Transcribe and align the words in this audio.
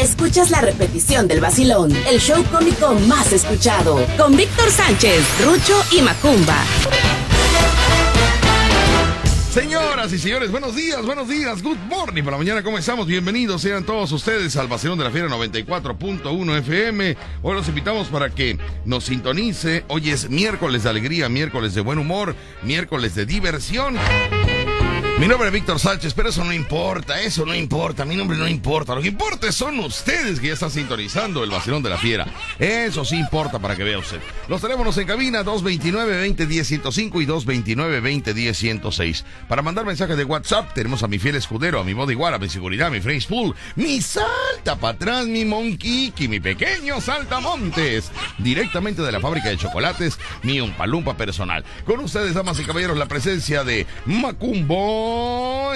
escuchas 0.00 0.50
la 0.50 0.60
repetición 0.60 1.26
del 1.26 1.40
vacilón, 1.40 1.92
el 2.08 2.20
show 2.20 2.44
cómico 2.52 2.94
más 3.08 3.32
escuchado, 3.32 4.00
con 4.16 4.36
Víctor 4.36 4.70
Sánchez, 4.70 5.24
Rucho 5.44 5.74
y 5.92 6.02
Macumba. 6.02 6.62
Señoras 9.50 10.12
y 10.12 10.18
señores, 10.18 10.52
buenos 10.52 10.76
días, 10.76 11.04
buenos 11.04 11.28
días, 11.28 11.62
good 11.62 11.78
morning. 11.88 12.22
Por 12.22 12.32
la 12.32 12.38
mañana, 12.38 12.62
¿cómo 12.62 12.78
estamos? 12.78 13.08
Bienvenidos 13.08 13.62
sean 13.62 13.84
todos 13.84 14.12
ustedes 14.12 14.56
al 14.56 14.68
Vacilón 14.68 14.98
de 14.98 15.04
la 15.04 15.10
Fiera 15.10 15.28
94.1 15.28 16.58
FM. 16.58 17.16
Hoy 17.42 17.54
los 17.54 17.68
invitamos 17.68 18.06
para 18.08 18.30
que 18.30 18.56
nos 18.84 19.04
sintonice. 19.04 19.84
Hoy 19.88 20.10
es 20.10 20.30
miércoles 20.30 20.84
de 20.84 20.90
alegría, 20.90 21.28
miércoles 21.28 21.74
de 21.74 21.80
buen 21.80 21.98
humor, 21.98 22.36
miércoles 22.62 23.16
de 23.16 23.26
diversión. 23.26 23.96
Mi 25.18 25.26
nombre 25.26 25.48
es 25.48 25.52
Víctor 25.52 25.80
Sánchez, 25.80 26.14
pero 26.14 26.28
eso 26.28 26.44
no 26.44 26.52
importa, 26.52 27.20
eso 27.20 27.44
no 27.44 27.52
importa, 27.52 28.04
mi 28.04 28.14
nombre 28.14 28.38
no 28.38 28.46
importa. 28.46 28.94
Lo 28.94 29.02
que 29.02 29.08
importa 29.08 29.50
son 29.50 29.80
ustedes 29.80 30.38
que 30.38 30.46
ya 30.46 30.52
están 30.52 30.70
sintonizando 30.70 31.42
el 31.42 31.50
vacilón 31.50 31.82
de 31.82 31.90
la 31.90 31.98
fiera. 31.98 32.24
Eso 32.56 33.04
sí 33.04 33.16
importa 33.16 33.58
para 33.58 33.74
que 33.74 33.82
vea 33.82 33.98
usted. 33.98 34.20
Los 34.46 34.60
teléfonos 34.60 34.96
en 34.96 35.08
cabina 35.08 35.44
229-2010-105 35.44 37.20
y 37.20 37.26
229-2010-106. 37.26 39.24
Para 39.48 39.60
mandar 39.60 39.84
mensajes 39.84 40.16
de 40.16 40.22
WhatsApp 40.22 40.72
tenemos 40.72 41.02
a 41.02 41.08
mi 41.08 41.18
fiel 41.18 41.34
escudero, 41.34 41.80
a 41.80 41.84
mi 41.84 41.94
bodyguard, 41.94 42.34
a 42.34 42.38
mi 42.38 42.48
seguridad, 42.48 42.88
mi 42.88 43.00
French 43.00 43.26
Pool, 43.26 43.56
mi 43.74 44.00
salta 44.00 44.76
para 44.76 44.94
atrás, 44.94 45.26
mi 45.26 45.44
monkey, 45.44 46.12
mi 46.28 46.38
pequeño 46.38 47.00
saltamontes. 47.00 48.12
Directamente 48.38 49.02
de 49.02 49.10
la 49.10 49.18
fábrica 49.18 49.48
de 49.48 49.56
chocolates, 49.56 50.16
mi 50.44 50.60
umpalumpa 50.60 51.16
personal. 51.16 51.64
Con 51.84 51.98
ustedes, 51.98 52.34
damas 52.34 52.60
y 52.60 52.64
caballeros, 52.64 52.96
la 52.96 53.06
presencia 53.06 53.64
de 53.64 53.84
Macumbo. 54.06 55.07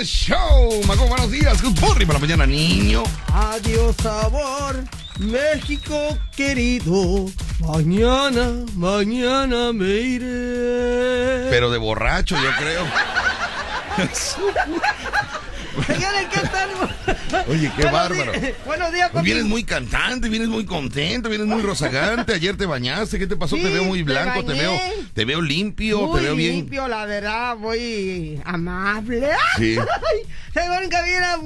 Show. 0.04 0.82
Mago, 0.86 1.06
buenos 1.06 1.30
días. 1.30 1.62
Good 1.62 1.78
morning 1.80 2.06
para 2.06 2.18
la 2.18 2.26
mañana, 2.26 2.46
niño. 2.46 3.04
Adiós, 3.32 3.94
sabor. 4.02 4.82
México 5.18 6.18
querido, 6.34 7.26
mañana, 7.60 8.64
mañana 8.74 9.72
me 9.72 9.86
iré. 9.86 11.48
Pero 11.50 11.70
de 11.70 11.78
borracho, 11.78 12.34
yo 12.34 12.50
creo. 12.58 12.84
Señores, 15.86 16.26
¿qué 16.32 16.40
tal? 16.40 16.70
Oye, 17.48 17.70
qué 17.76 17.82
Buenos 17.82 17.92
bárbaro. 17.92 18.32
días. 18.32 18.52
Buenos 18.66 18.92
días, 18.92 19.10
papi. 19.10 19.24
Vienes 19.24 19.44
muy 19.44 19.62
cantante, 19.64 20.28
vienes 20.28 20.48
muy 20.48 20.64
contento, 20.66 21.28
vienes 21.28 21.46
muy 21.46 21.62
rozagante. 21.62 22.34
Ayer 22.34 22.56
te 22.56 22.66
bañaste, 22.66 23.18
¿qué 23.18 23.26
te 23.26 23.36
pasó? 23.36 23.56
Sí, 23.56 23.62
te 23.62 23.70
veo 23.70 23.84
muy 23.84 24.02
blanco, 24.02 24.42
te 24.44 24.48
bañé. 24.52 24.60
veo, 24.62 24.78
te 25.14 25.24
veo 25.24 25.40
limpio, 25.40 26.06
Muy 26.08 26.20
te 26.20 26.26
veo 26.26 26.36
bien. 26.36 26.56
limpio, 26.56 26.88
la 26.88 27.06
verdad, 27.06 27.56
muy 27.56 28.40
amable. 28.44 29.28
Sí. 29.58 29.76
Señor, 30.54 30.82
en 30.82 30.90
cabina... 30.90 31.36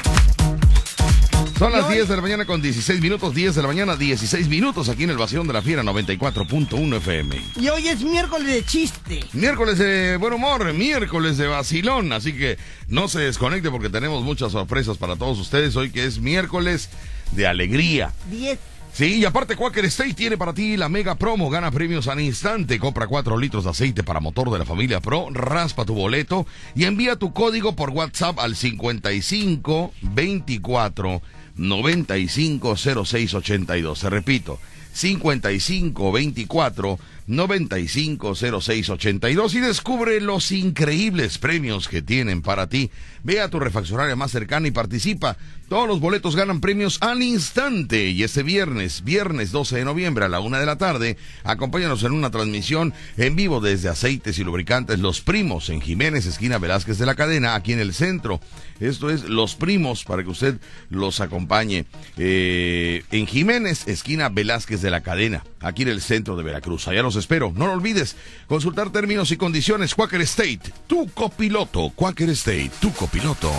Son 1.58 1.72
las 1.72 1.82
Y 1.82 1.84
hoy- 1.88 1.94
10 1.96 2.08
de 2.08 2.16
la 2.16 2.22
mañana 2.22 2.44
con 2.46 2.62
16 2.62 3.00
minutos, 3.00 3.34
10 3.34 3.56
de 3.56 3.62
la 3.62 3.68
mañana, 3.68 3.96
16 3.96 4.46
minutos 4.48 4.88
aquí 4.88 5.02
en 5.04 5.10
el 5.10 5.16
Vacío 5.18 5.42
de 5.42 5.52
la 5.52 5.60
Fiera 5.60 5.82
94.1 5.82 6.96
FM. 6.98 7.36
Y 7.60 7.68
hoy 7.68 7.88
es 7.88 8.00
miércoles 8.02 8.46
de 8.46 8.64
chiste. 8.64 9.24
Miércoles 9.32 9.76
de 9.78 10.16
buen 10.18 10.34
humor, 10.34 10.72
miércoles 10.72 11.36
de 11.36 11.48
vacilón, 11.48 12.12
así 12.12 12.32
que 12.32 12.58
no 12.86 13.08
se 13.08 13.18
desconecte 13.20 13.70
porque 13.72 13.90
tenemos 13.90 14.22
muchas 14.22 14.52
sorpresas 14.52 14.98
para 14.98 15.16
todos 15.16 15.36
ustedes 15.40 15.74
hoy 15.74 15.90
que 15.90 16.04
es 16.04 16.20
miércoles 16.20 16.90
de 17.32 17.46
alegría. 17.46 18.12
10. 18.30 18.58
Sí, 18.92 19.18
y 19.18 19.24
aparte 19.24 19.54
Quaker 19.54 19.84
State 19.84 20.14
tiene 20.14 20.36
para 20.36 20.52
ti 20.52 20.76
la 20.76 20.88
mega 20.88 21.14
promo, 21.14 21.50
gana 21.50 21.70
premios 21.70 22.08
al 22.08 22.20
instante, 22.20 22.80
compra 22.80 23.06
4 23.06 23.38
litros 23.38 23.64
de 23.64 23.70
aceite 23.70 24.02
para 24.02 24.18
motor 24.18 24.50
de 24.50 24.58
la 24.58 24.64
familia 24.64 25.00
Pro, 25.00 25.28
raspa 25.30 25.84
tu 25.84 25.94
boleto 25.94 26.46
y 26.74 26.84
envía 26.84 27.14
tu 27.14 27.32
código 27.32 27.76
por 27.76 27.90
WhatsApp 27.90 28.40
al 28.40 28.56
55 28.56 29.92
24 30.02 31.22
95 31.56 32.76
06 32.76 33.34
82. 33.34 33.98
Se 33.98 34.10
repito, 34.10 34.58
55 34.92 36.12
24 36.12 36.98
95 37.28 38.34
06 38.34 38.90
82 38.90 39.54
y 39.54 39.60
descubre 39.60 40.20
los 40.20 40.50
increíbles 40.50 41.38
premios 41.38 41.88
que 41.88 42.02
tienen 42.02 42.42
para 42.42 42.68
ti. 42.68 42.90
Ve 43.22 43.40
a 43.40 43.48
tu 43.48 43.60
refaccionaria 43.60 44.16
más 44.16 44.32
cercana 44.32 44.66
y 44.66 44.72
participa. 44.72 45.36
Todos 45.68 45.86
los 45.86 46.00
boletos 46.00 46.34
ganan 46.34 46.60
premios 46.60 46.96
al 47.02 47.22
instante. 47.22 48.06
Y 48.08 48.22
este 48.22 48.42
viernes, 48.42 49.04
viernes 49.04 49.52
12 49.52 49.76
de 49.76 49.84
noviembre 49.84 50.24
a 50.24 50.28
la 50.28 50.40
una 50.40 50.58
de 50.58 50.64
la 50.64 50.78
tarde, 50.78 51.18
acompáñanos 51.44 52.02
en 52.04 52.12
una 52.12 52.30
transmisión 52.30 52.94
en 53.18 53.36
vivo 53.36 53.60
desde 53.60 53.90
Aceites 53.90 54.38
y 54.38 54.44
Lubricantes 54.44 54.98
Los 54.98 55.20
Primos 55.20 55.68
en 55.68 55.82
Jiménez, 55.82 56.24
esquina 56.24 56.56
Velázquez 56.56 56.96
de 56.96 57.04
la 57.04 57.14
Cadena, 57.14 57.54
aquí 57.54 57.74
en 57.74 57.80
el 57.80 57.92
centro. 57.92 58.40
Esto 58.80 59.10
es 59.10 59.24
Los 59.24 59.56
Primos 59.56 60.04
para 60.04 60.22
que 60.22 60.30
usted 60.30 60.58
los 60.88 61.20
acompañe. 61.20 61.84
Eh, 62.16 63.04
en 63.10 63.26
Jiménez, 63.26 63.88
esquina 63.88 64.30
Velázquez 64.30 64.80
de 64.80 64.90
la 64.90 65.02
Cadena, 65.02 65.44
aquí 65.60 65.82
en 65.82 65.88
el 65.88 66.00
centro 66.00 66.34
de 66.34 66.44
Veracruz. 66.44 66.88
Allá 66.88 67.02
los 67.02 67.16
espero. 67.16 67.52
No 67.54 67.66
lo 67.66 67.74
olvides. 67.74 68.16
Consultar 68.46 68.90
términos 68.90 69.32
y 69.32 69.36
condiciones. 69.36 69.94
Quaker 69.94 70.22
State, 70.22 70.72
tu 70.86 71.10
copiloto. 71.10 71.90
Quaker 71.90 72.30
State, 72.30 72.70
tu 72.80 72.90
copiloto. 72.94 73.52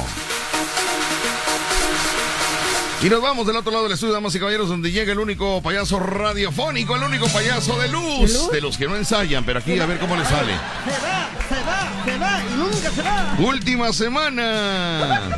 Y 3.02 3.10
nos 3.10 3.22
vamos 3.22 3.48
del 3.48 3.56
otro 3.56 3.72
lado 3.72 3.84
del 3.86 3.94
estudio, 3.94 4.14
damas 4.14 4.36
y 4.36 4.40
caballeros, 4.40 4.68
donde 4.68 4.92
llega 4.92 5.14
el 5.14 5.20
único 5.20 5.62
payaso 5.62 6.00
radiofónico, 6.00 6.98
el 6.98 7.04
único 7.04 7.28
payaso 7.30 7.78
de 7.80 7.88
luz, 7.88 8.34
¿De 8.34 8.40
luz? 8.40 8.52
de 8.52 8.62
los 8.62 8.78
que 8.78 8.88
no 8.88 8.96
ensayan, 8.98 9.46
pero 9.46 9.60
aquí 9.60 9.80
a 9.80 9.86
ver 9.86 10.00
cómo 10.00 10.18
le 10.18 10.26
sale. 10.26 10.52
Se 10.84 10.92
va, 10.92 11.30
se 11.48 11.56
va, 11.64 12.04
se 12.04 12.18
va 12.20 12.44
y 12.44 12.58
nunca 12.58 12.92
se 12.92 13.02
va. 13.02 13.36
Última 13.40 13.94
semana. 13.94 15.30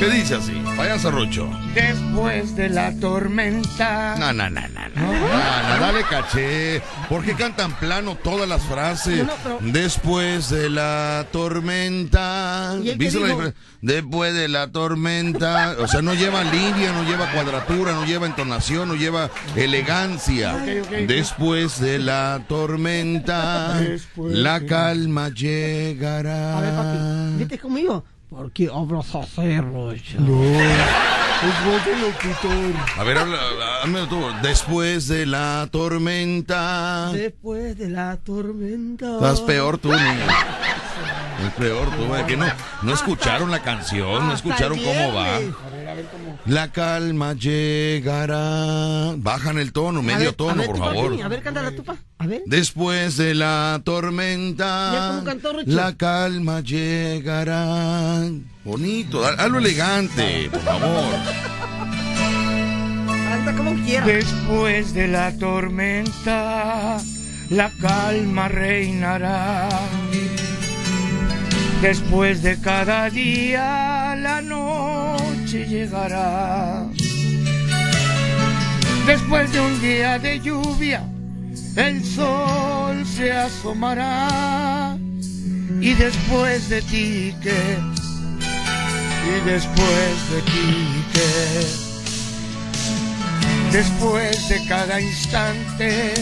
¿Qué 0.00 0.08
dice 0.08 0.36
así? 0.36 0.52
Payaso 0.78 1.10
Rocho. 1.10 1.50
Después 1.74 2.54
de 2.54 2.68
la 2.68 2.94
tormenta. 3.00 4.14
No, 4.16 4.32
no, 4.32 4.48
no, 4.48 4.60
no, 4.60 4.88
no. 4.94 5.12
No, 5.12 5.18
no, 5.18 5.80
dale 5.80 6.02
caché. 6.08 6.80
¿Por 7.08 7.24
qué 7.24 7.34
cantan 7.34 7.72
plano 7.80 8.14
todas 8.14 8.48
las 8.48 8.62
frases? 8.62 9.26
No, 9.26 9.32
pero- 9.42 9.58
Después 9.60 10.50
de 10.50 10.70
la 10.70 11.26
tormenta. 11.32 12.76
¿Y 12.80 12.90
él 12.90 12.98
qué 12.98 13.04
¿Viste 13.04 13.18
la 13.18 13.26
diferencia? 13.26 13.60
Después 13.82 14.34
de 14.34 14.46
la 14.46 14.68
tormenta. 14.70 15.74
O 15.80 15.88
sea, 15.88 16.00
no 16.00 16.14
lleva 16.14 16.44
línea, 16.44 16.92
no 16.92 17.02
lleva 17.02 17.28
cuadratura, 17.32 17.92
no 17.94 18.06
lleva 18.06 18.26
entonación, 18.26 18.86
no 18.88 18.94
lleva 18.94 19.30
elegancia. 19.56 20.54
Ok, 20.54 20.68
ok. 20.86 20.92
Después 21.08 21.80
de 21.80 21.98
la 21.98 22.44
tormenta, 22.48 23.80
Después 23.80 24.32
la 24.32 24.60
calma 24.64 25.28
llegará. 25.30 26.56
A 26.56 26.60
ver, 26.60 26.70
papi, 26.74 27.38
¿viste 27.38 27.58
conmigo? 27.58 28.04
¿Por 28.30 28.52
qué 28.52 28.68
hablas 28.72 29.14
así, 29.14 29.58
Rocha? 29.60 30.18
Es 30.18 31.64
voz 31.64 31.84
de 31.86 31.96
locutor. 32.00 32.74
A 32.98 33.04
ver, 33.04 33.16
habla, 33.16 33.38
hazme 33.82 34.06
tú. 34.06 34.20
Después 34.42 35.08
de 35.08 35.24
la 35.24 35.66
tormenta. 35.70 37.10
Después 37.12 37.78
de 37.78 37.88
la 37.88 38.16
tormenta. 38.16 39.14
Estás 39.14 39.40
peor 39.40 39.78
tú, 39.78 39.88
niño. 39.88 40.26
Es 41.46 41.52
peor 41.54 41.88
tú, 41.90 42.26
que 42.26 42.36
no, 42.36 42.46
no 42.82 42.92
escucharon 42.94 43.50
la 43.50 43.62
canción, 43.62 44.26
no 44.26 44.34
escucharon 44.34 44.78
cómo 44.78 45.14
va. 45.14 45.38
La 46.46 46.72
calma 46.72 47.32
llegará. 47.34 49.14
Bajan 49.16 49.58
el 49.58 49.72
tono, 49.72 50.02
medio 50.02 50.32
tono, 50.34 50.62
por 50.64 50.78
favor. 50.78 51.22
A 51.22 51.28
ver, 51.28 51.42
cántala 51.42 51.70
tú, 51.72 51.84
pa. 51.84 51.96
A 52.18 52.26
ver. 52.26 52.42
Después 52.46 53.16
de 53.16 53.34
la 53.34 53.76
Ya, 53.78 53.84
tormenta, 53.84 55.22
la 55.66 55.96
calma 55.96 56.60
llegará. 56.60 58.20
Bonito, 58.64 59.24
haz- 59.24 59.38
hazlo 59.38 59.58
elegante, 59.58 60.48
por 60.50 60.60
favor. 60.62 61.04
Canta 63.06 63.52
como 63.56 63.74
quieras. 63.84 64.06
Después 64.06 64.94
de 64.94 65.08
la 65.08 65.36
tormenta, 65.38 66.98
la 67.50 67.70
calma 67.80 68.48
reinará. 68.48 69.68
Después 71.80 72.42
de 72.42 72.58
cada 72.60 73.08
día, 73.08 74.16
la 74.16 74.42
noche 74.42 75.64
llegará. 75.64 76.84
Después 79.06 79.52
de 79.52 79.60
un 79.60 79.80
día 79.80 80.18
de 80.18 80.40
lluvia, 80.40 81.08
el 81.76 82.04
sol 82.04 83.06
se 83.06 83.32
asomará. 83.32 84.98
Y 85.80 85.94
después 85.94 86.68
de 86.68 86.82
ti, 86.82 87.34
¿qué? 87.40 87.78
Y 89.24 89.48
después 89.48 90.30
de 90.32 90.42
ti, 90.42 91.04
¿qué? 91.12 91.66
Después 93.72 94.48
de 94.48 94.66
cada 94.66 95.00
instante, 95.00 96.14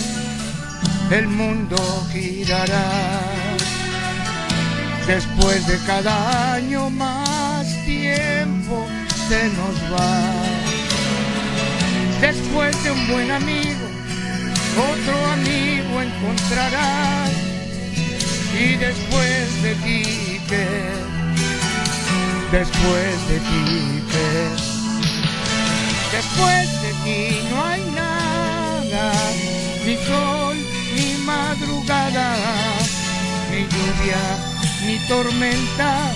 el 1.11 1.29
mundo 1.29 1.77
girará. 2.13 3.46
Después 5.07 5.67
de 5.69 5.79
cada 5.87 6.55
año 6.55 6.91
más 6.91 7.65
tiempo 7.85 8.87
se 9.29 9.49
nos 9.51 9.77
va. 9.93 10.33
Después 12.21 12.83
de 12.83 12.91
un 12.91 13.09
buen 13.09 13.31
amigo, 13.31 13.87
otro 14.77 15.27
amigo 15.33 16.03
encontrarás. 16.03 17.31
Y 18.59 18.75
después 18.77 19.63
de 19.63 19.75
ti, 19.77 20.41
¿qué? 20.49 20.67
Después 22.51 23.29
de 23.29 23.39
ti, 23.39 24.03
¿qué? 24.11 24.77
Después 26.17 26.83
de 26.83 26.93
ti 27.05 27.49
no 27.51 27.65
hay 27.65 27.83
nada, 27.95 29.13
ni 29.85 29.97
sol, 29.97 30.57
ni 30.97 31.25
madrugada, 31.25 32.35
ni 33.51 33.61
lluvia, 33.63 34.56
ni 34.87 34.99
tormenta, 35.09 36.13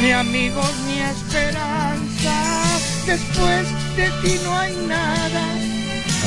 ni 0.00 0.12
amigos, 0.12 0.70
ni 0.86 0.98
esperanza. 1.00 2.34
Después 3.06 3.66
de 3.96 4.08
ti 4.22 4.38
no 4.44 4.56
hay 4.58 4.74
nada, 4.86 5.42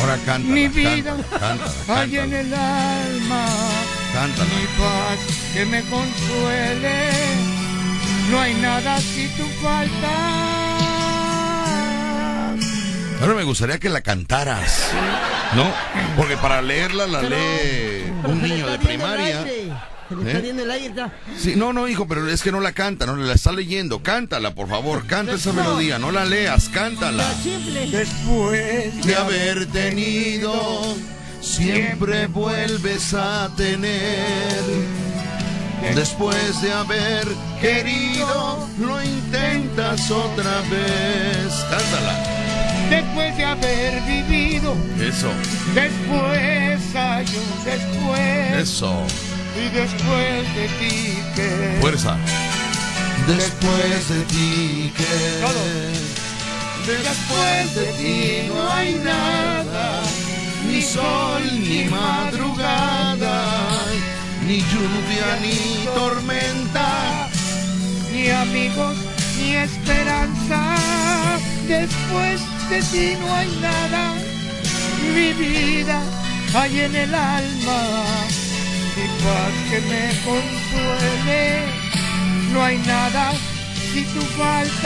Ahora 0.01 0.17
canta. 0.25 0.47
mi 0.49 0.67
vida 0.67 1.15
hay 1.87 2.17
en 2.17 2.33
el 2.33 2.53
alma, 2.53 3.45
Cántala. 4.13 4.49
mi 4.49 4.65
paz 4.77 5.19
que 5.53 5.65
me 5.65 5.81
consuele. 5.83 7.09
No 8.31 8.39
hay 8.41 8.53
nada 8.55 8.99
si 8.99 9.27
tú 9.37 9.43
faltas. 9.61 10.81
Ahora 13.21 13.33
me 13.35 13.43
gustaría 13.43 13.79
que 13.79 13.89
la 13.89 14.01
cantaras. 14.01 14.89
¿No? 15.55 15.71
Porque 16.17 16.35
para 16.37 16.61
leerla 16.61 17.07
la 17.07 17.21
lee 17.21 18.11
un 18.25 18.41
niño 18.41 18.67
de 18.67 18.79
primaria. 18.79 19.45
Aire. 20.09 20.09
Se 20.09 20.15
le 20.15 20.21
¿Eh? 20.23 20.27
está 20.33 20.39
yendo 20.47 20.63
el 20.63 20.71
aire. 20.71 20.87
está- 20.87 21.13
Sí, 21.37 21.53
no, 21.55 21.73
no, 21.73 21.87
hijo, 21.87 22.07
pero 22.07 22.27
es 22.29 22.41
que 22.41 22.51
no 22.51 22.59
la 22.61 22.71
canta, 22.73 23.05
no 23.05 23.15
la 23.15 23.33
está 23.33 23.51
leyendo. 23.51 24.01
Cántala, 24.03 24.53
por 24.53 24.67
favor, 24.69 25.05
canta 25.07 25.33
esa 25.33 25.53
melodía, 25.53 25.99
no 25.99 26.11
la 26.11 26.25
leas, 26.25 26.69
cántala. 26.69 27.25
Después 27.91 29.05
de 29.05 29.15
haber 29.15 29.65
tenido, 29.67 30.95
siempre 31.41 32.27
vuelves 32.27 33.13
a 33.13 33.49
tener. 33.55 34.63
Después 35.93 36.61
de 36.61 36.71
haber 36.73 37.27
querido, 37.61 38.67
lo 38.79 39.03
intentas 39.03 40.09
otra 40.09 40.61
vez. 40.61 41.53
Cántala. 41.69 42.23
Después 42.89 43.35
de 43.37 43.45
haber 43.45 44.01
vivido, 44.03 44.75
Eso, 44.99 45.29
después 45.73 46.95
años 46.95 47.65
después, 47.65 48.57
eso. 48.61 48.95
Y 49.55 49.69
después 49.69 50.55
de 50.55 50.67
ti 50.79 51.17
que 51.35 51.77
Fuerza. 51.81 52.17
Después 53.27 54.09
de 54.09 54.21
ti 54.25 54.93
Todo. 55.41 55.63
que 56.85 56.91
Después 56.91 57.75
de 57.75 57.85
ti 57.93 58.47
no 58.47 58.71
hay 58.71 58.93
nada, 58.95 60.03
ni 60.67 60.81
sol, 60.81 61.41
ni 61.67 61.85
madrugada, 61.85 63.41
ni 64.45 64.59
lluvia, 64.59 65.39
ni 65.41 65.85
tormenta. 65.95 67.27
ni 68.13 68.29
amigos, 68.29 68.95
ni 69.39 69.55
esperanza. 69.55 70.75
Después 71.67 72.41
de 72.69 72.81
ti 72.83 73.17
no 73.19 73.33
hay 73.33 73.49
nada, 73.61 74.13
mi 75.13 75.33
vida 75.33 75.99
hay 76.53 76.79
en 76.81 76.95
el 76.95 77.15
alma, 77.15 77.83
mi 78.95 79.07
paz 79.23 79.53
que 79.69 79.79
me 79.81 80.03
consuele. 80.23 81.43
No 82.53 82.63
hay 82.63 82.77
nada 82.79 83.33
si 83.93 84.03
tú 84.05 84.21
faltas. 84.37 84.85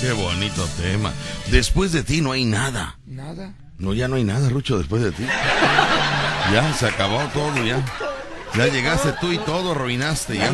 Qué 0.00 0.12
bonito 0.12 0.66
tema. 0.80 1.12
Después 1.50 1.92
de 1.92 2.02
ti 2.02 2.20
no 2.20 2.32
hay 2.32 2.44
nada. 2.44 2.98
Nada. 3.06 3.54
No, 3.78 3.94
ya 3.94 4.08
no 4.08 4.16
hay 4.16 4.24
nada, 4.24 4.48
Rucho, 4.48 4.78
después 4.78 5.02
de 5.02 5.12
ti. 5.12 5.24
Ya, 6.52 6.74
se 6.74 6.86
acabó 6.86 7.18
todo, 7.32 7.64
ya. 7.64 7.84
Ya 8.56 8.66
llegaste 8.66 9.12
tú 9.20 9.32
y 9.32 9.38
todo 9.38 9.72
arruinaste 9.72 10.36
ya. 10.36 10.52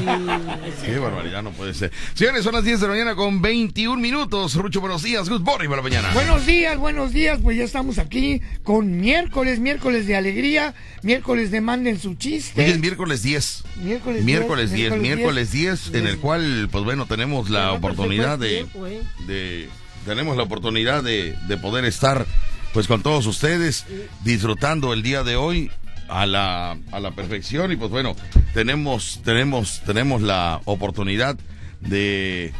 Qué 0.84 0.98
barbaridad, 0.98 1.43
no 1.43 1.50
puede 1.52 1.72
ser. 1.75 1.90
Señores, 2.14 2.44
son 2.44 2.52
las 2.54 2.62
10 2.62 2.81
de 2.81 2.87
la 2.87 2.93
mañana 2.93 3.14
con 3.16 3.40
21 3.40 4.00
minutos. 4.00 4.54
Rucho, 4.54 4.81
buenos 4.81 5.02
días. 5.02 5.28
Good 5.28 5.40
morning 5.40 5.69
para 5.69 5.76
la 5.78 5.82
mañana. 5.82 6.10
Buenos 6.12 6.44
días, 6.44 6.76
buenos 6.78 7.12
días, 7.12 7.38
pues 7.43 7.56
ya 7.56 7.64
estamos 7.64 7.98
aquí 7.98 8.43
con 8.64 9.00
miércoles, 9.00 9.60
miércoles 9.60 10.06
de 10.06 10.14
alegría, 10.14 10.75
miércoles 11.02 11.50
de 11.50 11.60
manden 11.62 11.98
su 11.98 12.10
Hoy 12.10 12.16
chiste. 12.19 12.69
es 12.69 12.78
miércoles 12.78 13.22
10. 13.22 13.62
Miércoles 13.82 14.25
Miércoles 14.25 14.72
10, 14.72 14.90
miércoles 14.99 15.16
miércoles 15.16 15.52
10, 15.52 15.94
en 15.94 16.06
el 16.06 16.19
cual, 16.19 16.69
pues 16.70 16.84
bueno, 16.84 17.06
tenemos 17.06 17.49
la 17.50 17.72
oportunidad 17.72 18.38
de, 18.38 18.49
tiempo, 18.49 18.87
¿eh? 18.87 19.00
de- 19.26 19.69
tenemos 20.04 20.37
la 20.37 20.42
oportunidad 20.44 21.02
de, 21.02 21.34
de 21.49 21.56
poder 21.56 21.84
estar, 21.84 22.26
pues 22.72 22.87
con 22.87 23.02
todos 23.02 23.26
ustedes, 23.26 23.84
disfrutando 24.22 24.92
el 24.92 25.02
día 25.02 25.25
de 25.25 25.34
hoy 25.37 25.70
a 26.08 26.26
la, 26.26 26.76
a 26.92 27.00
la 27.00 27.10
perfección 27.12 27.72
y 27.72 27.76
pues 27.76 27.90
bueno, 27.90 28.14
tenemos, 28.54 29.20
tenemos, 29.24 29.82
tenemos 29.84 30.22
la 30.22 30.60
oportunidad 30.64 31.36
de, 31.80 32.52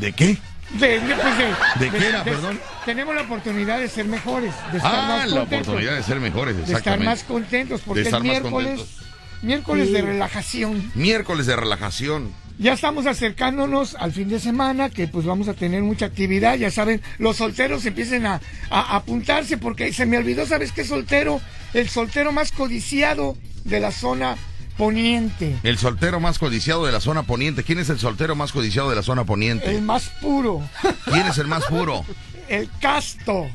¿de 0.00 0.12
qué? 0.12 0.36
De, 0.78 1.00
de- 1.00 1.14
pues 1.14 1.38
de- 1.38 1.86
¿De 1.90 1.98
qué 1.98 2.08
era, 2.08 2.24
perdón? 2.24 2.60
Tenemos 2.84 3.14
la 3.14 3.22
oportunidad 3.22 3.78
de 3.80 3.88
ser 3.88 4.04
mejores, 4.06 4.52
de 4.70 4.76
estar 4.78 4.94
Ah, 4.94 5.08
más 5.08 5.30
la 5.30 5.40
contentos, 5.40 5.68
oportunidad 5.68 5.96
de 5.96 6.02
ser 6.02 6.20
mejores, 6.20 6.56
de 6.56 6.62
estar 6.62 6.76
exactamente. 6.78 7.06
más 7.06 7.22
contentos, 7.24 7.80
porque 7.86 8.00
De 8.00 8.04
estar 8.06 8.20
más 8.20 8.28
miércoles, 8.30 8.68
contentos. 8.78 8.96
miércoles 9.42 9.92
de 9.92 10.02
relajación. 10.02 10.92
Miércoles 10.94 11.46
de 11.46 11.56
relajación. 11.56 12.32
Ya 12.58 12.72
estamos 12.72 13.06
acercándonos 13.06 13.94
al 13.94 14.12
fin 14.12 14.28
de 14.28 14.40
semana, 14.40 14.90
que 14.90 15.06
pues 15.06 15.24
vamos 15.24 15.46
a 15.48 15.54
tener 15.54 15.82
mucha 15.82 16.06
actividad. 16.06 16.56
Ya 16.56 16.70
saben, 16.72 17.00
los 17.18 17.36
solteros 17.36 17.86
empiecen 17.86 18.26
a, 18.26 18.40
a- 18.70 18.80
a 18.80 18.96
apuntarse, 18.96 19.58
porque 19.58 19.92
se 19.92 20.06
me 20.06 20.18
olvidó, 20.18 20.44
¿sabes 20.44 20.72
qué 20.72 20.84
soltero? 20.84 21.40
El 21.72 21.88
soltero 21.88 22.32
más 22.32 22.50
codiciado 22.50 23.36
de 23.64 23.78
la 23.78 23.92
zona 23.92 24.36
poniente. 24.76 25.54
El 25.62 25.78
soltero 25.78 26.18
más 26.18 26.38
codiciado 26.38 26.84
de 26.86 26.92
la 26.92 27.00
zona 27.00 27.22
poniente. 27.22 27.62
¿Quién 27.62 27.78
es 27.78 27.90
el 27.90 27.98
soltero 27.98 28.34
más 28.34 28.50
codiciado 28.52 28.90
de 28.90 28.96
la 28.96 29.02
zona 29.02 29.24
poniente? 29.24 29.70
El 29.70 29.82
más 29.82 30.08
puro, 30.20 30.60
¿Quién 31.04 31.26
es 31.26 31.38
el 31.38 31.46
más 31.46 31.64
puro? 31.66 32.04
el 32.48 32.68
casto, 32.80 33.48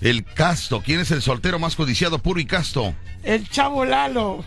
El 0.00 0.24
casto. 0.24 0.82
¿Quién 0.84 1.00
es 1.00 1.10
el 1.10 1.22
soltero 1.22 1.58
más 1.58 1.74
codiciado, 1.76 2.18
puro 2.18 2.40
y 2.40 2.46
casto? 2.46 2.94
el 3.22 3.48
chavo 3.48 3.84
Lalo. 3.84 4.44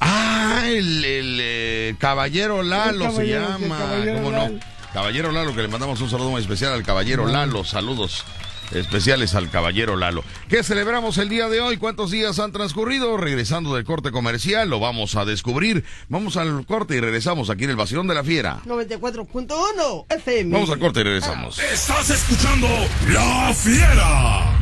Ah, 0.00 0.62
el, 0.66 1.04
el, 1.04 1.38
eh, 1.40 1.94
caballero 2.00 2.62
Lalo 2.64 3.06
El 3.06 3.12
se 3.12 3.26
llama. 3.28 3.78
caballero 3.78 4.14
¿Cómo 4.16 4.30
Lalo. 4.32 4.54
no? 4.54 4.60
Caballero 4.92 5.30
Lalo, 5.32 5.54
que 5.54 5.62
le 5.62 5.68
mandamos 5.68 6.00
un 6.00 6.10
saludo 6.10 6.30
muy 6.30 6.40
especial 6.40 6.72
al 6.72 6.82
caballero 6.82 7.26
Lalo. 7.26 7.62
Saludos 7.64 8.24
especiales 8.72 9.34
al 9.34 9.50
caballero 9.50 9.96
Lalo. 9.96 10.24
¿Qué 10.48 10.62
celebramos 10.64 11.18
el 11.18 11.28
día 11.28 11.48
de 11.48 11.60
hoy? 11.60 11.76
¿Cuántos 11.76 12.10
días 12.10 12.38
han 12.40 12.50
transcurrido? 12.52 13.16
Regresando 13.18 13.74
del 13.74 13.84
corte 13.84 14.10
comercial, 14.10 14.68
lo 14.68 14.80
vamos 14.80 15.14
a 15.14 15.24
descubrir. 15.24 15.84
Vamos 16.08 16.36
al 16.36 16.66
corte 16.66 16.96
y 16.96 17.00
regresamos 17.00 17.50
aquí 17.50 17.64
en 17.64 17.70
el 17.70 17.76
Vacilón 17.76 18.08
de 18.08 18.14
la 18.14 18.24
Fiera. 18.24 18.60
94.1 18.66 20.06
FM. 20.16 20.52
Vamos 20.54 20.70
al 20.70 20.78
corte 20.80 21.00
y 21.00 21.04
regresamos. 21.04 21.58
Estás 21.60 22.10
escuchando 22.10 22.68
La 23.10 23.52
Fiera. 23.54 24.61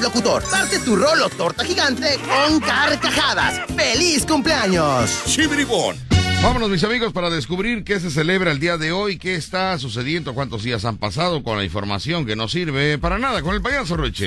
Locutor. 0.00 0.42
Parte 0.50 0.78
tu 0.80 0.96
rolo 0.96 1.28
torta 1.30 1.64
gigante 1.64 2.18
con 2.18 2.60
carcajadas. 2.60 3.60
¡Feliz 3.76 4.24
cumpleaños! 4.24 5.10
Chibribón. 5.26 5.96
Vámonos, 6.42 6.70
mis 6.70 6.82
amigos, 6.82 7.12
para 7.12 7.30
descubrir 7.30 7.84
qué 7.84 8.00
se 8.00 8.10
celebra 8.10 8.50
el 8.50 8.58
día 8.58 8.76
de 8.76 8.90
hoy, 8.90 9.16
qué 9.16 9.36
está 9.36 9.78
sucediendo, 9.78 10.34
cuántos 10.34 10.64
días 10.64 10.84
han 10.84 10.96
pasado 10.96 11.44
con 11.44 11.56
la 11.56 11.64
información 11.64 12.26
que 12.26 12.34
no 12.34 12.48
sirve 12.48 12.98
para 12.98 13.18
nada 13.18 13.42
con 13.42 13.54
el 13.54 13.62
payaso 13.62 13.96
Roche. 13.96 14.26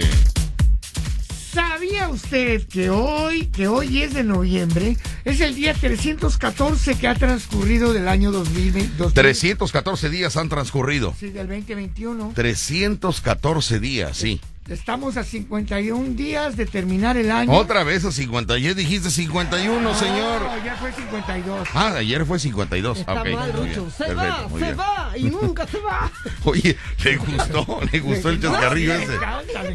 ¿Sabía 1.56 2.10
usted 2.10 2.68
que 2.68 2.90
hoy, 2.90 3.48
que 3.48 3.68
hoy 3.68 4.02
es 4.02 4.14
de 4.14 4.24
noviembre, 4.24 4.98
es 5.24 5.40
el 5.40 5.56
día 5.56 5.74
314 5.74 6.96
que 6.96 7.08
ha 7.08 7.16
transcurrido 7.16 7.94
del 7.94 8.08
año 8.08 8.32
2020? 8.32 9.12
314 9.14 10.10
días 10.10 10.36
han 10.36 10.50
transcurrido. 10.50 11.14
Sí, 11.20 11.30
del 11.30 11.48
2021. 11.48 12.32
314 12.36 13.80
días, 13.80 14.18
sí. 14.18 14.42
Estamos 14.68 15.16
a 15.16 15.24
51 15.24 16.16
días 16.16 16.58
de 16.58 16.66
terminar 16.66 17.18
el 17.18 17.30
año. 17.30 17.52
Otra 17.52 17.84
vez 17.84 18.04
a 18.04 18.12
50. 18.12 18.56
Ayer 18.56 18.74
dijiste 18.74 19.12
51, 19.12 19.94
señor. 19.94 20.42
No, 20.42 20.66
ya 20.66 20.76
fue 20.76 20.92
52. 20.92 21.68
Ah, 21.76 21.94
ayer 21.98 22.26
fue 22.26 22.40
52. 22.40 22.98
Está 22.98 23.14
ok, 23.14 23.18
mal, 23.32 23.54
muy 23.54 23.64
bien. 23.66 23.76
Rucho. 23.76 23.92
Se 23.96 24.06
Perfecto, 24.06 24.24
va, 24.24 24.50
se 24.50 24.58
bien. 24.66 24.80
va 24.80 25.12
y 25.18 25.24
nunca 25.26 25.68
se 25.68 25.80
va. 25.82 26.12
Oye, 26.46 26.76
¿le 27.04 27.18
gustó? 27.18 27.80
¿Le 27.92 28.00
gustó 28.00 28.30
el 28.30 28.42
chascarrillo 28.42 28.94
ese? 28.96 29.18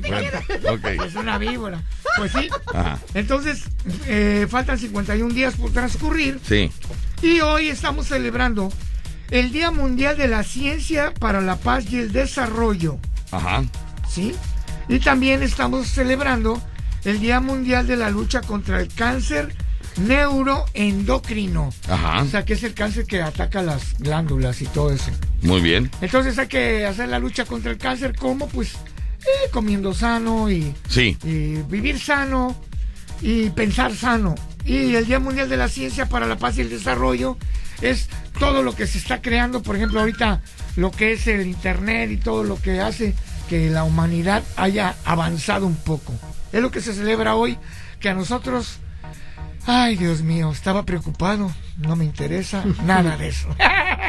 Bueno, 0.09 0.29
ok. 0.73 0.85
Es 1.07 1.15
una 1.15 1.39
víbora. 1.39 1.85
Pues 2.17 2.33
sí. 2.33 2.49
Ajá. 2.75 2.99
Entonces, 3.15 3.63
eh, 4.07 4.49
faltan 4.51 4.77
51 4.77 5.33
días 5.33 5.55
por 5.55 5.73
transcurrir. 5.73 6.41
Sí. 6.45 6.73
Y 7.23 7.39
hoy 7.41 7.69
estamos 7.69 8.09
celebrando 8.09 8.73
el 9.31 9.53
Día 9.53 9.71
Mundial 9.71 10.17
de 10.17 10.27
la 10.27 10.43
Ciencia 10.43 11.15
para 11.21 11.41
la 11.41 11.55
Paz 11.55 11.85
y 11.93 11.99
el 11.99 12.11
Desarrollo. 12.11 12.99
Ajá. 13.31 13.63
¿Sí? 14.09 14.35
Y 14.91 14.99
también 14.99 15.43
estamos 15.43 15.87
celebrando 15.89 16.61
el 17.05 17.21
Día 17.21 17.41
Mundial 17.41 17.87
de 17.87 17.97
la 17.97 18.11
Lucha 18.11 18.43
contra 18.43 18.81
el 18.81 18.89
Cáncer 18.93 19.55
Neuroendocrino. 19.99 21.71
Ajá. 21.89 22.23
O 22.23 22.27
sea, 22.27 22.45
que 22.45 22.55
es 22.55 22.63
el 22.65 22.75
cáncer 22.75 23.07
que 23.07 23.23
ataca 23.23 23.63
las 23.63 23.97
glándulas 23.99 24.61
y 24.63 24.67
todo 24.67 24.93
eso. 24.93 25.11
Muy 25.43 25.61
bien. 25.61 25.91
Entonces 26.01 26.39
hay 26.39 26.49
que 26.49 26.87
hacer 26.87 27.09
la 27.09 27.19
lucha 27.19 27.45
contra 27.45 27.71
el 27.71 27.79
cáncer 27.79 28.15
como 28.17 28.49
pues 28.49 28.75
eh, 28.75 29.51
comiendo 29.53 29.95
sano 29.95 30.51
y, 30.51 30.75
Sí. 30.89 31.17
y 31.25 31.57
vivir 31.69 31.99
sano 31.99 32.57
y 33.23 33.51
pensar 33.51 33.95
sano. 33.95 34.35
Y 34.65 34.95
el 34.95 35.07
Día 35.07 35.21
Mundial 35.21 35.49
de 35.49 35.57
la 35.57 35.69
Ciencia 35.69 36.07
para 36.07 36.27
la 36.27 36.37
Paz 36.37 36.59
y 36.59 36.63
el 36.63 36.71
Desarrollo 36.71 37.37
es 37.81 38.09
todo 38.39 38.63
lo 38.63 38.75
que 38.75 38.87
se 38.87 38.99
está 38.99 39.23
creando, 39.23 39.63
por 39.63 39.77
ejemplo, 39.77 40.01
ahorita 40.01 40.41
lo 40.77 40.91
que 40.91 41.13
es 41.13 41.27
el 41.27 41.47
Internet 41.47 42.11
y 42.11 42.17
todo 42.17 42.45
lo 42.45 42.61
que 42.61 42.81
hace 42.81 43.15
que 43.51 43.69
la 43.69 43.83
humanidad 43.83 44.45
haya 44.57 44.95
avanzado 45.05 45.67
un 45.67 45.75
poco. 45.75 46.15
Es 46.53 46.63
lo 46.63 46.71
que 46.71 46.81
se 46.81 46.95
celebra 46.95 47.35
hoy, 47.35 47.59
que 47.99 48.09
a 48.09 48.15
nosotros, 48.15 48.79
ay 49.67 49.97
Dios 49.97 50.23
mío, 50.23 50.53
estaba 50.53 50.85
preocupado, 50.85 51.51
no 51.77 51.97
me 51.97 52.05
interesa 52.05 52.65
nada 52.87 53.17
de 53.17 53.29
eso. 53.29 53.49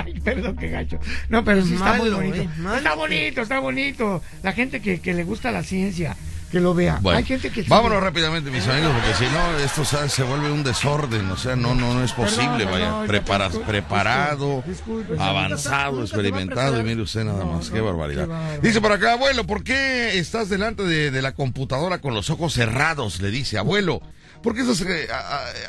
Ay, 0.03 0.19
Perdón, 0.21 0.55
qué 0.57 0.69
gacho. 0.69 0.99
No, 1.29 1.43
pero 1.43 1.63
sí 1.63 1.73
está 1.75 1.93
muy 1.93 2.09
bonito. 2.09 2.37
eh. 2.41 2.49
Está 2.77 2.95
bonito, 2.95 3.41
está 3.41 3.59
bonito. 3.59 4.21
La 4.41 4.51
gente 4.53 4.79
que, 4.81 4.99
que 4.99 5.13
le 5.13 5.23
gusta 5.23 5.51
la 5.51 5.63
ciencia, 5.63 6.15
que 6.51 6.59
lo 6.59 6.73
vea. 6.73 6.99
Bueno, 7.01 7.17
Hay 7.19 7.23
gente 7.25 7.49
que... 7.49 7.63
vámonos 7.63 8.01
rápidamente, 8.03 8.51
mis 8.51 8.67
amigos, 8.67 8.91
porque 8.93 9.13
si 9.15 9.31
no, 9.33 9.57
esto 9.59 9.85
se, 9.85 10.09
se 10.09 10.23
vuelve 10.23 10.51
un 10.51 10.63
desorden. 10.63 11.29
O 11.31 11.37
sea, 11.37 11.55
no, 11.55 11.73
no, 11.73 11.93
no 11.93 12.03
es 12.03 12.11
posible. 12.11 12.65
Perdón, 12.65 12.71
Vaya, 12.71 13.07
Prepara- 13.07 13.47
disculpe, 13.47 13.67
preparado, 13.71 14.63
disculpe. 14.67 15.15
avanzado, 15.17 15.91
Nunca 15.93 16.03
experimentado. 16.05 16.79
Y 16.79 16.83
mire 16.83 17.01
usted 17.01 17.23
nada 17.23 17.43
No, 17.45 17.53
más, 17.53 17.69
qué 17.69 17.77
no, 17.77 17.85
barbaridad. 17.85 18.27
qué. 18.61 18.67
Dice 18.67 18.81
por 18.81 18.91
acá, 18.91 19.13
abuelo, 19.13 19.45
¿por 19.47 19.63
qué 19.63 20.19
estás 20.19 20.49
delante 20.49 20.83
de, 20.83 21.09
de 21.11 21.21
la 21.21 21.33
computadora 21.33 21.99
con 21.99 22.13
los 22.13 22.29
ojos 22.29 22.53
cerrados? 22.53 23.21
Le 23.21 23.31
dice, 23.31 23.57
abuelo. 23.57 24.01
¿Por 24.43 24.55
qué 24.55 24.61
estás 24.61 24.81
eh, 24.81 25.07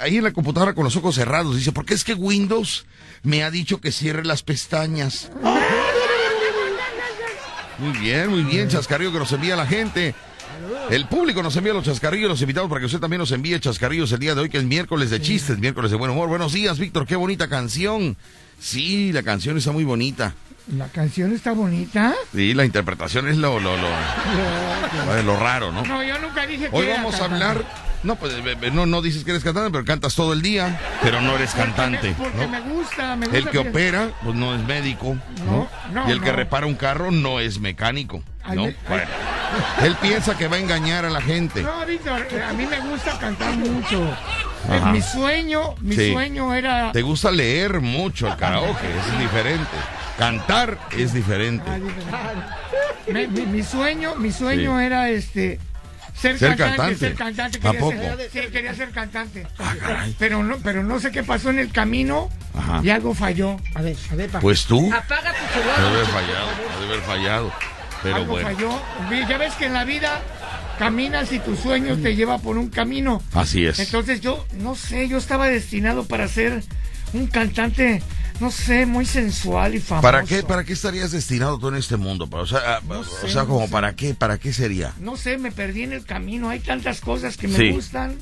ahí 0.00 0.16
en 0.16 0.24
la 0.24 0.32
computadora 0.32 0.72
con 0.74 0.84
los 0.84 0.96
ojos 0.96 1.14
cerrados? 1.14 1.54
Dice, 1.56 1.72
porque 1.72 1.92
es 1.94 2.04
que 2.04 2.14
Windows 2.14 2.86
me 3.22 3.44
ha 3.44 3.50
dicho 3.50 3.80
que 3.82 3.92
cierre 3.92 4.24
las 4.24 4.42
pestañas. 4.42 5.30
Muy 7.78 7.98
bien, 7.98 8.28
muy 8.30 8.42
bien, 8.44 8.68
chascarrillo 8.68 9.12
que 9.12 9.18
nos 9.18 9.32
envía 9.32 9.56
la 9.56 9.66
gente. 9.66 10.14
El 10.90 11.06
público 11.06 11.42
nos 11.42 11.56
envía 11.56 11.72
los 11.72 11.84
chascarrillos, 11.84 12.28
los 12.28 12.40
invitados 12.40 12.68
para 12.68 12.80
que 12.80 12.86
usted 12.86 12.98
también 13.00 13.20
nos 13.20 13.32
envíe 13.32 13.58
chascarrillos 13.58 14.12
el 14.12 14.18
día 14.18 14.34
de 14.34 14.42
hoy, 14.42 14.48
que 14.48 14.58
es 14.58 14.64
miércoles 14.64 15.10
de 15.10 15.20
chistes, 15.20 15.58
miércoles 15.58 15.90
de 15.90 15.96
buen 15.96 16.10
humor. 16.10 16.28
Buenos 16.28 16.52
días, 16.52 16.78
Víctor, 16.78 17.06
qué 17.06 17.16
bonita 17.16 17.48
canción. 17.48 18.16
Sí, 18.60 19.12
la 19.12 19.22
canción 19.22 19.56
está 19.58 19.72
muy 19.72 19.84
bonita. 19.84 20.34
La 20.76 20.88
canción 20.88 21.32
está 21.32 21.52
bonita. 21.52 22.14
Sí, 22.32 22.54
la 22.54 22.64
interpretación 22.64 23.28
es 23.28 23.36
lo, 23.36 23.58
lo, 23.58 23.76
lo, 23.76 23.88
eh, 25.18 25.22
lo 25.24 25.36
raro, 25.36 25.72
¿no? 25.72 25.82
No, 25.82 26.02
yo 26.04 26.18
nunca 26.20 26.46
dije 26.46 26.70
que 26.70 26.76
Hoy 26.76 26.86
vamos 26.86 27.20
a 27.20 27.24
hablar. 27.24 27.91
No, 28.02 28.16
pues 28.16 28.32
eh, 28.32 28.56
eh, 28.60 28.70
no, 28.72 28.84
no 28.86 29.00
dices 29.00 29.22
que 29.24 29.30
eres 29.30 29.44
cantante, 29.44 29.70
pero 29.70 29.84
cantas 29.84 30.14
todo 30.16 30.32
el 30.32 30.42
día, 30.42 30.80
pero 31.02 31.20
no 31.20 31.36
eres 31.36 31.52
cantante. 31.54 32.14
Porque 32.18 32.36
¿no? 32.36 32.48
me 32.48 32.60
gusta, 32.60 33.14
me 33.16 33.26
gusta. 33.26 33.38
El 33.38 33.48
que 33.48 33.58
opera, 33.58 34.10
pues 34.24 34.34
no 34.34 34.54
es 34.54 34.62
médico, 34.66 35.16
¿no? 35.46 35.68
No, 35.92 36.02
no, 36.02 36.08
y 36.08 36.12
el 36.12 36.20
que 36.20 36.32
repara 36.32 36.66
un 36.66 36.74
carro 36.74 37.10
no 37.12 37.38
es 37.38 37.60
mecánico, 37.60 38.22
Ay, 38.42 38.56
¿no? 38.56 38.62
me- 38.64 38.68
ay. 38.70 38.76
Bueno, 38.88 39.06
él 39.82 39.96
piensa 40.00 40.36
que 40.36 40.48
va 40.48 40.56
a 40.56 40.58
engañar 40.58 41.04
a 41.04 41.10
la 41.10 41.20
gente. 41.20 41.62
No, 41.62 41.86
Víctor, 41.86 42.26
eh, 42.30 42.42
a 42.42 42.52
mí 42.52 42.66
me 42.66 42.80
gusta 42.80 43.16
cantar 43.18 43.54
mucho. 43.56 44.02
Ajá. 44.68 44.90
Mi 44.92 45.00
sueño, 45.02 45.74
mi 45.80 45.94
Sí. 45.94 46.12
sueño 46.12 46.54
era... 46.54 46.90
Te 46.92 47.02
gusta 47.02 47.30
leer 47.30 47.80
mucho 47.80 48.26
el 48.28 48.36
karaoke, 48.36 48.86
es 48.98 49.18
diferente. 49.20 49.70
Cantar 50.18 50.78
es 50.96 51.12
diferente. 51.12 51.68
Ay, 51.68 51.82
mi, 53.12 53.26
mi- 53.26 53.46
mi 53.46 53.62
sueño, 53.62 54.14
mi 54.16 54.32
sueño 54.32 54.78
Sí. 54.78 54.84
era 54.84 55.08
este 55.10 55.58
ser, 56.14 56.38
Ser 56.38 56.56
cantante, 56.56 56.76
cantante. 56.76 56.98
ser 56.98 57.14
cantante. 57.14 57.58
¿A 57.68 57.72
Quería? 57.72 58.16
Ser, 58.16 58.30
sí, 58.30 58.40
quería 58.52 58.74
ser 58.74 58.90
cantante. 58.90 59.46
Ah. 59.58 59.74
Pero 60.18 60.42
no, 60.42 60.58
pero 60.58 60.82
no 60.82 61.00
sé 61.00 61.10
qué 61.10 61.22
pasó 61.22 61.50
en 61.50 61.58
el 61.58 61.72
camino 61.72 62.28
Ajá. 62.54 62.80
y 62.82 62.90
algo 62.90 63.14
falló. 63.14 63.56
A 63.74 63.82
ver, 63.82 63.96
a 64.10 64.14
ver, 64.14 64.30
pa. 64.30 64.40
Pues 64.40 64.64
tú, 64.66 64.92
Apaga 64.92 65.32
tu 65.32 65.52
celular. 65.54 65.76
debe 65.78 65.88
haber 65.88 66.06
fallado, 66.06 66.48
debe 66.80 66.92
haber 66.92 67.00
fallado. 67.04 67.52
Pero 68.02 68.16
algo 68.16 68.32
bueno, 68.32 68.48
falló. 68.48 68.82
Ya 69.28 69.38
ves 69.38 69.54
que 69.54 69.66
en 69.66 69.74
la 69.74 69.84
vida 69.84 70.20
caminas 70.78 71.30
y 71.32 71.38
tus 71.38 71.60
sueños 71.60 72.02
te 72.02 72.16
lleva 72.16 72.38
por 72.38 72.56
un 72.58 72.68
camino. 72.68 73.22
así 73.34 73.64
es. 73.64 73.78
Entonces 73.78 74.20
yo, 74.20 74.44
no 74.58 74.74
sé, 74.74 75.08
yo 75.08 75.18
estaba 75.18 75.46
destinado 75.46 76.04
para 76.06 76.26
ser 76.28 76.62
un 77.12 77.26
cantante, 77.28 78.02
no 78.42 78.50
sé, 78.50 78.84
muy 78.86 79.06
sensual 79.06 79.74
y 79.76 79.80
famoso. 79.80 80.02
¿Para 80.02 80.24
qué, 80.24 80.42
¿Para 80.42 80.64
qué 80.64 80.72
estarías 80.72 81.12
destinado 81.12 81.58
tú 81.58 81.68
en 81.68 81.76
este 81.76 81.96
mundo? 81.96 82.28
O 82.30 82.46
sea, 82.46 82.80
No 82.88 83.00
o 83.00 83.04
sea 83.04 83.42
no 83.42 83.48
como 83.48 83.66
sé. 83.66 83.72
para 83.72 83.94
qué, 83.94 84.14
para 84.14 84.38
qué 84.38 84.52
sería. 84.52 84.92
No 84.98 85.16
sé, 85.16 85.38
me 85.38 85.52
perdí 85.52 85.84
en 85.84 85.92
el 85.92 86.04
camino. 86.04 86.50
Hay 86.50 86.60
tantas 86.60 87.00
cosas 87.00 87.36
que 87.36 87.46
me 87.48 87.56
Sí. 87.56 87.70
gustan 87.70 88.16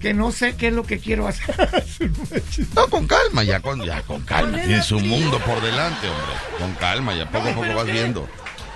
que 0.00 0.12
no 0.14 0.30
sé 0.30 0.54
qué 0.56 0.68
es 0.68 0.72
lo 0.74 0.84
que 0.84 0.98
quiero 0.98 1.26
hacer. 1.26 1.54
No, 2.74 2.86
con 2.88 3.06
calma, 3.06 3.42
ya 3.44 3.60
con, 3.60 3.82
ya 3.82 4.02
con 4.02 4.22
calma. 4.22 4.58
Tiene 4.58 4.82
su 4.82 5.00
mundo 5.00 5.38
por 5.40 5.60
delante, 5.60 6.08
hombre. 6.08 6.34
Con 6.58 6.72
calma, 6.74 7.14
ya 7.16 7.28
poco 7.30 7.48
a 7.48 7.54
poco 7.54 7.74
vas 7.74 7.86
viendo. 7.86 8.28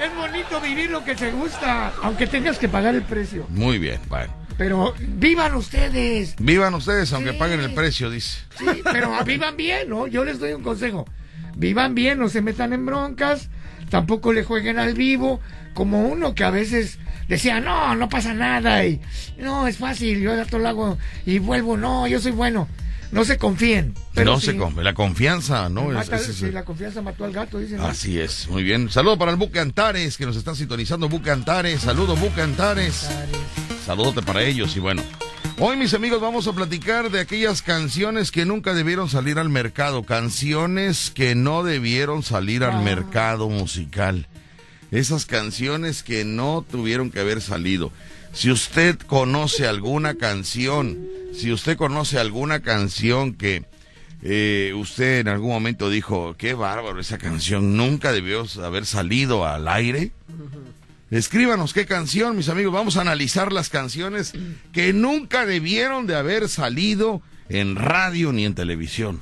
es 0.02 0.14
bonito 0.16 0.60
vivir 0.60 0.90
lo 0.90 1.04
que 1.04 1.14
te 1.14 1.30
gusta, 1.30 1.92
aunque 2.02 2.26
tengas 2.26 2.58
que 2.58 2.68
pagar 2.68 2.94
el 2.94 3.02
precio. 3.02 3.46
Muy 3.50 3.78
bien, 3.78 4.00
bueno. 4.08 4.32
Pero 4.60 4.92
vivan 5.16 5.54
ustedes. 5.54 6.34
Vivan 6.38 6.74
ustedes, 6.74 7.10
aunque 7.14 7.30
Sí. 7.32 7.38
paguen 7.38 7.60
el 7.60 7.72
precio, 7.72 8.10
dice. 8.10 8.40
Sí, 8.58 8.66
pero 8.84 9.24
vivan 9.24 9.56
bien, 9.56 9.88
¿no? 9.88 10.06
Yo 10.06 10.22
les 10.22 10.38
doy 10.38 10.52
un 10.52 10.62
consejo. 10.62 11.06
Vivan 11.56 11.94
bien, 11.94 12.18
no 12.18 12.28
se 12.28 12.42
metan 12.42 12.74
en 12.74 12.84
broncas, 12.84 13.48
tampoco 13.88 14.34
le 14.34 14.44
jueguen 14.44 14.78
al 14.78 14.92
vivo, 14.92 15.40
como 15.72 16.06
uno 16.06 16.34
que 16.34 16.44
a 16.44 16.50
veces 16.50 16.98
decía, 17.26 17.60
no, 17.60 17.94
no 17.94 18.10
pasa 18.10 18.34
nada, 18.34 18.84
y 18.84 19.00
no, 19.38 19.66
es 19.66 19.78
fácil, 19.78 20.20
yo 20.20 20.36
todo 20.44 20.58
lo 20.60 20.68
hago 20.68 20.98
y 21.24 21.38
vuelvo, 21.38 21.78
no, 21.78 22.06
yo 22.06 22.20
soy 22.20 22.32
bueno. 22.32 22.68
No 23.12 23.24
se 23.24 23.38
confíen. 23.38 23.94
Pero 24.14 24.32
no 24.34 24.40
sí, 24.40 24.46
se 24.48 24.56
come, 24.58 24.84
la 24.84 24.92
confianza, 24.92 25.70
¿no? 25.70 25.88
Es- 25.88 25.94
mata- 25.96 26.16
es- 26.16 26.28
es- 26.28 26.36
sí, 26.36 26.50
la 26.52 26.66
confianza 26.66 27.00
mató 27.00 27.24
al 27.24 27.32
gato, 27.32 27.58
dicen. 27.58 27.78
¿no? 27.78 27.86
Así 27.86 28.20
es, 28.20 28.46
muy 28.48 28.62
bien. 28.62 28.90
Saludo 28.90 29.16
para 29.16 29.30
el 29.30 29.38
Buque 29.38 29.58
Antares, 29.58 30.18
que 30.18 30.26
nos 30.26 30.36
está 30.36 30.54
sintonizando 30.54 31.08
Buque 31.08 31.30
Antares. 31.30 31.80
Saludo, 31.80 32.14
Buque 32.14 32.42
Antares. 32.42 33.08
Saludote 33.84 34.22
para 34.22 34.42
ellos 34.42 34.76
y 34.76 34.80
bueno. 34.80 35.02
Hoy, 35.58 35.76
mis 35.76 35.94
amigos, 35.94 36.20
vamos 36.20 36.46
a 36.46 36.52
platicar 36.52 37.10
de 37.10 37.20
aquellas 37.20 37.60
canciones 37.62 38.30
que 38.30 38.44
nunca 38.46 38.72
debieron 38.72 39.08
salir 39.08 39.38
al 39.38 39.48
mercado. 39.50 40.04
Canciones 40.04 41.10
que 41.14 41.34
no 41.34 41.62
debieron 41.64 42.22
salir 42.22 42.64
al 42.64 42.76
Ah. 42.76 42.82
mercado 42.82 43.48
musical. 43.48 44.26
Esas 44.90 45.26
canciones 45.26 46.02
que 46.02 46.24
no 46.24 46.64
tuvieron 46.68 47.10
que 47.10 47.20
haber 47.20 47.40
salido. 47.42 47.92
Si 48.32 48.50
usted 48.50 48.96
conoce 48.98 49.66
alguna 49.66 50.14
canción, 50.14 50.98
si 51.34 51.52
usted 51.52 51.76
conoce 51.76 52.18
alguna 52.18 52.60
canción 52.60 53.34
que 53.34 53.64
eh, 54.22 54.72
usted 54.76 55.20
en 55.20 55.28
algún 55.28 55.50
momento 55.50 55.88
dijo, 55.90 56.34
qué 56.36 56.54
bárbaro, 56.54 57.00
esa 57.00 57.18
canción 57.18 57.76
nunca 57.76 58.12
debió 58.12 58.46
haber 58.62 58.84
salido 58.86 59.46
al 59.46 59.66
aire. 59.68 60.12
Escríbanos 61.10 61.72
qué 61.72 61.86
canción, 61.86 62.36
mis 62.36 62.48
amigos. 62.48 62.72
Vamos 62.72 62.96
a 62.96 63.00
analizar 63.00 63.52
las 63.52 63.68
canciones 63.68 64.32
que 64.72 64.92
nunca 64.92 65.44
debieron 65.44 66.06
de 66.06 66.14
haber 66.14 66.48
salido 66.48 67.20
en 67.48 67.74
radio 67.74 68.32
ni 68.32 68.44
en 68.44 68.54
televisión. 68.54 69.20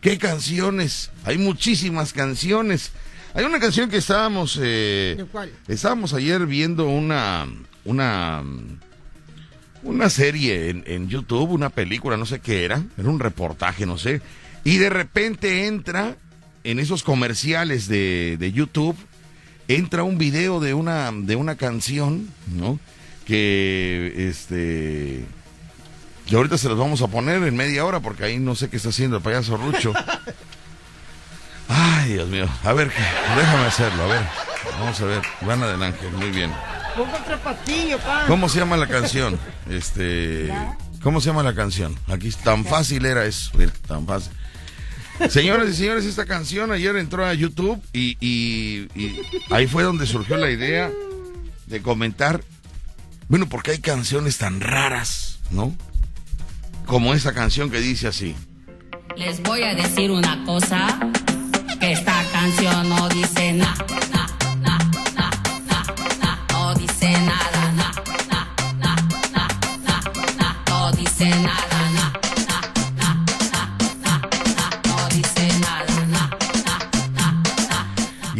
¿Qué 0.00 0.18
canciones? 0.18 1.12
Hay 1.24 1.38
muchísimas 1.38 2.12
canciones. 2.12 2.90
Hay 3.34 3.44
una 3.44 3.60
canción 3.60 3.88
que 3.88 3.98
estábamos... 3.98 4.58
eh, 4.60 5.14
¿De 5.16 5.24
cuál? 5.26 5.52
Estábamos 5.68 6.12
ayer 6.12 6.44
viendo 6.46 6.88
una... 6.88 7.46
Una... 7.84 8.42
Una 9.84 10.08
serie 10.08 10.70
en, 10.70 10.82
en 10.86 11.08
YouTube, 11.08 11.50
una 11.50 11.68
película, 11.68 12.16
no 12.16 12.24
sé 12.26 12.40
qué 12.40 12.64
era. 12.64 12.82
Era 12.96 13.08
un 13.08 13.20
reportaje, 13.20 13.86
no 13.86 13.98
sé. 13.98 14.22
Y 14.64 14.78
de 14.78 14.88
repente 14.88 15.66
entra 15.66 16.16
en 16.64 16.78
esos 16.78 17.02
comerciales 17.02 17.86
de, 17.86 18.36
de 18.38 18.52
YouTube 18.52 18.96
entra 19.68 20.02
un 20.02 20.18
video 20.18 20.60
de 20.60 20.74
una, 20.74 21.10
de 21.12 21.36
una 21.36 21.56
canción, 21.56 22.28
¿no? 22.46 22.78
que 23.24 24.28
este 24.28 25.24
que 26.26 26.36
ahorita 26.36 26.56
se 26.56 26.68
los 26.68 26.78
vamos 26.78 27.02
a 27.02 27.08
poner 27.08 27.42
en 27.42 27.56
media 27.56 27.84
hora 27.84 28.00
porque 28.00 28.24
ahí 28.24 28.38
no 28.38 28.54
sé 28.54 28.70
qué 28.70 28.76
está 28.76 28.88
haciendo 28.88 29.18
el 29.18 29.22
payaso 29.22 29.56
Rucho. 29.56 29.92
Ay, 31.68 32.14
Dios 32.14 32.28
mío. 32.28 32.46
A 32.62 32.72
ver, 32.72 32.90
déjame 33.36 33.64
hacerlo, 33.66 34.04
a 34.04 34.06
ver. 34.06 34.22
Vamos 34.78 35.00
a 35.00 35.04
ver. 35.04 35.22
Ivana 35.42 35.66
del 35.66 35.82
Ángel, 35.82 36.10
muy 36.12 36.30
bien. 36.30 36.50
¿Cómo 38.26 38.48
se 38.48 38.58
llama 38.58 38.76
la 38.76 38.86
canción? 38.86 39.38
Este, 39.68 40.50
¿cómo 41.02 41.20
se 41.20 41.26
llama 41.26 41.42
la 41.42 41.54
canción? 41.54 41.98
Aquí 42.08 42.30
tan 42.30 42.64
fácil 42.64 43.04
era 43.04 43.24
eso, 43.26 43.50
mira, 43.54 43.72
tan 43.86 44.06
fácil. 44.06 44.32
Señoras 45.28 45.68
y 45.68 45.74
señores, 45.74 46.04
esta 46.04 46.26
canción 46.26 46.72
ayer 46.72 46.96
entró 46.96 47.24
a 47.24 47.34
YouTube 47.34 47.80
y, 47.92 48.88
ahí 49.50 49.66
fue 49.66 49.82
donde 49.82 50.06
surgió 50.06 50.36
la 50.36 50.50
idea 50.50 50.90
de 51.66 51.82
comentar, 51.82 52.42
bueno, 53.28 53.48
porque 53.48 53.72
hay 53.72 53.78
canciones 53.78 54.38
tan 54.38 54.60
raras, 54.60 55.38
¿no? 55.50 55.74
Como 56.86 57.14
esa 57.14 57.32
canción 57.32 57.70
que 57.70 57.80
dice 57.80 58.08
así. 58.08 58.34
Les 59.16 59.42
voy 59.42 59.62
a 59.62 59.74
decir 59.74 60.10
una 60.10 60.44
cosa, 60.44 60.98
que 61.80 61.92
esta 61.92 62.24
canción 62.32 62.88
no 62.88 63.08
dice 63.08 63.52
nada, 63.52 63.86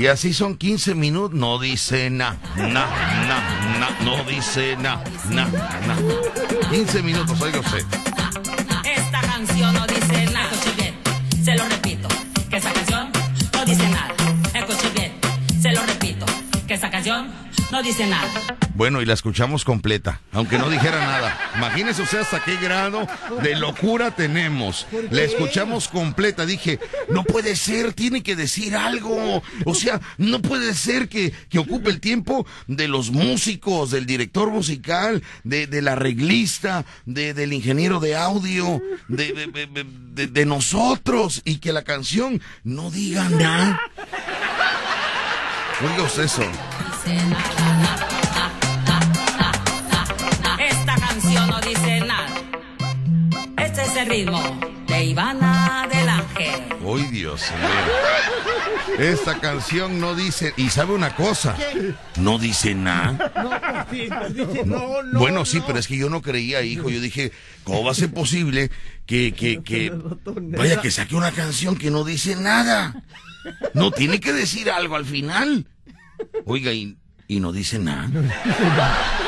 Y 0.05 0.07
así 0.07 0.35
son 0.35 0.59
15 0.59 0.95
minutos, 0.95 1.33
no 1.33 1.59
dice 1.59 2.11
na, 2.11 2.37
na, 2.57 2.67
na, 2.67 3.79
na, 3.79 3.89
no 4.05 4.23
dice 4.25 4.77
na, 4.77 5.03
na, 5.31 5.47
na. 5.47 5.97
15 6.71 7.03
minutos, 7.03 7.41
oiga 7.41 7.61
usted. 7.61 7.83
Esta 8.85 9.21
canción 9.23 9.73
no 9.73 9.87
dice 9.87 10.27
nada. 10.31 10.51
Bien, 10.77 10.95
se 11.43 11.55
lo 11.57 11.67
repito, 11.67 12.09
que 12.51 12.57
esa 12.59 12.71
canción 12.75 13.13
no 13.55 13.65
dice 13.65 13.89
nada. 13.89 14.15
Escuche 14.53 14.91
bien, 14.91 15.13
se 15.63 15.73
lo 15.73 15.81
repito, 15.87 16.27
que 16.69 16.75
esa 16.75 16.91
canción 16.91 17.33
no 17.73 17.83
dice 17.83 18.07
nada. 18.07 18.29
Bueno, 18.75 19.01
y 19.01 19.07
la 19.07 19.15
escuchamos 19.15 19.65
completa, 19.65 20.21
aunque 20.33 20.59
no 20.59 20.69
dijera 20.69 20.99
nada. 20.99 21.39
Imagínese 21.57 22.03
usted 22.03 22.19
hasta 22.19 22.43
qué 22.43 22.57
grado 22.57 23.07
de 23.41 23.55
locura 23.55 24.11
tenemos. 24.11 24.87
La 25.11 25.23
escuchamos 25.23 25.87
completa. 25.87 26.45
Dije, 26.45 26.81
no 27.09 27.23
puede 27.23 27.55
ser, 27.55 27.93
tiene 27.93 28.25
que 28.25 28.35
decir 28.35 28.75
algo. 28.75 29.43
O 29.65 29.75
sea, 29.77 30.01
no 30.19 30.43
puede 30.43 30.75
ser 30.75 31.09
que, 31.09 31.33
que 31.49 31.61
ocupe 31.61 31.89
el 31.91 32.01
tiempo 32.01 32.47
de 32.67 32.89
los 32.89 33.13
músicos, 33.13 33.93
del 33.93 34.07
director 34.07 34.51
musical, 34.51 35.23
de, 35.45 35.69
del 35.69 35.87
arreglista, 35.87 36.85
de, 37.07 37.33
del 37.33 37.53
ingeniero 37.53 38.01
de 38.01 38.17
audio, 38.17 38.83
de, 39.07 39.33
de- 39.33 39.47
de- 39.47 39.85
de- 40.15 40.27
de 40.27 40.47
nosotros, 40.47 41.43
y 41.45 41.59
que 41.59 41.73
la 41.73 41.83
canción 41.83 42.43
no 42.65 42.91
diga 42.91 43.29
nada. 43.29 43.81
Oiga 45.81 46.03
usted 46.03 46.25
eso. 46.25 46.43
Este 54.05 54.17
ritmo 54.17 54.61
de 54.87 55.03
Ivana 55.03 55.89
del 55.91 56.07
Ángel. 56.07 56.63
¡Uy, 56.83 57.05
Dios 57.05 57.41
mío! 57.53 58.99
Esta 58.99 59.41
canción 59.41 59.99
no 59.99 60.15
dice... 60.15 60.53
¿Y 60.59 60.69
sabe 60.69 60.93
una 60.93 61.17
cosa? 61.17 61.57
No 62.17 62.39
dice 62.39 62.75
nada. 62.75 63.33
No, 63.35 63.49
pues 63.49 64.03
sí, 64.03 64.09
pues 64.11 64.35
dice, 64.35 64.67
no, 64.67 65.03
no. 65.03 65.19
Bueno, 65.19 65.47
sí, 65.47 65.61
no. 65.61 65.67
pero 65.67 65.79
es 65.79 65.89
que 65.89 65.97
yo 65.97 66.11
no 66.11 66.21
creía, 66.21 66.61
hijo. 66.61 66.91
Yo 66.91 67.01
dije, 67.01 67.33
¿cómo 67.65 67.83
va 67.83 67.93
a 67.93 67.95
ser 67.95 68.13
posible 68.13 68.71
que... 69.07 69.33
que, 69.33 69.63
que 69.63 69.91
vaya, 70.27 70.83
que 70.83 70.91
saque 70.91 71.17
una 71.17 71.33
canción 71.33 71.75
que 71.75 71.91
no 71.91 72.05
dice 72.05 72.37
nada? 72.37 73.03
No, 73.73 73.91
tiene 73.91 74.21
que 74.21 74.35
decir 74.35 74.71
algo 74.71 74.97
al 74.97 75.07
final. 75.07 75.67
Oiga, 76.45 76.73
y, 76.73 76.99
y 77.27 77.41
no 77.41 77.53
dice 77.53 77.79
nada. 77.79 78.11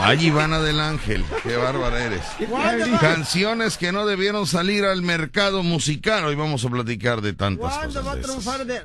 Ay, 0.00 0.26
Ivana 0.26 0.60
del 0.60 0.78
Ángel, 0.80 1.24
qué 1.42 1.56
bárbara 1.56 2.04
eres. 2.04 2.22
¿Cuándo, 2.48 2.98
Canciones 3.00 3.76
que 3.76 3.90
no 3.92 4.06
debieron 4.06 4.46
salir 4.46 4.84
al 4.84 5.02
mercado 5.02 5.62
musical. 5.62 6.24
Hoy 6.24 6.34
vamos 6.36 6.64
a 6.64 6.68
platicar 6.68 7.20
de 7.22 7.32
tantas 7.32 7.74
¿Cuándo 7.76 8.04
va 8.04 8.12
a 8.12 8.16
cosas. 8.16 8.16
de 8.16 8.20
esas. 8.20 8.30
triunfar 8.44 8.66
de 8.66 8.82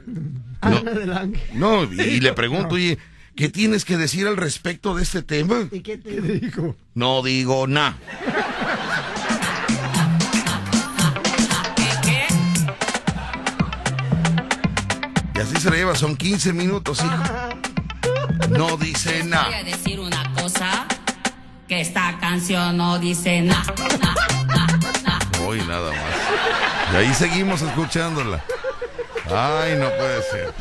Ana 0.62 0.92
del 0.92 1.14
Ángel? 1.14 1.42
No, 1.54 1.84
y 1.84 2.20
le 2.22 2.34
pregunto, 2.34 2.76
oye, 2.76 2.98
¿qué 3.36 3.50
tienes 3.50 3.86
que 3.86 3.98
decir 3.98 4.26
al 4.28 4.38
respecto 4.38 4.96
de 4.96 5.04
este 5.04 5.22
tema? 5.22 5.68
¿Y 5.72 5.82
qué 5.82 5.98
te 5.98 6.20
dijo? 6.22 6.76
No 6.96 7.22
digo 7.22 7.68
nada. 7.68 7.98
¿Qué, 11.76 11.90
qué? 12.04 12.28
Y 15.36 15.40
así 15.42 15.56
se 15.58 15.70
la 15.70 15.76
lleva, 15.76 15.96
son 15.96 16.16
15 16.16 16.54
minutos, 16.54 17.00
hijo. 17.04 17.12
No 18.50 18.76
dice 18.76 19.12
Voy 19.12 19.22
a 19.22 19.26
nada. 19.26 19.64
decir 19.64 20.00
una 20.00 20.34
cosa, 20.34 20.86
que 21.72 21.80
esta 21.80 22.18
canción 22.20 22.76
no 22.76 23.00
dice 23.00 23.42
nada. 23.42 23.64
Hoy 25.48 25.60
nada 25.60 25.90
más. 25.90 26.92
Y 26.92 26.96
ahí 26.98 27.14
seguimos 27.14 27.62
escuchándola. 27.62 28.44
Ay, 29.34 29.78
no 29.80 29.90
puede 29.92 30.22
ser. 30.24 30.54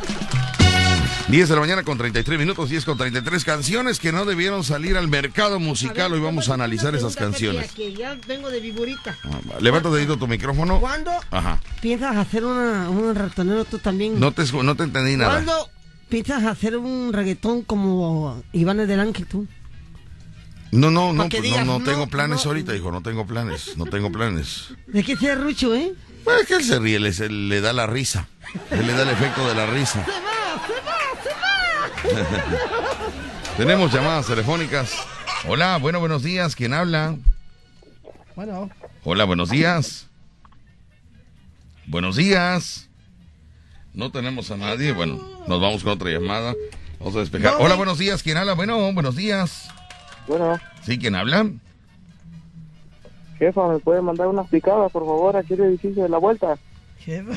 10 1.27 1.49
de 1.49 1.55
la 1.57 1.61
mañana 1.63 1.83
con 1.83 1.99
33 1.99 2.39
minutos, 2.39 2.71
10 2.71 2.85
con 2.85 2.97
33 2.97 3.45
canciones 3.45 3.99
que 3.99 4.13
no 4.13 4.25
debieron 4.25 4.63
salir 4.63 4.97
al 4.97 5.09
mercado 5.09 5.59
musical. 5.59 6.13
Hoy 6.13 6.21
vamos 6.21 6.49
a 6.49 6.55
analizar 6.55 6.95
esas 6.95 7.17
canciones. 7.17 7.73
Que 7.73 7.93
ya 7.93 8.17
vengo 8.29 8.49
de 8.49 8.61
viburita. 8.61 9.19
Ah, 9.25 9.59
Levanta 9.59 9.91
dedito 9.91 10.17
tu 10.17 10.29
micrófono. 10.29 10.79
¿Cuándo 10.79 11.11
Ajá. 11.33 11.61
piensas 11.83 12.17
hacer 12.19 12.45
una, 12.45 12.89
un 12.89 13.17
ratonero 13.17 13.65
tú 13.65 13.81
también? 13.81 14.21
No 14.21 14.31
te, 14.31 14.45
no 14.63 14.77
te 14.77 14.85
entendí 14.85 15.17
nada. 15.17 15.33
¿Cuándo 15.33 15.71
piensas 16.09 16.45
hacer 16.45 16.77
un 16.77 17.13
reggaetón 17.13 17.63
como 17.63 18.41
Iván 18.53 18.77
del 18.87 19.01
Ángel 19.01 19.27
tú? 19.27 19.49
No, 20.73 20.91
no, 20.91 21.13
no, 21.13 21.29
que 21.29 21.39
pues 21.39 21.51
digas, 21.51 21.67
no, 21.67 21.79
no 21.81 21.85
tengo 21.85 22.07
planes 22.07 22.45
no. 22.45 22.51
ahorita, 22.51 22.75
hijo, 22.77 22.93
no 22.93 23.03
tengo 23.03 23.27
planes, 23.27 23.77
no 23.77 23.87
tengo 23.87 24.13
planes. 24.13 24.69
¿De 24.87 25.03
qué 25.03 25.17
sea 25.17 25.35
Rucho, 25.35 25.75
eh? 25.75 25.93
Pues 26.25 26.43
es 26.43 26.47
que 26.47 26.55
él 26.55 26.65
se 26.65 26.79
ríe, 26.79 27.01
le, 27.01 27.13
se- 27.13 27.29
le 27.29 27.61
da 27.61 27.73
la 27.73 27.87
risa, 27.87 28.29
él 28.71 28.87
le 28.87 28.93
da 28.93 29.03
el 29.03 29.09
efecto 29.11 29.47
de 29.49 29.55
la 29.55 29.67
risa. 29.67 30.05
Tenemos 33.57 33.93
llamadas 33.93 34.27
telefónicas. 34.27 34.93
Hola, 35.47 35.79
bueno, 35.79 36.01
buenos 36.01 36.23
días, 36.23 36.55
¿quién 36.55 36.73
habla? 36.75 37.17
Bueno. 38.37 38.71
Hola, 39.05 39.25
buenos 39.25 39.51
días. 39.51 40.07
Buenos 41.87 42.17
días. 42.17 42.89
No 43.93 44.13
tenemos 44.13 44.51
a 44.51 44.57
nadie, 44.57 44.93
bueno, 44.93 45.21
nos 45.49 45.61
vamos 45.61 45.83
con 45.83 45.93
otra 45.95 46.11
llamada. 46.11 46.55
Vamos 47.01 47.17
a 47.17 47.21
despejar. 47.21 47.55
No, 47.55 47.59
Hola, 47.59 47.75
eh. 47.75 47.77
buenos 47.77 47.99
días, 47.99 48.23
¿quién 48.23 48.37
habla? 48.37 48.53
Bueno, 48.55 48.93
buenos 48.93 49.17
días. 49.17 49.69
Bueno, 50.27 50.59
¿Sí, 50.83 50.99
quién 50.99 51.15
habla? 51.15 51.47
jefa, 53.39 53.69
¿me 53.69 53.79
puede 53.79 54.03
mandar 54.03 54.27
unas 54.27 54.47
picadas, 54.49 54.93
por 54.93 55.05
favor, 55.07 55.35
aquí 55.37 55.55
el 55.55 55.61
edificio 55.61 56.03
de 56.03 56.09
la 56.11 56.19
vuelta? 56.19 56.59
Jefa. 56.99 57.33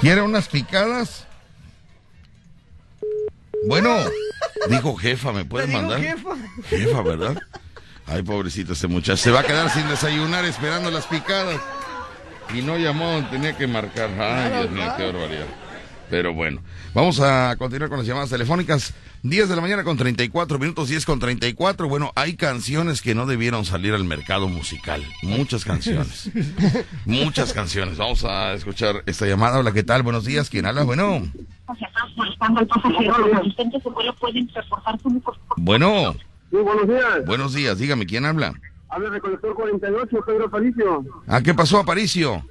¿Quiere 0.00 0.22
unas 0.22 0.48
picadas? 0.48 1.26
Bueno, 3.66 3.96
dijo 4.68 4.94
jefa, 4.96 5.32
¿me 5.32 5.44
puede 5.44 5.66
mandar? 5.68 6.00
jefa. 6.00 6.36
Jefa, 6.68 7.02
¿verdad? 7.02 7.36
Ay, 8.06 8.22
pobrecito 8.22 8.72
este 8.74 8.86
muchacho. 8.86 9.16
Se 9.16 9.30
va 9.30 9.40
a 9.40 9.44
quedar 9.44 9.68
sin 9.70 9.88
desayunar 9.88 10.44
esperando 10.44 10.90
las 10.90 11.06
picadas. 11.06 11.60
Y 12.54 12.62
no 12.62 12.78
llamó, 12.78 13.22
tenía 13.30 13.56
que 13.56 13.66
marcar. 13.66 14.10
Ay, 14.18 14.50
Dios 14.60 14.70
mío, 14.70 14.92
qué 14.96 15.06
barbaridad. 15.06 15.46
Pero 16.10 16.32
bueno, 16.32 16.62
vamos 16.94 17.20
a 17.20 17.54
continuar 17.58 17.88
con 17.88 17.98
las 17.98 18.06
llamadas 18.06 18.30
telefónicas. 18.30 18.94
10 19.22 19.48
de 19.48 19.56
la 19.56 19.60
mañana 19.60 19.82
con 19.84 19.96
34 19.96 20.58
minutos, 20.58 20.88
10 20.88 21.04
con 21.04 21.18
34. 21.18 21.88
Bueno, 21.88 22.12
hay 22.14 22.36
canciones 22.36 23.02
que 23.02 23.14
no 23.14 23.26
debieron 23.26 23.64
salir 23.64 23.92
al 23.94 24.04
mercado 24.04 24.48
musical. 24.48 25.04
Muchas 25.22 25.64
canciones. 25.64 26.30
Muchas 27.04 27.52
canciones. 27.52 27.98
Vamos 27.98 28.24
a 28.24 28.52
escuchar 28.54 29.02
esta 29.06 29.26
llamada. 29.26 29.58
Hola, 29.58 29.72
¿qué 29.72 29.82
tal? 29.82 30.02
Buenos 30.02 30.24
días. 30.24 30.48
¿Quién 30.48 30.66
habla? 30.66 30.84
Bueno. 30.84 31.22
Bueno. 35.56 36.14
Sí, 36.50 36.56
buenos 36.56 36.88
días. 36.88 37.26
Buenos 37.26 37.54
días. 37.54 37.78
Dígame, 37.78 38.06
¿quién 38.06 38.24
habla? 38.24 38.54
Habla 38.88 39.10
Recolector 39.10 39.54
48, 39.54 40.18
Pedro 40.26 40.46
Aparicio. 40.46 41.04
¿Ah, 41.26 41.42
qué 41.42 41.52
pasó, 41.52 41.78
Aparicio? 41.78 42.42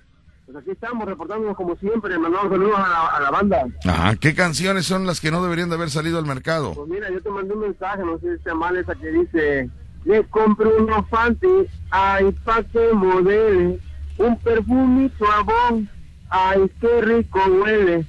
Pues 0.47 0.59
aquí 0.59 0.71
estamos 0.71 1.05
reportándonos 1.05 1.57
como 1.57 1.75
siempre, 1.75 2.17
mandamos 2.17 2.49
saludos 2.49 2.79
a 2.79 2.87
la, 2.87 3.07
a 3.07 3.19
la 3.19 3.31
banda. 3.31 3.67
Ajá, 3.83 4.15
¿qué 4.15 4.33
canciones 4.33 4.85
son 4.85 5.05
las 5.05 5.19
que 5.19 5.29
no 5.29 5.43
deberían 5.43 5.67
de 5.67 5.75
haber 5.75 5.89
salido 5.89 6.17
al 6.17 6.25
mercado? 6.25 6.71
Pues 6.73 6.87
mira, 6.87 7.11
yo 7.11 7.21
te 7.21 7.29
mandé 7.29 7.53
un 7.53 7.59
mensaje, 7.59 8.01
no 8.05 8.17
sé 8.19 8.37
si 8.37 8.43
sea 8.45 8.55
mal 8.55 8.77
esa 8.77 8.95
que 8.95 9.11
dice, 9.11 9.69
le 10.05 10.23
compré 10.27 10.69
unos 10.69 11.05
panty, 11.09 11.67
ay, 11.89 12.31
pa' 12.45 12.63
que 12.63 12.93
modele, 12.93 13.77
un 14.19 14.39
perfumito 14.39 15.25
a 15.29 15.43
bon, 15.43 15.89
ay, 16.29 16.71
qué 16.79 17.01
rico 17.01 17.41
huele. 17.45 18.05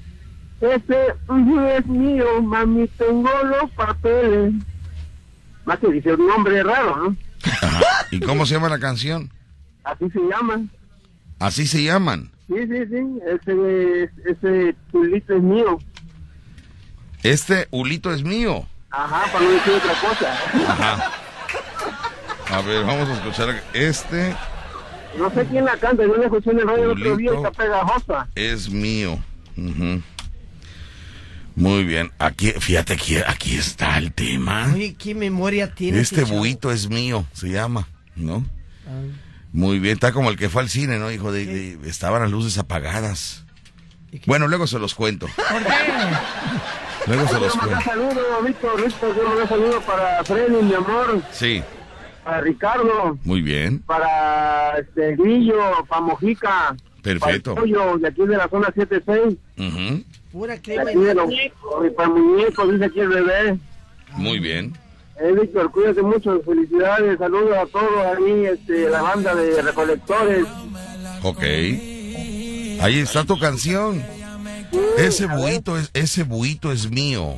Ese 0.61 1.07
es 1.09 1.87
mío, 1.89 2.41
mami, 2.41 2.87
tengo 2.87 3.31
los 3.43 3.69
papeles. 3.73 4.55
Más 5.65 5.81
que 5.81 5.89
dice 5.89 6.15
un 6.15 6.25
nombre 6.29 6.63
raro, 6.63 6.97
¿no? 6.99 7.17
Ajá. 7.63 7.81
¿Y 8.13 8.21
cómo 8.21 8.47
se 8.47 8.55
llama 8.55 8.69
la 8.69 8.79
canción? 8.79 9.29
Así 9.83 10.09
se 10.11 10.21
llama. 10.21 10.63
Así 11.39 11.67
se 11.67 11.83
llaman. 11.83 12.31
Sí, 12.49 12.55
sí, 12.67 12.87
sí. 12.91 13.21
Ese, 13.27 14.11
ese 14.27 14.75
tulito 14.91 15.35
es 15.35 15.43
mío. 15.43 15.79
Este 17.23 17.69
ulito 17.71 18.13
es 18.13 18.23
mío. 18.23 18.67
Ajá, 18.91 19.31
para 19.33 19.45
no 19.45 19.51
decir 19.51 19.73
otra 19.75 19.93
cosa. 20.01 20.33
Ajá. 20.73 21.13
A 22.51 22.63
ver, 22.63 22.85
vamos 22.85 23.09
a 23.09 23.15
escuchar. 23.15 23.63
Este 23.75 24.35
No 25.19 25.31
sé 25.31 25.45
quién 25.47 25.65
la 25.67 25.77
canta, 25.77 26.05
yo 26.05 26.17
la 26.17 26.25
escuché 26.25 26.51
en 26.51 26.61
el 26.61 26.67
radio 26.69 26.85
el 26.85 26.91
otro 26.93 27.17
día 27.17 27.33
está 27.35 27.51
pegajosa. 27.51 28.29
es 28.35 28.71
mío. 28.71 29.19
Ujú. 29.57 30.03
Muy 31.55 31.85
bien. 31.85 32.13
Aquí, 32.19 32.53
fíjate, 32.53 32.95
aquí, 32.95 33.17
aquí 33.19 33.57
está 33.57 33.99
el 33.99 34.13
tema. 34.13 34.71
Oye, 34.73 34.95
qué 34.95 35.15
memoria 35.15 35.75
tiene. 35.75 36.01
Este 36.01 36.23
buito 36.25 36.71
es 36.71 36.89
mío, 36.89 37.27
se 37.33 37.49
llama, 37.51 37.89
¿no? 38.17 38.45
Ah. 38.87 39.28
Muy 39.53 39.79
bien, 39.79 39.95
está 39.95 40.13
como 40.13 40.31
el 40.31 40.37
que 40.37 40.49
fue 40.49 40.63
al 40.63 40.69
cine, 40.69 40.99
¿no? 40.99 41.11
Hijo 41.11 41.33
de, 41.33 41.47
de- 41.47 41.89
estaban 41.89 42.21
las 42.23 42.31
luces 42.31 42.59
apagadas. 42.59 43.45
Bueno, 44.27 44.47
luego 44.49 44.67
se 44.67 44.79
los 44.79 44.95
cuento. 44.95 45.27
¿Por 45.37 45.63
qué? 45.63 45.73
Luego 47.07 47.27
se 47.29 47.41
los 47.41 47.55
cuento. 47.57 47.81
saludos, 47.83 48.17
Víctor, 48.45 48.85
Víctor, 48.85 49.17
yo 49.17 49.29
mandar 49.29 49.49
saludos 49.49 49.85
para 49.85 50.23
Freddy, 50.25 50.63
mi 50.63 50.75
amor, 50.75 51.23
Sí, 51.33 51.63
para 52.25 52.41
Ricardo, 52.43 53.19
muy 53.25 53.41
bien. 53.41 53.79
para 53.81 54.79
este 54.79 55.17
Grillo, 55.17 55.57
para 55.89 56.01
Mojica, 56.03 56.77
Perfecto. 57.03 57.55
para 57.55 57.67
el 57.67 57.73
Pollo, 57.75 57.99
de 57.99 58.09
aquí 58.09 58.27
de 58.27 58.37
la 58.37 58.49
zona 58.49 58.67
76, 58.75 59.37
Ujú, 59.59 60.05
Pura 60.33 60.55
de 60.55 60.61
crema. 60.63 60.83
aquí 60.91 60.99
de 61.01 61.15
los, 61.15 61.31
y 61.33 61.91
para 61.97 62.09
el 62.09 62.15
muñeco, 62.15 62.67
dice 62.67 62.85
aquí 62.85 63.01
el 63.01 63.09
bebé. 63.09 63.59
Muy 64.13 64.39
bien. 64.39 64.75
Eh, 65.21 65.33
Víctor, 65.33 65.71
cuídate 65.73 66.01
mucho, 66.03 66.41
felicidades, 66.43 67.19
saludos 67.19 67.57
a 67.57 67.67
todos 67.67 68.07
ahí, 68.07 68.47
este, 68.47 68.89
la 68.89 69.03
banda 69.03 69.35
de 69.35 69.61
recolectores. 69.63 70.47
Ok. 71.23 71.43
Ahí 71.43 73.01
está 73.01 73.25
tu 73.25 73.39
canción. 73.39 74.05
Ese 74.97 75.27
buito 75.27 75.77
es, 75.77 75.91
ese 75.95 76.23
buito 76.23 76.71
es 76.71 76.89
mío. 76.91 77.35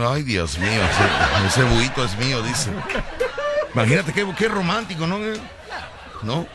Ay, 0.00 0.22
Dios 0.22 0.58
mío, 0.58 0.70
ese, 0.70 1.60
ese 1.60 1.74
buito 1.74 2.04
es 2.04 2.16
mío, 2.18 2.42
dice. 2.42 2.70
Imagínate 3.74 4.12
qué, 4.12 4.26
qué 4.38 4.48
romántico, 4.48 5.06
¿no? 5.06 5.18
¿No? 6.22 6.46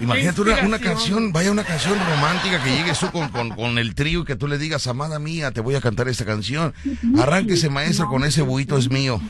Imagínate 0.00 0.40
una, 0.40 0.56
una 0.62 0.78
canción, 0.78 1.32
vaya 1.32 1.50
una 1.50 1.64
canción 1.64 1.98
romántica 1.98 2.62
que 2.62 2.70
llegues 2.70 2.98
tú 2.98 3.10
con, 3.10 3.28
con, 3.28 3.50
con 3.50 3.78
el 3.78 3.94
trío 3.94 4.20
y 4.20 4.24
que 4.24 4.36
tú 4.36 4.48
le 4.48 4.58
digas, 4.58 4.86
amada 4.86 5.18
mía, 5.18 5.52
te 5.52 5.60
voy 5.60 5.76
a 5.76 5.80
cantar 5.80 6.08
esta 6.08 6.24
canción. 6.24 6.74
Arránquese, 7.18 7.68
maestro, 7.70 8.08
con 8.08 8.24
ese 8.24 8.42
buito 8.42 8.76
es 8.76 8.90
mío. 8.90 9.20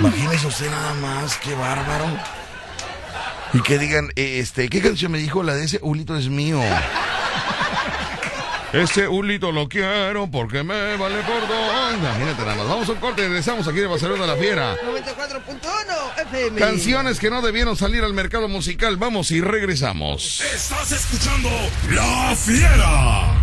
Imagínese 0.00 0.46
usted 0.46 0.70
nada 0.70 0.94
más, 0.94 1.36
qué 1.38 1.54
bárbaro. 1.54 2.06
Y 3.54 3.60
que 3.60 3.78
digan, 3.78 4.08
eh, 4.16 4.38
este, 4.38 4.68
¿qué 4.68 4.80
canción 4.80 5.12
me 5.12 5.18
dijo? 5.18 5.42
La 5.42 5.54
de 5.54 5.64
ese 5.64 5.78
Ulito 5.82 6.16
es 6.16 6.28
mío. 6.28 6.60
Ese 8.72 9.06
Ulito 9.06 9.52
lo 9.52 9.68
quiero 9.68 10.30
porque 10.30 10.62
me 10.62 10.96
vale 10.96 11.16
por 11.22 11.46
dos. 11.46 11.94
Imagínate 11.94 12.42
nada 12.42 12.54
más. 12.54 12.68
Vamos 12.68 12.88
a 12.88 12.92
un 12.92 12.98
corte 12.98 13.22
y 13.22 13.26
regresamos 13.26 13.68
aquí 13.68 13.80
de 13.80 13.86
Barcelona 13.86 14.22
de 14.22 14.26
la 14.28 14.36
Fiera. 14.36 14.76
94.1 14.76 16.22
FM. 16.22 16.58
Canciones 16.58 17.18
que 17.20 17.28
no 17.28 17.42
debieron 17.42 17.76
salir 17.76 18.02
al 18.02 18.14
mercado 18.14 18.48
musical. 18.48 18.96
Vamos 18.96 19.30
y 19.30 19.42
regresamos. 19.42 20.40
Estás 20.54 20.90
escuchando 20.90 21.50
La 21.90 22.34
Fiera. 22.34 23.34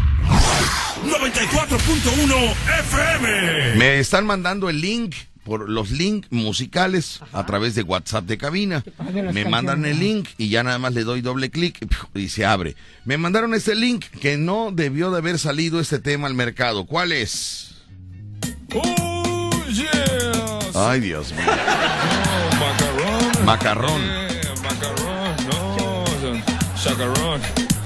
94.1 1.06 2.56
FM. 2.80 3.76
Me 3.76 4.00
están 4.00 4.26
mandando 4.26 4.68
el 4.68 4.82
link 4.82 5.16
por 5.50 5.68
los 5.68 5.90
links 5.90 6.28
musicales 6.32 7.22
a 7.34 7.44
través 7.46 7.74
de 7.74 7.82
WhatsApp 7.82 8.26
de 8.26 8.38
cabina. 8.38 8.84
Me 8.86 8.94
canciones, 8.96 9.50
mandan 9.50 9.84
el 9.84 10.00
link 10.00 10.30
y 10.38 10.50
ya 10.50 10.62
nada 10.64 10.78
más 10.78 10.94
le 10.94 11.04
doy 11.04 11.22
doble 11.22 11.50
clic 11.50 11.88
y 12.14 12.30
se 12.30 12.46
abre. 12.46 12.76
Me 13.04 13.18
mandaron 13.18 13.56
este 13.56 13.74
link 13.74 14.06
que 14.22 14.38
no 14.38 14.72
debió 14.72 15.10
de 15.10 15.18
haber 15.18 15.40
salido 15.40 15.80
este 15.80 15.98
tema 15.98 16.28
al 16.28 16.36
mercado. 16.36 16.86
¿Cuál 16.86 17.12
es? 17.12 17.82
Oh. 18.76 19.50
Ay, 20.76 21.00
Dios 21.00 21.34
mío. 21.34 21.46
Macarrón. 22.60 23.46
Macarrón. 23.46 24.02
Yeah, 24.02 24.54
macarrón. 24.64 25.36
No. 25.50 26.06
Chacarrón. 26.82 27.42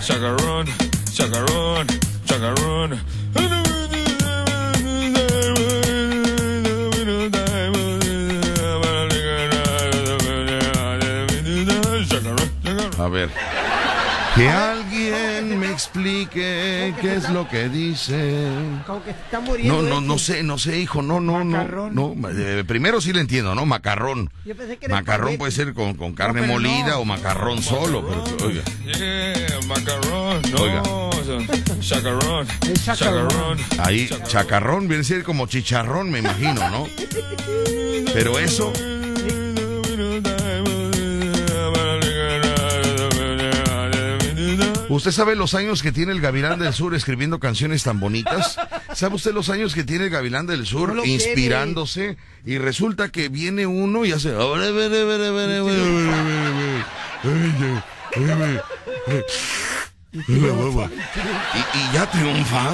Chacarrón. 0.06 0.68
Chacarrón. 1.14 1.88
Chacarrón. 2.26 3.63
A 13.04 13.10
ver. 13.10 13.30
Que 14.36 14.50
alguien 14.50 15.60
me 15.60 15.70
explique 15.70 16.94
qué 17.02 17.16
es 17.16 17.30
lo 17.30 17.48
que 17.48 17.70
dice. 17.70 18.48
Como 18.88 19.04
que 19.04 19.12
se 19.12 19.20
está 19.20 19.40
muriendo. 19.42 19.82
No, 19.82 19.90
no, 19.90 20.02
no 20.02 20.18
sé, 20.18 20.42
no 20.42 20.58
sé, 20.58 20.80
hijo, 20.80 21.02
no, 21.02 21.20
no, 21.20 21.44
no, 21.44 21.58
Macarrón. 21.58 21.94
no. 21.94 22.16
eh, 22.30 22.64
primero 22.66 23.00
sí 23.02 23.14
le 23.14 23.20
entiendo, 23.22 23.54
¿no? 23.54 23.66
Macarrón. 23.66 24.32
Yo 24.46 24.56
pensé 24.56 24.78
que 24.78 24.86
era 24.88 24.96
Macarrón 24.96 25.38
puede 25.38 25.52
ser 25.52 25.74
con, 25.74 25.94
con 25.96 26.14
carne 26.14 26.42
molida 26.44 26.92
no. 26.92 27.00
o 27.00 27.06
macarrón 27.06 27.62
solo, 27.62 28.08
pero 28.08 28.48
oiga. 28.48 28.64
Yeah, 28.86 29.60
macarrón. 29.68 30.42
No. 30.52 30.62
Oiga. 30.62 30.84
Chacarrón. 31.82 32.48
Es 32.72 32.86
chacarrón. 32.86 33.58
Ahí, 33.80 34.10
chacarrón 34.28 34.88
viene 34.88 35.02
a 35.02 35.04
ser 35.06 35.24
como 35.24 35.46
chicharrón, 35.48 36.10
me 36.10 36.20
imagino, 36.20 36.70
¿no? 36.70 36.88
Pero 38.14 38.38
eso, 38.40 38.72
¿usted 44.96 45.12
sabe 45.12 45.36
los 45.36 45.54
años 45.54 45.82
que 45.82 45.92
tiene 45.92 46.12
el 46.12 46.22
Gavilán 46.22 46.60
del 46.60 46.74
Sur 46.74 46.94
escribiendo 46.94 47.40
canciones 47.40 47.84
tan 47.84 48.00
bonitas? 48.00 48.58
¿Sabe 48.94 49.16
usted 49.16 49.34
los 49.34 49.50
años 49.50 49.74
que 49.74 49.84
tiene 49.84 50.06
el 50.06 50.10
Gavilán 50.10 50.46
del 50.46 50.66
Sur 50.66 50.94
No 50.96 51.04
inspirándose? 51.06 52.18
Y 52.46 52.58
resulta 52.58 53.10
que 53.10 53.30
viene 53.30 53.66
uno 53.66 54.06
y 54.06 54.12
hace... 54.12 54.34
Y, 60.14 61.60
y 61.78 61.94
ya 61.94 62.10
triunfa. 62.12 62.74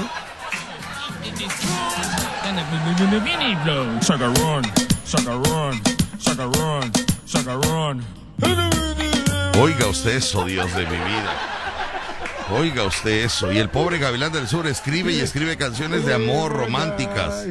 Oiga 9.59 9.87
usted 9.87 10.15
eso, 10.15 10.45
Dios 10.45 10.73
de 10.73 10.85
mi 10.85 10.97
vida. 10.97 11.68
Oiga 12.51 12.83
usted 12.85 13.25
eso. 13.25 13.51
Y 13.51 13.57
el 13.59 13.69
pobre 13.69 13.99
Gavilán 13.99 14.31
del 14.31 14.47
Sur 14.47 14.65
escribe 14.67 15.13
y 15.13 15.19
escribe 15.19 15.55
canciones 15.55 16.05
de 16.05 16.13
amor 16.15 16.51
románticas. 16.51 17.45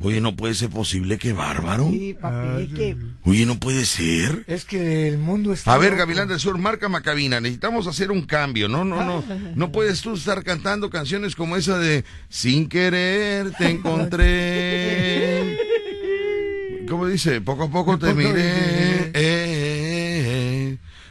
Oye, 0.00 0.20
no 0.20 0.34
puede 0.34 0.54
ser 0.54 0.68
posible, 0.70 1.16
qué 1.18 1.32
bárbaro. 1.32 1.88
Sí, 1.90 2.16
papi, 2.20 2.62
es 2.62 2.68
que 2.70 2.96
Oye, 3.24 3.46
no 3.46 3.60
puede 3.60 3.84
ser. 3.84 4.44
Es 4.48 4.64
que 4.64 5.06
el 5.08 5.18
mundo 5.18 5.52
está. 5.52 5.72
A 5.74 5.78
ver. 5.78 5.94
Gavilán 5.96 6.28
del 6.28 6.40
Sur, 6.40 6.58
marca 6.58 6.88
Macabina, 6.88 7.40
necesitamos 7.40 7.86
hacer 7.86 8.10
un 8.10 8.22
cambio. 8.22 8.68
No, 8.68 8.84
no, 8.84 9.04
no. 9.04 9.22
No 9.54 9.70
puedes 9.72 10.00
tú 10.00 10.14
estar 10.14 10.42
cantando 10.42 10.90
canciones 10.90 11.36
como 11.36 11.56
esa 11.56 11.78
de 11.78 12.04
Sin 12.28 12.68
querer 12.68 13.52
te 13.52 13.70
encontré. 13.70 15.56
¿Cómo 16.88 17.06
dice? 17.06 17.40
Poco 17.40 17.64
a 17.64 17.70
poco 17.70 17.98
te 17.98 18.12
miré. 18.14 19.10
eh. 19.14 19.39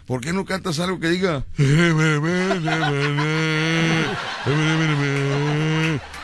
¿Por 0.10 0.22
qué 0.22 0.34
no 0.34 0.44
cantas 0.44 0.80
algo 0.80 1.00
que 1.00 1.08
diga? 1.08 1.44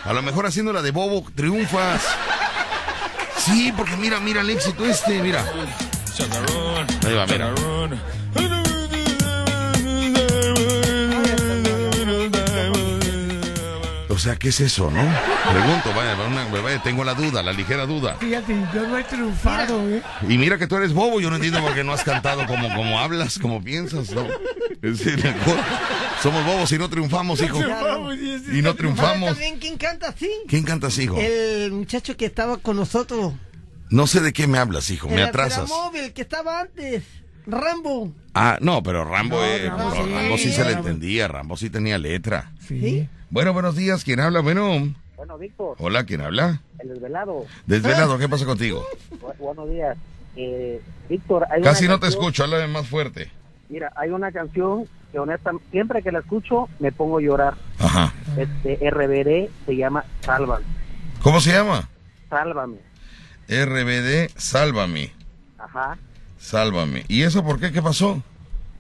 A 0.04 0.12
lo 0.12 0.24
mejor 0.24 0.48
haciendo 0.48 0.74
la 0.74 0.82
de 0.82 0.90
Bobo 0.90 1.24
triunfas. 1.36 2.02
Sí, 3.38 3.72
porque 3.78 3.96
mira, 3.98 4.20
mira 4.20 4.42
el 4.42 4.50
éxito 4.50 4.88
este, 4.88 5.22
mira. 5.22 5.46
Ahí 7.06 7.14
va, 7.14 7.28
mira. 7.28 7.54
O 14.16 14.18
sea, 14.18 14.38
¿qué 14.38 14.48
es 14.48 14.62
eso, 14.62 14.90
no? 14.90 15.02
Pregunto, 15.52 15.94
vaya, 15.94 16.16
una- 16.26 16.46
vaya, 16.62 16.82
tengo 16.82 17.04
la 17.04 17.14
duda, 17.14 17.44
la 17.44 17.52
ligera 17.52 17.86
duda. 17.86 18.16
Fíjate, 18.18 18.56
yo 18.74 18.88
no 18.88 18.98
he 18.98 19.04
triunfado, 19.04 19.90
¿eh? 19.90 20.02
Y 20.30 20.38
mira 20.38 20.58
que 20.58 20.68
tú 20.68 20.78
eres 20.78 20.94
bobo, 20.94 21.20
yo 21.20 21.30
no 21.30 21.36
entiendo 21.36 21.60
por 21.60 21.74
qué 21.76 21.84
no 21.84 21.92
has 21.92 22.04
cantado 22.04 22.46
como, 22.46 22.74
como 22.74 22.98
hablas, 22.98 23.38
como 23.38 23.62
piensas, 23.62 24.12
¿no? 24.12 24.26
Es 24.82 25.00
decir, 25.00 25.22
somos 26.24 26.46
bobos 26.46 26.72
y 26.72 26.78
no 26.78 26.90
triunfamos, 26.90 27.42
hijo. 27.42 27.60
Y 28.54 28.62
no 28.62 28.74
triunfamos. 28.76 29.32
también 29.32 29.60
quién 29.60 29.78
canta 29.78 30.08
así. 30.10 30.32
¿Quién 30.48 30.64
cantas, 30.64 30.98
hijo? 30.98 31.18
El 31.20 31.74
muchacho 31.74 32.16
que 32.16 32.26
estaba 32.26 32.56
con 32.58 32.78
nosotros. 32.78 33.34
No 33.90 34.08
sé 34.08 34.22
de 34.22 34.32
qué 34.32 34.48
me 34.48 34.58
hablas, 34.60 34.90
hijo, 34.92 35.10
me 35.10 35.16
el 35.16 35.24
atrasas. 35.26 35.68
móvil 35.68 36.14
que 36.14 36.22
estaba 36.22 36.62
antes. 36.62 37.04
Rambo. 37.46 38.12
Ah, 38.34 38.58
no, 38.62 38.82
pero 38.84 39.06
Rambo, 39.06 39.42
eh, 39.44 39.68
Rambo 39.70 39.90
pero 39.92 40.06
sí. 40.06 40.14
Rambo 40.14 40.38
sí 40.38 40.52
se 40.52 40.66
le 40.66 40.72
entendía, 40.74 41.28
Rambo 41.28 41.58
sí 41.58 41.70
tenía 41.70 41.98
letra. 41.98 42.52
¿Sí? 42.60 43.08
Bueno, 43.30 43.54
buenos 43.54 43.76
días, 43.76 44.04
¿quién 44.04 44.20
habla? 44.20 44.40
Bueno, 44.42 44.94
Bueno, 45.16 45.38
Víctor, 45.38 45.76
hola, 45.80 46.04
¿quién 46.06 46.22
habla? 46.22 46.62
el 46.80 46.90
desvelado. 46.90 47.46
Desvelado, 47.66 48.18
¿qué 48.20 48.28
pasa 48.30 48.46
contigo? 48.46 48.86
Bu- 49.22 49.38
buenos 49.38 49.70
días. 49.70 49.98
Eh, 50.36 50.82
Víctor, 51.10 51.46
hay 51.52 51.62
Casi 51.62 51.86
una 51.86 51.94
no 51.96 52.00
te 52.02 52.08
escucho, 52.08 52.44
háblame 52.44 52.68
más 52.68 52.88
fuerte. 52.88 53.32
Mira, 53.70 53.92
hay 53.96 54.10
una 54.10 54.32
canción 54.32 54.88
que 55.12 55.20
honestamente, 55.20 55.66
siempre 55.72 56.04
que 56.04 56.12
la 56.12 56.20
escucho, 56.20 56.68
me 56.80 56.92
pongo 56.92 57.18
a 57.20 57.22
llorar. 57.22 57.54
Ajá. 57.80 58.14
Este, 58.38 58.90
RBD 58.90 59.50
se 59.66 59.76
llama 59.76 60.04
Sálvame. 60.22 60.66
¿Cómo 61.22 61.40
se 61.40 61.54
llama? 61.54 61.90
Sálvame. 62.30 62.78
RBD, 63.48 64.32
sálvame, 64.36 65.12
Ajá. 65.58 65.98
Sálvame. 66.46 67.06
¿Y 67.08 67.24
eso 67.24 67.44
por 67.44 67.60
qué? 67.60 67.72
¿Qué 67.72 67.82
pasó? 67.82 68.22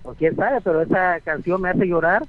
Pues 0.04 0.17
quién 0.17 0.36
sabe, 0.36 0.62
pero 0.62 0.82
esa 0.82 1.19
canción 1.21 1.62
me 1.62 1.69
hace 1.69 1.86
llorar 1.88 2.23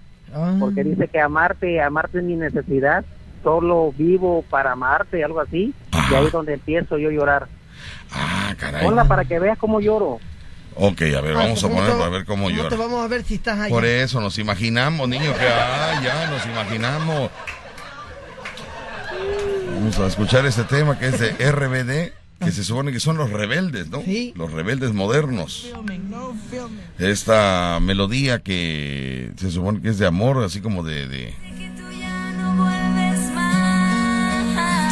porque 0.59 0.83
dice 0.85 1.09
que 1.09 1.21
amarte, 1.21 1.81
amarte 1.81 2.19
es 2.19 2.25
mi 2.25 2.35
necesidad. 2.37 3.05
Solo 3.43 3.93
vivo 3.97 4.45
para 4.51 4.73
amarte, 4.73 5.23
algo 5.23 5.41
así. 5.41 5.73
Y 6.11 6.15
ahí 6.15 6.27
es 6.27 6.33
donde 6.33 6.55
empiezo 6.55 6.99
yo 6.99 7.11
a 7.11 7.13
llorar. 7.13 7.49
Ah, 8.11 8.55
caray. 8.59 8.85
Ponla 8.85 9.05
para 9.05 9.25
que 9.25 9.39
veas 9.39 9.57
cómo 9.59 9.81
lloro. 9.81 10.19
Ok, 10.75 11.03
a 11.17 11.21
ver, 11.21 11.35
vamos 11.35 11.63
a 11.63 11.69
¿Cómo 11.69 11.77
poner 11.81 11.93
te- 11.93 11.99
para 11.99 12.11
ver 12.11 12.25
cómo 12.27 12.45
cómo 12.45 12.57
llora. 12.57 12.69
te 12.69 12.77
vamos 12.77 13.05
a 13.05 13.09
ver 13.09 13.23
si 13.25 13.35
estás 13.37 13.59
ahí? 13.59 13.71
Por 13.71 13.85
eso 13.85 14.21
nos 14.21 14.37
imaginamos, 14.39 15.09
niño, 15.09 15.33
que 15.39 15.47
ah, 15.47 16.01
ya 16.03 16.29
nos 16.31 16.45
imaginamos. 16.47 17.31
Vamos 19.75 19.99
a 20.01 20.07
escuchar 20.07 20.45
este 20.47 20.65
tema 20.65 20.99
que 20.99 21.07
es 21.09 21.19
de 21.21 21.31
RBD, 21.51 22.13
que 22.41 22.53
se 22.53 22.65
supone 22.65 22.93
que 22.93 23.01
son 23.01 23.17
los 23.17 23.31
rebeldes, 23.31 23.89
¿no? 23.89 24.03
Los 24.35 24.53
rebeldes 24.53 24.93
modernos. 24.93 25.73
Esta 26.99 27.79
melodía 27.81 28.41
que 28.41 29.33
se 29.37 29.51
supone 29.51 29.81
que 29.81 29.89
es 29.89 29.99
de 29.99 30.07
amor, 30.07 30.45
así 30.45 30.61
como 30.61 30.83
de... 30.83 31.09
de... 31.09 31.35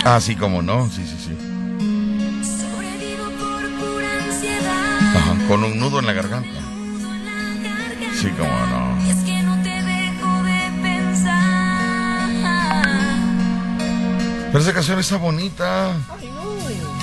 Ah, 0.07 0.19
sí, 0.21 0.37
como 0.37 0.61
no, 0.63 0.91
sí, 0.91 1.03
sí, 1.07 1.17
sí. 1.19 1.33
Ajá, 5.17 5.37
con 5.49 5.65
un 5.65 5.79
nudo 5.79 6.01
en 6.01 6.07
la 6.07 6.13
garganta. 6.13 6.61
Sí, 8.21 8.29
como 8.31 8.67
no. 8.67 8.95
Pero 14.53 14.63
esa 14.63 14.73
canción 14.73 15.01
está 15.01 15.17
bonita. 15.17 15.95
No, 15.95 16.94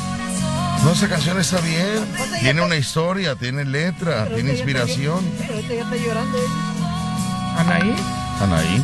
esa 0.89 1.07
canción 1.07 1.39
está 1.39 1.59
bien. 1.61 2.05
Tiene 2.41 2.61
una 2.61 2.75
historia, 2.75 3.35
tiene 3.35 3.65
letra, 3.65 4.27
tiene 4.27 4.51
inspiración. 4.51 5.23
Pero 5.47 5.59
ya 5.61 5.81
está 5.83 5.95
llorando. 5.95 6.37
Anaí. 7.57 7.95
Anaí. 8.41 8.83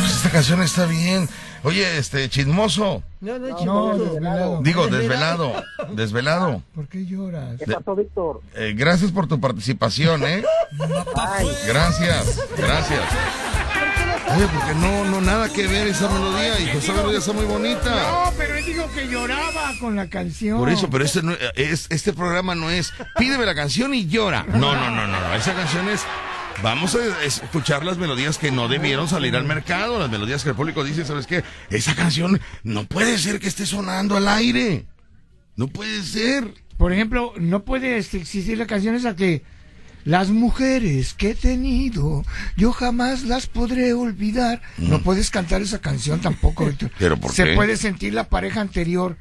Pues 0.00 0.16
esta 0.16 0.30
canción 0.30 0.62
está 0.62 0.86
bien. 0.86 1.28
Oye, 1.64 1.96
este, 1.98 2.28
chismoso. 2.28 3.02
No, 3.20 3.38
no, 3.38 3.48
No, 3.48 3.56
chismoso. 3.56 3.98
desvelado. 4.04 4.60
Digo, 4.62 4.86
desvelado. 4.88 5.52
Desvelado. 5.92 6.62
¿Por 6.74 6.88
qué 6.88 7.06
lloras? 7.06 7.56
¿Qué 7.58 7.72
pasó, 7.72 7.94
Víctor? 7.94 8.40
Eh, 8.54 8.74
gracias 8.76 9.12
por 9.12 9.28
tu 9.28 9.40
participación, 9.40 10.24
¿eh? 10.24 10.42
Gracias, 11.66 12.40
gracias. 12.56 13.00
Oye, 14.28 14.46
porque 14.46 14.74
no, 14.74 15.04
no, 15.04 15.20
nada 15.20 15.52
que 15.52 15.66
ver 15.66 15.88
esa 15.88 16.08
melodía, 16.08 16.60
hijo. 16.60 16.78
Esa 16.78 16.92
melodía 16.92 17.18
está 17.18 17.32
muy 17.32 17.44
bonita. 17.44 17.90
No, 17.90 18.32
pero 18.36 18.54
él 18.54 18.64
dijo 18.64 18.90
que 18.92 19.08
lloraba 19.08 19.72
con 19.80 19.96
la 19.96 20.08
canción. 20.08 20.58
Por 20.58 20.70
eso, 20.70 20.88
pero 20.88 21.04
este, 21.04 21.22
no, 21.22 21.34
es, 21.54 21.86
este 21.90 22.12
programa 22.12 22.54
no 22.54 22.70
es 22.70 22.92
pídeme 23.18 23.44
la 23.44 23.54
canción 23.54 23.94
y 23.94 24.06
llora. 24.06 24.44
No, 24.44 24.74
no, 24.74 24.90
no, 24.90 25.06
no, 25.06 25.20
no. 25.20 25.34
Esa 25.34 25.54
canción 25.54 25.88
es. 25.88 26.04
Vamos 26.62 26.94
a 26.94 27.24
escuchar 27.24 27.84
las 27.84 27.96
melodías 27.96 28.38
que 28.38 28.50
no 28.50 28.68
debieron 28.68 29.08
salir 29.08 29.34
al 29.36 29.44
mercado, 29.44 29.98
las 29.98 30.10
melodías 30.10 30.44
que 30.44 30.50
el 30.50 30.54
público 30.54 30.84
dice, 30.84 31.04
¿sabes 31.04 31.26
qué? 31.26 31.42
Esa 31.70 31.94
canción 31.94 32.40
no 32.62 32.84
puede 32.84 33.18
ser 33.18 33.40
que 33.40 33.48
esté 33.48 33.66
sonando 33.66 34.16
al 34.16 34.28
aire. 34.28 34.86
No 35.56 35.66
puede 35.68 36.02
ser. 36.02 36.54
Por 36.76 36.92
ejemplo, 36.92 37.32
no 37.38 37.64
puede 37.64 37.98
existir 37.98 38.58
la 38.58 38.66
canción 38.66 38.94
esa 38.94 39.16
que 39.16 39.42
las 40.04 40.30
mujeres 40.30 41.14
que 41.14 41.30
he 41.30 41.34
tenido, 41.34 42.24
yo 42.56 42.72
jamás 42.72 43.22
las 43.24 43.46
podré 43.46 43.92
olvidar. 43.92 44.60
No 44.78 45.02
puedes 45.02 45.30
cantar 45.30 45.62
esa 45.62 45.80
canción 45.80 46.20
tampoco, 46.20 46.66
Víctor. 46.66 46.90
¿Pero 46.98 47.16
por 47.16 47.32
Se 47.32 47.44
qué? 47.44 47.54
puede 47.54 47.76
sentir 47.76 48.14
la 48.14 48.28
pareja 48.28 48.60
anterior. 48.60 49.16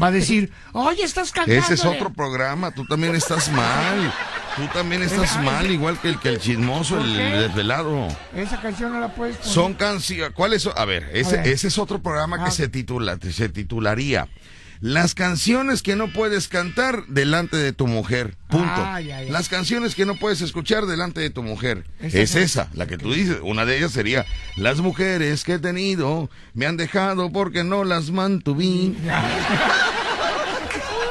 Va 0.00 0.08
a 0.08 0.10
decir, 0.12 0.52
oye, 0.72 1.02
estás 1.02 1.32
cantando. 1.32 1.58
Ese 1.60 1.74
es 1.74 1.84
otro 1.84 2.12
programa, 2.12 2.70
tú 2.70 2.84
también 2.84 3.14
estás 3.14 3.50
mal. 3.50 4.12
Tú 4.56 4.62
también 4.72 5.02
estás 5.02 5.42
mal, 5.42 5.70
igual 5.70 5.98
que 6.00 6.08
el 6.08 6.18
que 6.18 6.30
el 6.30 6.38
chismoso, 6.38 6.98
el 6.98 7.14
desvelado. 7.14 8.08
Esa 8.34 8.58
canción 8.58 8.90
no 8.90 9.00
la 9.00 9.14
puedes 9.14 9.36
poner. 9.36 9.52
Son 9.52 9.74
canciones. 9.74 10.32
¿Cuáles 10.34 10.62
son? 10.62 10.72
A 10.76 10.86
ver, 10.86 11.10
ese, 11.12 11.38
A 11.38 11.42
ver. 11.42 11.48
ese 11.48 11.68
es 11.68 11.76
otro 11.76 12.00
programa 12.00 12.42
que 12.42 12.50
se 12.50 12.68
titula, 12.68 13.18
se 13.30 13.50
titularía 13.50 14.28
Las 14.80 15.14
canciones 15.14 15.82
que 15.82 15.96
no 15.96 16.12
puedes 16.12 16.48
cantar 16.48 17.06
delante 17.06 17.56
de 17.56 17.72
tu 17.72 17.86
mujer. 17.86 18.36
Punto. 18.48 18.72
Ah, 18.76 19.00
ya, 19.00 19.22
ya. 19.22 19.32
Las 19.32 19.48
canciones 19.48 19.94
que 19.94 20.06
no 20.06 20.16
puedes 20.16 20.40
escuchar 20.40 20.86
delante 20.86 21.20
de 21.20 21.30
tu 21.30 21.42
mujer. 21.42 21.84
Esa 22.00 22.18
es 22.18 22.34
esa, 22.34 22.68
la 22.74 22.86
que 22.86 22.98
tú 22.98 23.12
dices. 23.12 23.38
Una 23.42 23.64
de 23.64 23.78
ellas 23.78 23.92
sería 23.92 24.26
Las 24.56 24.80
mujeres 24.80 25.44
que 25.44 25.54
he 25.54 25.58
tenido 25.58 26.30
me 26.54 26.66
han 26.66 26.76
dejado 26.76 27.32
porque 27.32 27.64
no 27.64 27.84
las 27.84 28.10
mantuví. 28.10 28.96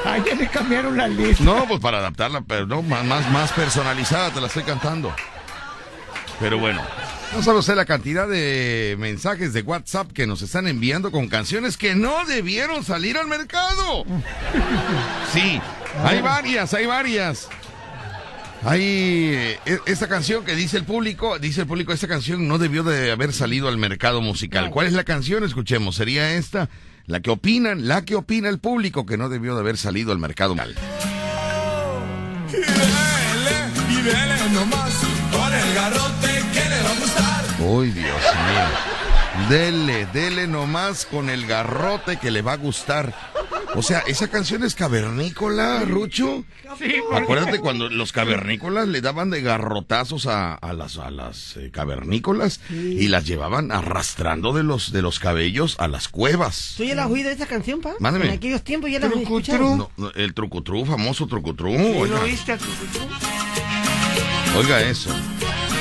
Ay, 0.05 0.21
ya 0.25 0.35
le 0.35 0.47
cambiaron 0.47 0.95
la 0.95 1.07
lista. 1.07 1.43
No, 1.43 1.67
pues 1.67 1.79
para 1.79 1.97
adaptarla, 1.97 2.41
pero 2.41 2.67
no, 2.67 2.83
más, 2.83 3.29
más 3.31 3.51
personalizada 3.53 4.29
te 4.31 4.39
la 4.39 4.47
estoy 4.47 4.63
cantando. 4.63 5.13
Pero 6.39 6.59
bueno, 6.59 6.81
no 7.35 7.43
sabe 7.43 7.59
usted 7.59 7.75
la 7.75 7.85
cantidad 7.85 8.29
de 8.29 8.95
mensajes 8.97 9.51
de 9.51 9.61
WhatsApp 9.61 10.11
que 10.13 10.25
nos 10.25 10.41
están 10.41 10.67
enviando 10.67 11.11
con 11.11 11.27
canciones 11.27 11.75
que 11.75 11.93
no 11.93 12.23
debieron 12.25 12.83
salir 12.83 13.17
al 13.17 13.27
mercado. 13.27 14.05
Sí, 15.33 15.59
hay 16.01 16.21
varias, 16.21 16.73
hay 16.73 16.85
varias. 16.85 17.49
Hay 18.63 18.79
eh, 18.81 19.59
esta 19.85 20.07
canción 20.07 20.45
que 20.45 20.55
dice 20.55 20.77
el 20.77 20.85
público, 20.85 21.39
dice 21.39 21.61
el 21.61 21.67
público, 21.67 21.91
esta 21.91 22.07
canción 22.07 22.47
no 22.47 22.57
debió 22.57 22.83
de 22.83 23.11
haber 23.11 23.33
salido 23.33 23.67
al 23.67 23.77
mercado 23.77 24.21
musical. 24.21 24.69
¿Cuál 24.69 24.87
es 24.87 24.93
la 24.93 25.03
canción? 25.03 25.43
Escuchemos, 25.43 25.97
sería 25.97 26.35
esta, 26.35 26.69
la 27.05 27.19
que 27.19 27.31
opinan, 27.31 27.89
la 27.89 28.05
que 28.05 28.15
opina 28.15 28.47
el 28.47 28.59
público 28.59 29.05
que 29.05 29.17
no 29.17 29.27
debió 29.27 29.55
de 29.55 29.59
haber 29.59 29.75
salido 29.75 30.13
al 30.13 30.19
mercado 30.19 30.55
musical. 30.55 30.75
Y 33.89 34.01
dele 34.01 34.49
nomás 34.53 34.93
con 35.31 35.53
el 35.53 35.73
garrote 35.73 36.04
Uy, 37.77 37.91
Dios 37.91 38.05
mío. 38.07 39.49
Dele, 39.49 40.05
dele 40.13 40.47
nomás 40.47 41.05
con 41.05 41.29
el 41.29 41.45
garrote 41.45 42.17
que 42.17 42.31
le 42.31 42.41
va 42.41 42.53
a 42.53 42.57
gustar. 42.57 43.13
O 43.77 43.81
sea, 43.81 43.99
esa 44.07 44.29
canción 44.29 44.63
es 44.63 44.73
cavernícola, 44.75 45.81
Rucho. 45.83 46.45
Sí, 46.79 46.95
Acuérdate 47.13 47.59
cuando 47.59 47.89
los 47.89 48.13
cavernícolas 48.13 48.87
le 48.87 49.01
daban 49.01 49.29
de 49.29 49.41
garrotazos 49.41 50.27
a, 50.27 50.53
a 50.53 50.71
las, 50.71 50.97
a 50.97 51.11
las 51.11 51.57
eh, 51.57 51.71
cavernícolas 51.71 52.61
y 52.69 53.09
las 53.09 53.25
llevaban 53.25 53.73
arrastrando 53.73 54.53
de 54.53 54.63
los, 54.63 54.93
de 54.93 55.01
los 55.01 55.19
cabellos 55.19 55.75
a 55.79 55.89
las 55.89 56.07
cuevas. 56.07 56.75
¿Tú 56.77 56.85
ya 56.85 56.95
la 56.95 57.03
has 57.03 57.11
oído 57.11 57.29
esa 57.29 57.45
canción, 57.47 57.81
pa? 57.81 57.95
Mándame. 57.99 58.27
En 58.27 58.31
aquellos 58.31 58.63
tiempos 58.63 58.89
ya 58.89 58.99
la 58.99 59.07
Trucutru. 59.09 59.37
escuchado. 59.39 59.75
No, 59.75 59.91
no, 59.97 60.11
el 60.11 60.33
trucutrú, 60.33 60.85
famoso 60.85 61.27
trucutrú. 61.27 61.71
¿Sí 61.71 61.77
Oiga, 61.77 62.15
¿Lo 62.15 62.21
oíste 62.23 62.53
a 62.53 62.57
tu- 62.57 62.65
oiga 64.57 64.81
eso. 64.81 65.09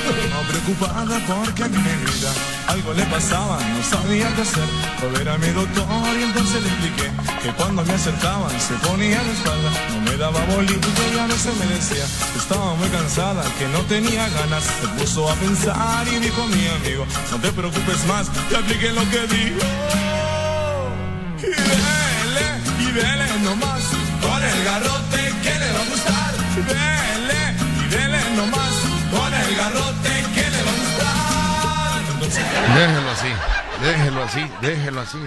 No 0.05 0.41
preocupada 0.47 1.19
porque 1.27 1.63
a 1.63 1.67
mi 1.67 1.77
negrita 1.77 2.31
algo 2.67 2.93
le 2.93 3.03
pasaba, 3.05 3.59
no 3.59 3.83
sabía 3.83 4.33
qué 4.35 4.41
hacer. 4.41 4.69
Fue 4.99 5.31
a 5.31 5.37
mi 5.37 5.47
doctor 5.47 5.85
y 6.19 6.23
entonces 6.23 6.61
le 6.61 6.69
expliqué 6.69 7.11
que 7.41 7.49
cuando 7.53 7.83
me 7.83 7.93
acercaban 7.93 8.59
se 8.59 8.73
ponía 8.85 9.23
de 9.23 9.31
espalda, 9.31 9.71
no 9.91 10.01
me 10.01 10.17
daba 10.17 10.39
bolito 10.45 10.87
y 11.13 11.19
a 11.19 11.27
veces 11.27 11.55
me 11.57 11.65
decía 11.67 12.05
estaba 12.45 12.75
muy 12.75 12.89
cansada, 12.89 13.43
que 13.57 13.67
no 13.69 13.79
tenía 13.85 14.29
ganas. 14.29 14.63
Se 14.63 14.87
puso 14.99 15.29
a 15.29 15.33
pensar 15.35 16.07
y 16.07 16.19
dijo 16.19 16.45
mi 16.47 16.67
amigo, 16.67 17.05
no 17.31 17.37
te 17.39 17.51
preocupes 17.51 18.05
más, 18.05 18.29
te 18.49 18.55
apliqué 18.55 18.91
lo 18.91 19.01
que 19.09 19.21
dijo. 19.35 19.65
Y 21.39 21.47
dele, 21.69 22.47
y 22.79 22.91
dele 22.91 23.27
nomás, 23.43 23.83
con 24.21 24.43
el 24.43 24.63
garrote 24.63 25.21
que 25.43 25.53
le 25.61 25.71
va 25.73 25.81
a 25.81 25.89
gustar. 25.89 26.33
Dele, 26.67 27.43
y 27.81 27.89
dele 27.89 28.19
nomás, 28.35 28.74
Déjelo 32.73 33.09
así, 33.11 33.27
déjelo 33.81 34.23
así, 34.23 34.45
déjelo 34.61 35.01
así. 35.01 35.17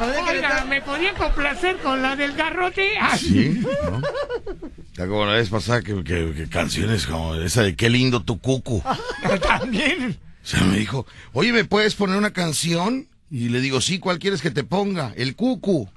Oiga, 0.00 0.64
¿me 0.64 0.80
podía 0.82 1.14
complacer 1.14 1.76
con 1.78 2.02
la 2.02 2.16
del 2.16 2.32
garrote? 2.34 2.90
Sí, 3.18 3.60
¿no? 3.84 4.00
Está 4.90 5.06
como 5.06 5.24
la 5.26 5.34
vez 5.34 5.48
pasada 5.50 5.82
que, 5.82 6.02
que- 6.04 6.32
que 6.34 6.48
canciones 6.48 7.06
como 7.06 7.34
esa 7.36 7.62
de 7.62 7.76
Qué 7.76 7.88
lindo 7.90 8.22
tu 8.22 8.40
cucu. 8.40 8.82
También. 9.46 10.18
O 10.42 10.46
sea, 10.46 10.60
me 10.62 10.78
dijo, 10.78 11.06
oye, 11.32 11.52
¿me 11.52 11.64
puedes 11.64 11.94
poner 11.94 12.16
una 12.16 12.32
canción 12.32 13.08
Y 13.30 13.48
le 13.48 13.60
digo, 13.60 13.80
sí, 13.80 13.98
¿cuál 13.98 14.18
quieres 14.18 14.42
que 14.42 14.50
te 14.50 14.62
ponga? 14.64 15.12
El 15.16 15.34
cucu. 15.36 15.88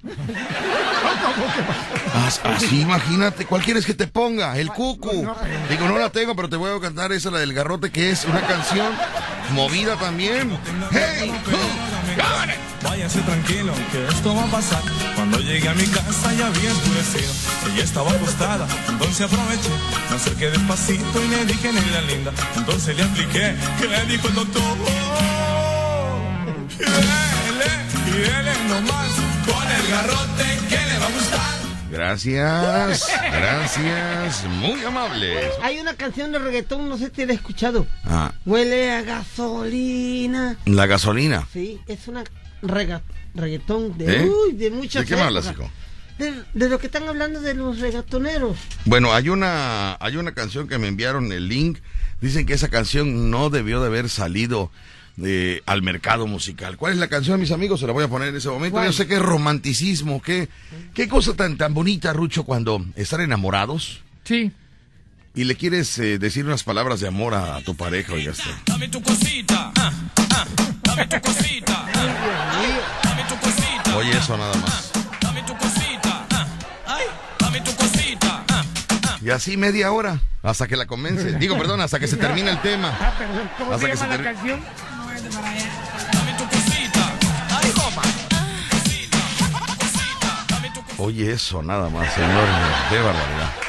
As- 2.14 2.42
Así, 2.44 2.82
imagínate, 2.82 3.46
¿cuál 3.46 3.62
quieres 3.64 3.86
que 3.86 3.94
te 3.94 4.08
ponga? 4.08 4.58
El 4.58 4.70
cucu. 4.70 5.28
Digo, 5.70 5.88
no 5.88 5.98
la 6.00 6.10
tengo, 6.12 6.36
pero 6.36 6.50
te 6.50 6.56
voy 6.56 6.76
a 6.76 6.80
cantar 6.82 7.12
esa, 7.12 7.30
la 7.32 7.40
del 7.40 7.54
garrote, 7.54 7.92
que 7.92 8.10
es 8.12 8.26
una 8.26 8.42
canción 8.42 8.88
movida 9.52 9.96
también. 9.98 10.58
¡Hey! 10.92 11.32
Váyase 12.84 13.20
tranquilo, 13.22 13.74
que 13.92 14.08
esto 14.08 14.36
va 14.36 14.44
a 14.44 14.48
pasar. 14.48 14.82
Cuando 15.16 15.40
llegué 15.40 15.68
a 15.68 15.74
mi 15.74 15.86
casa 15.86 16.34
ya 16.34 16.48
había 16.48 16.72
oscurecido. 16.72 17.34
Ella 17.74 17.84
estaba 17.84 18.12
acostada, 18.12 18.68
entonces 18.88 19.22
aproveché. 19.22 19.70
Me 20.10 20.16
acerqué 20.16 20.50
despacito 20.52 21.24
y 21.24 21.28
le 21.28 21.46
dije, 21.46 21.74
negra 21.74 22.02
linda. 22.02 22.32
Entonces 22.56 22.96
le 22.96 23.04
apliqué, 23.04 23.56
que 23.80 23.88
le 23.88 24.06
dijo 24.06 24.28
el 24.28 24.36
doctor. 24.36 24.78
Y 26.70 26.84
dele, 26.84 27.72
y 28.06 28.12
dele 28.12 28.54
nomás 28.70 29.10
con 29.46 29.72
el 29.72 29.88
garrote 29.92 30.60
que 30.70 30.86
le 30.86 31.00
va 31.00 31.06
a 31.06 31.12
gustar. 31.12 31.47
Gracias, 31.92 33.08
gracias, 33.32 34.44
muy 34.60 34.84
amables. 34.84 35.52
Hay 35.62 35.80
una 35.80 35.94
canción 35.96 36.32
de 36.32 36.40
reggaetón, 36.40 36.90
no 36.90 36.98
sé 36.98 37.12
si 37.16 37.26
la 37.26 37.32
he 37.32 37.36
escuchado. 37.36 37.88
Ah, 38.04 38.34
Huele 38.46 38.92
a 38.92 39.02
gasolina. 39.04 40.58
la 40.66 40.86
gasolina. 40.86 41.48
Sí, 41.54 41.80
es 41.88 42.08
una 42.08 42.24
rega- 42.62 43.02
reggaetón 43.34 43.98
de, 43.98 44.24
¿Eh? 44.24 44.30
uy, 44.30 44.54
de 44.54 44.70
muchas 44.72 45.04
¿De 45.04 45.08
qué 45.08 45.16
me 45.16 45.22
hablas, 45.22 45.46
épocas. 45.48 45.68
hijo? 45.68 45.72
De, 46.18 46.44
de 46.54 46.70
lo 46.70 46.80
que 46.80 46.88
están 46.88 47.08
hablando 47.08 47.40
de 47.42 47.54
los 47.54 47.80
reggaetoneros. 47.80 48.58
Bueno, 48.86 49.14
hay 49.14 49.30
una, 49.30 49.96
hay 50.00 50.18
una 50.18 50.34
canción 50.34 50.68
que 50.68 50.78
me 50.78 50.88
enviaron 50.88 51.32
el 51.32 51.48
link. 51.48 51.78
Dicen 52.20 52.46
que 52.48 52.54
esa 52.54 52.68
canción 52.70 53.30
no 53.30 53.50
debió 53.52 53.80
de 53.80 53.88
haber 53.88 54.10
salido 54.10 54.72
al 55.66 55.82
mercado 55.82 56.28
musical. 56.28 56.78
¿Cuál 56.78 56.94
es 56.94 57.00
la 57.00 57.08
canción, 57.08 57.40
mis 57.40 57.52
amigos? 57.52 57.80
Se 57.80 57.88
la 57.88 57.94
voy 57.94 58.04
a 58.04 58.08
poner 58.08 58.30
en 58.30 58.36
ese 58.36 58.50
momento. 58.50 58.74
¿Cuál? 58.74 58.86
Yo 58.88 58.94
sé 58.94 59.08
que 59.08 59.16
es 59.16 59.22
romanticismo. 59.22 60.22
¿Qué, 60.22 60.48
qué 60.94 61.08
cosa 61.08 61.34
tan, 61.34 61.58
tan 61.58 61.74
bonita, 61.74 62.14
Rucho, 62.14 62.44
cuando 62.44 62.86
están 62.96 63.22
enamorados 63.22 64.02
Sí. 64.24 64.52
y 65.34 65.44
le 65.46 65.56
quieres 65.56 65.98
eh, 66.00 66.20
decir 66.20 66.46
unas 66.46 66.64
palabras 66.64 67.00
de 67.00 67.08
amor 67.08 67.34
a, 67.34 67.56
a 67.56 67.62
tu 67.62 67.76
pareja, 67.76 68.14
oiga 68.14 68.32
usted. 68.32 68.52
Dame 68.66 68.90
tu 68.90 69.02
cosita, 69.02 69.72
ah, 69.78 69.92
ah, 70.36 70.46
dame 70.84 71.08
tu 71.08 71.22
cosita, 71.22 71.86
ah, 71.94 73.00
dame 73.04 73.24
tu 73.30 73.36
cosita. 73.40 73.98
Oye, 73.98 74.12
eso 74.18 74.38
nada 74.38 74.54
más. 74.58 74.92
Dame 75.22 75.42
tu 75.44 75.56
cosita, 75.58 76.28
ay, 76.86 77.06
dame 77.40 77.62
tu 77.62 77.72
cosita, 77.76 78.46
Y 79.24 79.30
así 79.32 79.58
media 79.58 79.92
hora, 79.92 80.20
hasta 80.44 80.68
que 80.68 80.76
la 80.76 80.86
convence. 80.86 81.34
Digo, 81.40 81.58
perdón, 81.58 81.82
hasta 81.82 82.00
que 82.00 82.08
se 82.08 82.18
termina 82.18 82.52
el 82.52 82.62
tema. 82.62 82.96
Ah, 83.00 83.16
perdón. 83.18 83.50
¿Cómo 83.58 83.72
Hasta 83.74 83.86
se 83.88 83.92
que 83.92 83.98
llama 83.98 84.16
se 84.18 84.24
la 84.24 84.97
dame 85.42 86.34
tu 86.38 86.46
cosita, 86.46 87.14
ay, 87.50 87.72
toma. 87.76 88.04
Oye, 90.98 91.32
eso 91.32 91.62
nada 91.62 91.90
más, 91.90 92.14
señor. 92.14 92.48
Qué 92.90 92.98
barbaridad. 92.98 93.68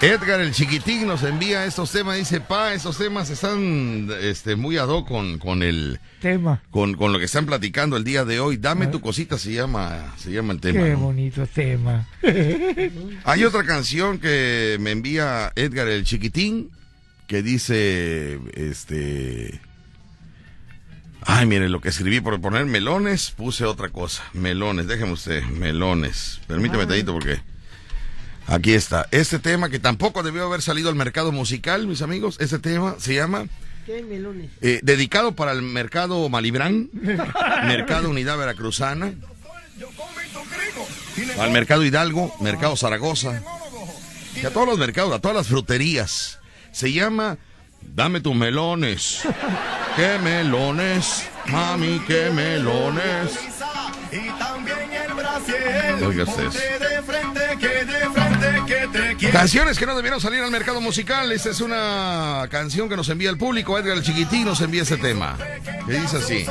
Edgar, 0.00 0.40
el 0.40 0.52
chiquitín, 0.52 1.08
nos 1.08 1.24
envía 1.24 1.64
estos 1.64 1.90
temas. 1.90 2.16
Dice, 2.16 2.40
pa, 2.40 2.72
estos 2.72 2.98
temas 2.98 3.30
están 3.30 4.08
este, 4.20 4.54
muy 4.54 4.76
ad 4.78 4.86
hoc 4.86 5.08
con, 5.08 5.38
con 5.38 5.64
el... 5.64 5.98
Tema. 6.20 6.62
Con, 6.70 6.94
con 6.94 7.12
lo 7.12 7.18
que 7.18 7.24
están 7.24 7.46
platicando 7.46 7.96
el 7.96 8.04
día 8.04 8.24
de 8.24 8.38
hoy. 8.38 8.58
Dame 8.58 8.86
tu 8.86 9.00
cosita, 9.00 9.38
se 9.38 9.52
llama, 9.52 10.14
se 10.16 10.30
llama 10.30 10.52
el 10.52 10.60
tema. 10.60 10.84
Qué 10.84 10.90
¿no? 10.90 10.98
bonito 10.98 11.44
tema. 11.48 12.06
Hay 13.24 13.42
otra 13.42 13.64
canción 13.64 14.18
que 14.18 14.76
me 14.78 14.92
envía 14.92 15.52
Edgar 15.56 15.88
el 15.88 16.04
chiquitín 16.04 16.70
que 17.26 17.42
dice, 17.42 18.38
este... 18.54 19.60
Ay, 21.22 21.46
mire, 21.46 21.68
lo 21.68 21.80
que 21.80 21.88
escribí 21.88 22.20
por 22.20 22.40
poner 22.40 22.64
melones, 22.66 23.32
puse 23.32 23.64
otra 23.64 23.88
cosa. 23.90 24.22
Melones, 24.32 24.86
déjeme 24.86 25.12
usted, 25.12 25.42
melones. 25.44 26.40
Permíteme 26.46 26.86
tantito 26.86 27.12
porque... 27.12 27.40
Aquí 28.46 28.72
está. 28.72 29.06
Este 29.10 29.38
tema 29.38 29.68
que 29.68 29.78
tampoco 29.78 30.22
debió 30.22 30.46
haber 30.46 30.62
salido 30.62 30.88
al 30.88 30.94
mercado 30.94 31.32
musical, 31.32 31.86
mis 31.86 32.00
amigos. 32.00 32.38
Este 32.40 32.58
tema 32.58 32.94
se 32.98 33.14
llama 33.14 33.46
¿Qué 33.84 34.02
melones? 34.02 34.50
eh, 34.62 34.80
dedicado 34.82 35.32
para 35.32 35.52
el 35.52 35.60
mercado 35.60 36.26
Malibrán, 36.30 36.88
mercado 37.66 38.08
Unidad 38.08 38.38
Veracruzana, 38.38 39.12
al 41.38 41.50
mercado 41.50 41.84
Hidalgo, 41.84 42.34
mercado 42.40 42.74
Zaragoza, 42.76 43.42
y 44.40 44.46
a 44.46 44.50
todos 44.50 44.66
los 44.66 44.78
mercados, 44.78 45.12
a 45.12 45.18
todas 45.18 45.36
las 45.36 45.46
fruterías. 45.46 46.38
Se 46.72 46.90
llama 46.90 47.36
Dame 47.80 48.20
tus 48.20 48.34
melones. 48.34 49.22
¿Qué 49.96 50.18
melones? 50.22 51.28
Mami, 51.46 52.00
qué 52.06 52.30
melones. 52.30 53.38
Y 54.12 54.28
también 54.38 54.90
el 54.92 55.14
brasier. 55.14 55.94
Oiga 56.04 56.24
ustedes. 56.24 56.54
de 56.54 57.02
frente, 57.02 57.40
que 57.58 57.84
de 57.84 58.10
frente, 58.10 58.62
que 58.66 58.98
te 58.98 59.16
quiero. 59.16 59.32
Canciones 59.38 59.78
que 59.78 59.86
no 59.86 59.96
debieron 59.96 60.20
salir 60.20 60.40
al 60.42 60.50
mercado 60.50 60.80
musical. 60.80 61.30
Esta 61.32 61.50
es 61.50 61.60
una 61.60 62.46
canción 62.50 62.88
que 62.88 62.96
nos 62.96 63.08
envía 63.08 63.30
el 63.30 63.36
público. 63.38 63.78
Edgar 63.78 63.96
el 63.96 64.02
Chiquitín 64.02 64.44
nos 64.44 64.60
envía 64.60 64.82
ese 64.82 64.96
tema. 64.96 65.36
Que 65.86 65.92
dice 65.92 66.18
así. 66.18 66.46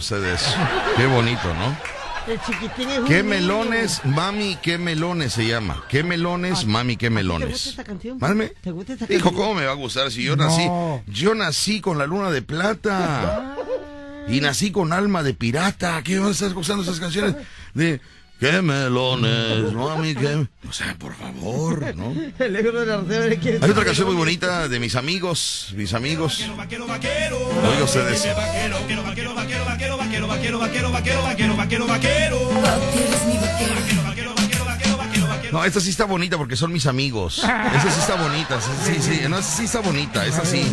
Melones. 0.00 0.42
Oiga 0.44 0.56
ustedes. 0.56 0.56
Qué 0.96 1.06
bonito, 1.06 1.54
¿no? 1.54 1.76
El 2.26 2.40
chiquitín 2.40 2.88
es 2.90 2.98
un 3.00 3.04
¿Qué 3.06 3.16
niño. 3.22 3.28
melones, 3.28 4.00
mami, 4.04 4.56
qué 4.62 4.78
melones 4.78 5.34
se 5.34 5.46
llama? 5.46 5.84
¿Qué 5.90 6.02
melones, 6.02 6.64
mami, 6.64 6.96
qué 6.96 7.10
¿Te 7.10 7.10
gusta 7.10 7.14
melones? 7.14 7.66
esta 7.66 7.84
canción? 7.84 8.18
¿Te 8.62 8.70
gusta 8.70 8.92
esta 8.94 9.04
Hijo, 9.12 9.24
canción? 9.24 9.34
¿cómo 9.34 9.54
me 9.54 9.66
va 9.66 9.72
a 9.72 9.74
gustar 9.74 10.10
si 10.10 10.22
yo 10.22 10.34
nací? 10.34 10.66
Yo 11.06 11.34
nací 11.34 11.80
con 11.82 11.98
la 11.98 12.06
luna 12.06 12.30
de 12.30 12.40
plata. 12.42 13.56
Y 14.26 14.40
nací 14.40 14.72
con 14.72 14.94
alma 14.94 15.22
de 15.22 15.34
pirata. 15.34 16.00
¿Qué 16.02 16.18
vas 16.18 16.28
a 16.28 16.32
estar 16.32 16.48
escuchando 16.48 16.82
esas 16.82 16.98
canciones? 16.98 17.36
De 17.74 18.00
qué 18.44 18.60
melones, 18.60 19.72
mami, 19.72 20.14
qué. 20.14 20.46
O 20.68 20.72
sea, 20.72 20.94
por 20.98 21.14
favor, 21.14 21.96
¿no? 21.96 22.12
El 22.38 22.56
Hay 23.62 23.70
otra 23.70 23.84
canción 23.84 24.06
muy 24.06 24.16
bonita 24.16 24.68
de 24.68 24.80
mis 24.80 24.96
amigos, 24.96 25.72
mis 25.74 25.94
amigos. 25.94 26.44
Vaquero, 26.56 26.86
vaquero. 26.86 27.38
Oiga 27.38 27.84
ustedes. 27.84 28.26
Vaquero, 28.36 28.80
vaquero, 28.80 29.02
vaquero, 29.02 29.34
vaquero, 29.34 29.64
vaquero, 29.64 30.28
vaquero, 30.28 30.58
vaquero, 30.58 30.92
vaquero, 30.92 30.92
vaquero, 30.92 31.56
vaquero, 31.56 31.56
vaquero, 31.56 31.86
vaquero. 31.86 32.38
No, 35.52 35.64
esta 35.64 35.80
sí 35.80 35.90
está 35.90 36.04
bonita 36.04 36.36
porque 36.36 36.56
son 36.56 36.72
mis 36.72 36.86
amigos. 36.86 37.38
Esa 37.38 37.90
sí 37.90 38.00
está 38.00 38.16
bonita. 38.16 38.60
Sí, 38.60 38.96
sí, 39.00 39.00
sí. 39.00 39.20
No, 39.28 39.38
esa 39.38 39.56
sí 39.56 39.64
está 39.64 39.80
bonita. 39.80 40.26
Esa 40.26 40.44
sí. 40.44 40.64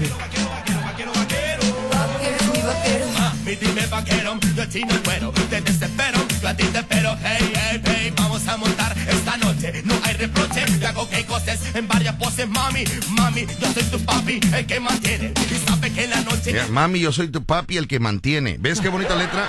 Mami, 3.17 3.55
dime 3.55 3.86
vaquero, 3.88 4.39
yo 4.55 4.63
a 4.63 4.67
ti 4.67 4.81
no 4.84 4.95
puedo, 5.03 5.31
te 5.31 5.62
desespero, 5.62 6.19
te 6.41 6.63
espero, 6.63 7.15
hey, 7.23 7.54
hey, 7.56 7.82
hey, 7.86 8.13
vamos 8.17 8.47
a 8.47 8.58
montar 8.58 8.97
esta 9.08 9.38
noche, 9.38 9.84
no 9.86 9.93
hay 10.04 10.15
reproche, 10.15 10.65
te 10.65 10.88
hago 10.88 11.08
que 11.08 11.23
cosas 11.25 11.60
en 11.75 11.88
varias 11.88 12.15
poses, 12.15 12.49
mami, 12.49 12.84
mami, 13.10 13.45
yo 13.60 13.71
soy 13.71 13.84
tu 13.84 13.99
papi, 14.04 14.39
el 14.51 14.65
que 14.65 14.80
mantiene, 14.80 15.34
y 15.36 15.69
sabe 15.69 15.91
que 15.93 16.06
en 16.06 16.10
la 16.10 16.21
noche... 16.21 16.51
Mira, 16.51 16.67
mami, 16.67 16.99
yo 16.99 17.12
soy 17.12 17.27
tu 17.27 17.45
papi, 17.45 17.77
el 17.77 17.88
que 17.88 17.99
mantiene. 17.99 18.58
¿Ves 18.60 18.82
qué 18.82 18.89
bonita 18.89 19.15
letra? 19.15 19.47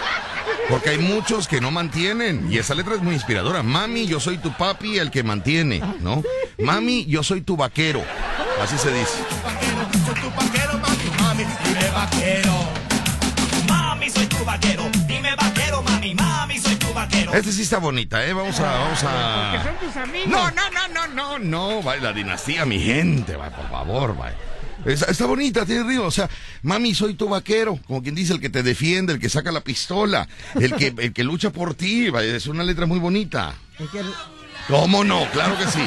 Porque 0.68 0.90
hay 0.90 0.98
muchos 0.98 1.48
que 1.48 1.62
no 1.62 1.70
mantienen. 1.70 2.52
Y 2.52 2.59
esa 2.59 2.74
letra 2.74 2.94
es 2.94 3.02
muy 3.02 3.14
inspiradora. 3.14 3.62
Mami, 3.62 4.07
yo 4.07 4.20
soy 4.20 4.38
tu 4.38 4.52
papi, 4.52 4.98
el 4.98 5.11
que 5.11 5.22
mantiene, 5.22 5.83
¿no? 6.00 6.22
Mami, 6.59 7.07
yo 7.07 7.22
soy 7.22 7.40
tu 7.40 7.57
vaquero. 7.57 8.05
Así 8.62 8.76
se 8.78 8.92
dice. 8.92 9.12
Vaquero, 9.42 9.88
soy 10.05 10.14
tu 10.20 10.31
vaquero, 10.31 10.78
mami, 10.78 11.22
mami, 11.22 11.44
dime 11.64 11.90
vaquero. 11.90 12.52
Mami, 13.66 14.11
soy 14.11 14.26
tu 14.26 14.44
vaquero, 14.44 14.85
Este 17.33 17.51
sí 17.51 17.62
está 17.62 17.79
bonita, 17.79 18.25
¿eh? 18.27 18.33
Vamos 18.33 18.61
a... 18.61 18.79
Vamos 18.79 19.03
a... 19.05 19.62
son 19.64 19.88
tus 19.88 19.97
amigos. 19.97 20.29
No, 20.29 20.51
no, 20.51 20.71
no, 20.71 20.88
no, 20.88 21.09
no, 21.09 21.38
no. 21.38 21.83
Va, 21.83 21.97
la 21.97 22.12
dinastía, 22.12 22.66
mi 22.66 22.79
gente, 22.79 23.37
va, 23.37 23.51
por 23.51 23.68
favor, 23.71 24.21
va. 24.21 24.33
Está, 24.85 25.07
está 25.07 25.27
bonita, 25.27 25.64
tiene 25.64 25.85
río. 25.85 26.05
O 26.07 26.11
sea, 26.11 26.29
mami, 26.62 26.95
soy 26.95 27.14
tu 27.14 27.29
vaquero. 27.29 27.79
Como 27.87 28.03
quien 28.03 28.14
dice, 28.14 28.33
el 28.35 28.40
que 28.40 28.51
te 28.51 28.62
defiende, 28.62 29.14
el 29.14 29.18
que 29.18 29.29
saca 29.29 29.51
la 29.51 29.61
pistola, 29.61 30.29
el 30.55 30.75
que, 30.75 30.95
el 30.99 31.12
que 31.12 31.25
lucha 31.25 31.51
por 31.51 31.75
ti. 31.75 32.11
va, 32.11 32.23
Es 32.23 32.47
una 32.47 32.64
letra 32.64 32.87
muy 32.87 32.99
bonita. 32.99 33.54
¿Cómo 34.69 35.02
no? 35.02 35.27
Claro 35.33 35.56
que 35.59 35.67
sí. 35.67 35.83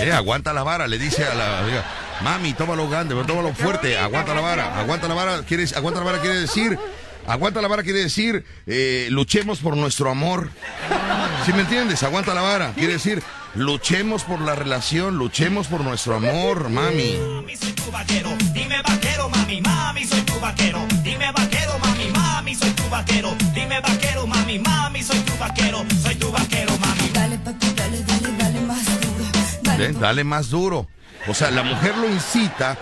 Eh, 0.00 0.12
aguanta 0.12 0.52
la 0.52 0.62
vara, 0.62 0.86
le 0.86 0.98
dice 0.98 1.24
a 1.24 1.34
la 1.34 1.60
amiga, 1.60 1.84
mami, 2.22 2.52
tómalo 2.54 2.88
grande, 2.88 3.14
tómalo 3.24 3.52
fuerte, 3.52 3.98
aguanta 3.98 4.34
la 4.34 4.40
vara, 4.40 4.78
aguanta 4.78 5.08
la 5.08 5.14
vara, 5.14 5.42
quiere, 5.42 5.64
aguanta 5.74 6.00
la 6.00 6.06
vara 6.06 6.20
quiere 6.20 6.40
decir, 6.40 6.78
aguanta 7.26 7.60
la 7.60 7.68
vara 7.68 7.82
quiere 7.82 8.00
decir, 8.00 8.44
eh, 8.66 9.08
luchemos 9.10 9.58
por 9.58 9.76
nuestro 9.76 10.10
amor. 10.10 10.50
¿Sí 11.44 11.52
me 11.52 11.60
entiendes? 11.60 12.02
Aguanta 12.02 12.34
la 12.34 12.42
vara, 12.42 12.72
quiere 12.74 12.94
decir, 12.94 13.22
Luchemos 13.54 14.24
por 14.24 14.40
la 14.40 14.54
relación, 14.54 15.16
luchemos 15.16 15.66
por 15.68 15.80
nuestro 15.80 16.14
amor, 16.14 16.68
mami. 16.68 17.16
Dale, 29.78 29.92
¿Ven? 29.92 30.00
Dale 30.00 30.24
más 30.24 30.50
duro. 30.50 30.86
O 31.26 31.34
sea, 31.34 31.50
la 31.50 31.62
mujer 31.62 31.96
lo 31.96 32.08
incita. 32.08 32.76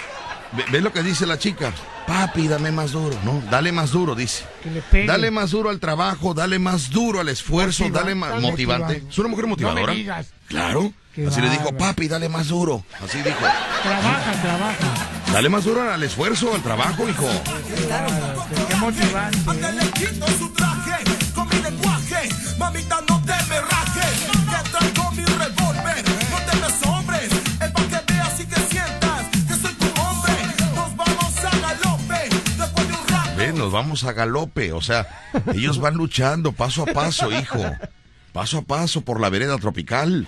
Ve- 0.52 0.64
¿Ves 0.70 0.82
lo 0.82 0.92
que 0.92 1.02
dice 1.02 1.26
la 1.26 1.38
chica? 1.38 1.72
Papi, 2.06 2.46
dame 2.46 2.70
más 2.70 2.92
duro, 2.92 3.18
¿no? 3.24 3.42
Dale 3.50 3.72
más 3.72 3.90
duro, 3.90 4.14
dice. 4.14 4.44
Que 4.62 4.70
le 4.70 4.80
pegue. 4.82 5.06
Dale 5.06 5.30
más 5.32 5.50
duro 5.50 5.70
al 5.70 5.80
trabajo, 5.80 6.34
dale 6.34 6.58
más 6.60 6.90
duro 6.90 7.18
al 7.20 7.28
esfuerzo, 7.28 7.84
Motiva- 7.84 8.00
dale 8.00 8.14
más 8.14 8.40
motivante. 8.40 8.84
motivando. 8.84 9.10
Es 9.10 9.18
una 9.18 9.28
mujer 9.28 9.46
motivadora. 9.48 9.82
No 9.82 9.88
me 9.88 9.94
digas. 9.96 10.26
Claro. 10.48 10.92
Qué 11.14 11.26
Así 11.26 11.40
le 11.40 11.48
dijo, 11.50 11.72
papi, 11.76 12.08
dale 12.08 12.28
más 12.28 12.48
duro. 12.48 12.84
Así 13.02 13.18
dijo. 13.22 13.38
Trabaja, 13.40 14.32
trabaja. 14.42 15.32
Dale 15.32 15.48
más 15.48 15.64
duro 15.64 15.90
al 15.90 16.02
esfuerzo, 16.02 16.54
al 16.54 16.62
trabajo, 16.62 17.08
hijo. 17.08 17.26
Qué 18.68 18.76
motivante. 18.76 19.38
Quito 19.94 20.26
su 20.38 20.52
traje 20.52 21.04
con 21.34 21.48
mi 21.48 21.56
lenguaje. 21.62 22.28
Mamita, 22.58 23.00
no 23.08 23.20
te 23.24 23.32
me 23.48 23.60
rajes. 23.60 24.15
Vamos 33.76 34.04
a 34.04 34.12
galope. 34.12 34.72
O 34.72 34.80
sea, 34.80 35.06
ellos 35.54 35.78
van 35.78 35.94
luchando 35.94 36.52
paso 36.52 36.82
a 36.82 36.86
paso, 36.86 37.30
hijo. 37.30 37.62
Paso 38.32 38.58
a 38.58 38.62
paso 38.62 39.02
por 39.02 39.20
la 39.20 39.28
vereda 39.28 39.58
tropical. 39.58 40.26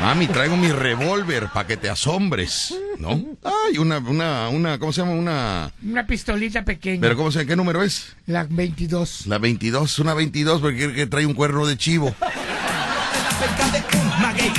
Mami, 0.00 0.26
traigo 0.26 0.56
mi 0.56 0.72
revólver 0.72 1.48
para 1.52 1.66
que 1.66 1.76
te 1.76 1.88
asombres, 1.88 2.74
¿no? 2.98 3.22
Ay, 3.44 3.78
una, 3.78 3.98
una, 3.98 4.48
una, 4.48 4.78
¿cómo 4.78 4.92
se 4.92 5.02
llama? 5.02 5.12
Una... 5.12 5.70
Una 5.84 6.06
pistolita 6.06 6.64
pequeña. 6.64 7.00
¿Pero 7.00 7.16
cómo 7.16 7.30
se 7.30 7.40
llama? 7.40 7.48
¿Qué 7.48 7.56
número 7.56 7.82
es? 7.82 8.16
La 8.26 8.44
22. 8.44 9.26
La 9.26 9.38
22, 9.38 9.98
una 9.98 10.14
22 10.14 10.60
porque 10.60 10.76
quiere 10.78 10.94
que 10.94 11.06
trae 11.06 11.26
un 11.26 11.34
cuerno 11.34 11.66
de 11.66 11.76
chivo. 11.76 12.14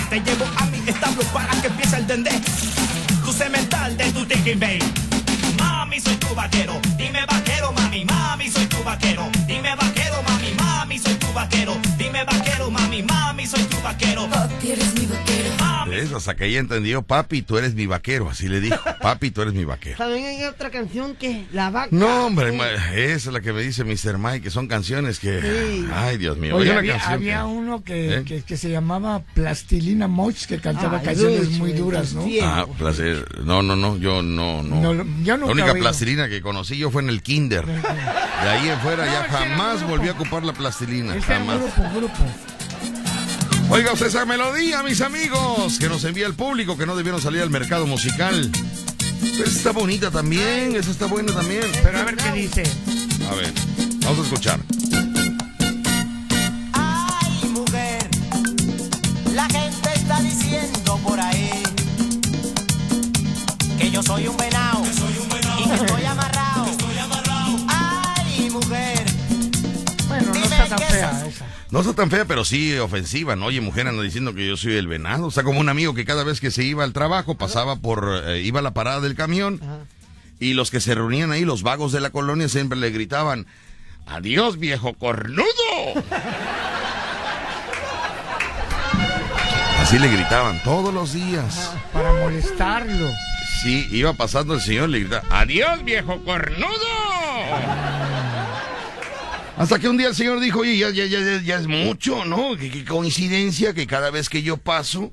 Te 0.10 0.20
llevo 0.20 0.46
a 0.58 0.66
mi 0.66 0.78
establo 0.90 1.24
para 1.34 1.62
que 1.62 1.68
empiece 1.68 1.96
el 1.96 2.06
dendé. 2.06 2.32
Tu 3.26 3.32
cemental 3.32 3.96
de 3.96 4.12
tu. 4.12 4.26
Mami, 5.58 6.00
soy 6.02 6.16
tu 6.16 6.36
vaquero, 6.36 6.74
Dime 9.48 9.74
vaquero, 9.76 10.22
mami, 10.24 10.54
mami, 10.60 11.00
soy 11.00 11.14
tu 11.16 11.28
vaquero. 11.34 11.78
Dime 11.98 12.26
vaquero, 12.26 12.70
mami, 12.70 13.02
mami, 13.02 13.48
soy 13.48 13.64
tu 13.64 13.78
vaquero. 13.82 14.28
papi, 14.30 14.72
eres 14.72 14.94
mi. 14.96 15.11
¿Ves? 15.92 16.14
Hasta 16.14 16.36
que 16.36 16.46
ella 16.46 16.60
entendió, 16.60 17.02
papi, 17.02 17.42
tú 17.42 17.58
eres 17.58 17.74
mi 17.76 17.86
vaquero. 17.86 18.30
Así 18.30 18.48
le 18.48 18.60
dijo, 18.62 18.78
papi, 19.02 19.32
tú 19.32 19.42
eres 19.42 19.54
mi 19.54 19.66
vaquero. 19.66 19.98
También 19.98 20.26
hay 20.26 20.44
otra 20.46 20.70
canción 20.70 21.16
que 21.16 21.46
La 21.54 21.70
Vaca. 21.70 21.90
No, 21.92 22.26
hombre, 22.28 22.56
esa 22.94 23.14
es 23.16 23.26
la 23.28 23.42
que 23.42 23.54
me 23.54 23.62
dice 23.62 23.84
Mr. 23.84 24.18
Mike, 24.18 24.42
que 24.42 24.50
son 24.50 24.68
canciones 24.68 25.20
que... 25.20 25.42
Sí. 25.42 25.88
Ay, 25.94 26.18
Dios 26.18 26.38
mío. 26.38 26.56
Oye, 26.56 26.72
había, 26.74 26.94
canción 26.94 27.14
había 27.14 27.38
que- 27.40 27.44
uno 27.46 27.84
que, 27.84 28.14
¿Eh? 28.18 28.24
que, 28.24 28.42
que 28.44 28.58
se 28.58 28.70
llamaba 28.70 29.22
Plastilina 29.34 30.08
Moch, 30.08 30.46
que 30.48 30.60
cantaba 30.60 31.00
Ay, 31.00 31.06
canciones 31.06 31.50
muy 31.52 31.74
duras, 31.74 32.14
¿no? 32.14 32.26
Ah, 32.44 32.66
placer. 32.78 33.26
No, 33.44 33.62
no, 33.62 33.76
no, 33.76 33.98
yo 33.98 34.22
no, 34.22 34.64
no. 34.64 34.82
No, 34.82 34.94
lo- 34.94 35.06
yo 35.24 35.38
nunca 35.38 35.54
la 35.56 35.64
única 35.64 35.74
plastilina 35.74 36.28
que 36.30 36.42
conocí 36.42 36.78
yo 36.78 36.92
fue 36.92 37.02
en 37.02 37.10
el 37.10 37.22
kinder. 37.22 37.66
De 37.66 38.50
ahí 38.50 38.70
en 38.70 38.80
fuera 38.80 39.06
No, 39.06 39.12
ya 39.12 39.24
jamás 39.30 39.88
volví 39.88 40.08
a 40.08 40.12
ocupar 40.14 40.44
la 40.44 40.54
plastilina. 40.54 41.16
Ese 41.16 41.26
era 41.34 41.40
Jamás. 41.40 41.60
grupo, 41.60 41.90
grupo. 41.96 42.16
Oiga 43.74 43.94
usted 43.94 44.08
esa 44.08 44.26
melodía, 44.26 44.84
mis 44.84 45.00
amigos, 45.00 45.80
que 45.80 45.88
nos 45.88 46.04
envía 46.04 46.28
el 46.28 46.34
público, 46.34 46.78
que 46.78 46.86
no 46.86 46.94
debieron 46.94 47.22
salir 47.22 47.42
al 47.42 47.50
mercado 47.50 47.88
musical. 47.88 48.52
Esa 49.22 49.44
está 49.44 49.72
bonita 49.72 50.12
también, 50.12 50.76
esa 50.76 50.92
está 50.92 51.06
buena 51.06 51.34
también. 51.34 51.64
Pero 51.82 52.00
a 52.00 52.04
ver 52.04 52.18
qué 52.18 52.32
dice. 52.34 52.64
A 53.30 53.34
ver, 53.34 53.54
vamos 54.04 54.20
a 54.20 54.24
escuchar. 54.24 54.60
No 71.72 71.80
está 71.80 71.94
tan 71.94 72.12
fea, 72.12 72.26
pero 72.26 72.44
sí 72.44 72.78
ofensiva, 72.78 73.38
¿no? 73.38 73.46
Oye, 73.46 73.62
mujer 73.62 73.88
anda 73.88 74.04
diciendo 74.04 74.36
que 74.36 74.46
yo 74.46 74.58
soy 74.58 74.76
el 74.76 74.88
venado. 74.88 75.28
O 75.28 75.32
sea, 75.32 75.44
como 75.44 75.62
un 75.62 75.70
amigo 75.70 75.94
que 75.94 76.04
cada 76.04 76.26
vez 76.26 76.42
que 76.42 76.52
se 76.52 76.66
iba 76.66 76.84
al 76.84 76.92
trabajo 76.92 77.36
pasaba 77.36 77.78
por, 77.78 78.24
eh, 78.26 78.42
iba 78.42 78.60
a 78.60 78.64
la 78.64 78.74
parada 78.74 79.00
del 79.00 79.16
camión 79.16 79.62
y 80.38 80.54
los 80.54 80.70
que 80.70 80.82
se 80.82 80.94
reunían 80.96 81.32
ahí, 81.32 81.46
los 81.46 81.64
vagos 81.64 81.94
de 81.94 82.02
la 82.02 82.10
colonia, 82.10 82.50
siempre 82.50 82.78
le 82.78 82.90
gritaban, 82.90 83.48
adiós 84.06 84.60
viejo 84.60 84.96
cornudo. 84.96 85.46
Así 89.80 89.98
le 89.98 90.10
gritaban 90.10 90.62
todos 90.64 90.94
los 90.94 91.14
días. 91.14 91.72
Para 91.94 92.12
molestarlo. 92.14 93.10
Sí, 93.64 93.88
iba 93.92 94.12
pasando 94.12 94.56
el 94.56 94.62
señor 94.62 94.90
y 94.90 94.92
le 94.92 95.00
gritaba, 95.00 95.24
adiós 95.32 95.86
viejo 95.86 96.22
cornudo. 96.26 96.68
Hasta 99.62 99.80
que 99.80 99.88
un 99.90 99.98
día 99.98 100.08
el 100.08 100.16
señor 100.16 100.40
dijo, 100.40 100.60
oye, 100.60 100.78
ya, 100.78 100.90
ya, 100.90 101.06
ya, 101.06 101.20
ya- 101.20 101.42
ya 101.42 101.56
es 101.58 101.68
mucho, 101.68 102.26
¿no? 102.26 102.56
Qué, 102.58 102.70
qué 102.72 102.84
coincidencia 102.86 103.74
que 103.74 103.86
cada 103.88 104.10
vez 104.10 104.28
que 104.30 104.42
yo 104.42 104.58
paso, 104.58 105.12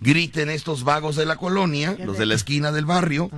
griten 0.00 0.48
estos 0.50 0.84
vagos 0.84 1.16
de 1.16 1.26
la 1.26 1.36
colonia, 1.36 1.96
los 2.04 2.16
de 2.18 2.26
la 2.26 2.34
esquina 2.34 2.72
del 2.72 2.86
barrio, 2.86 3.30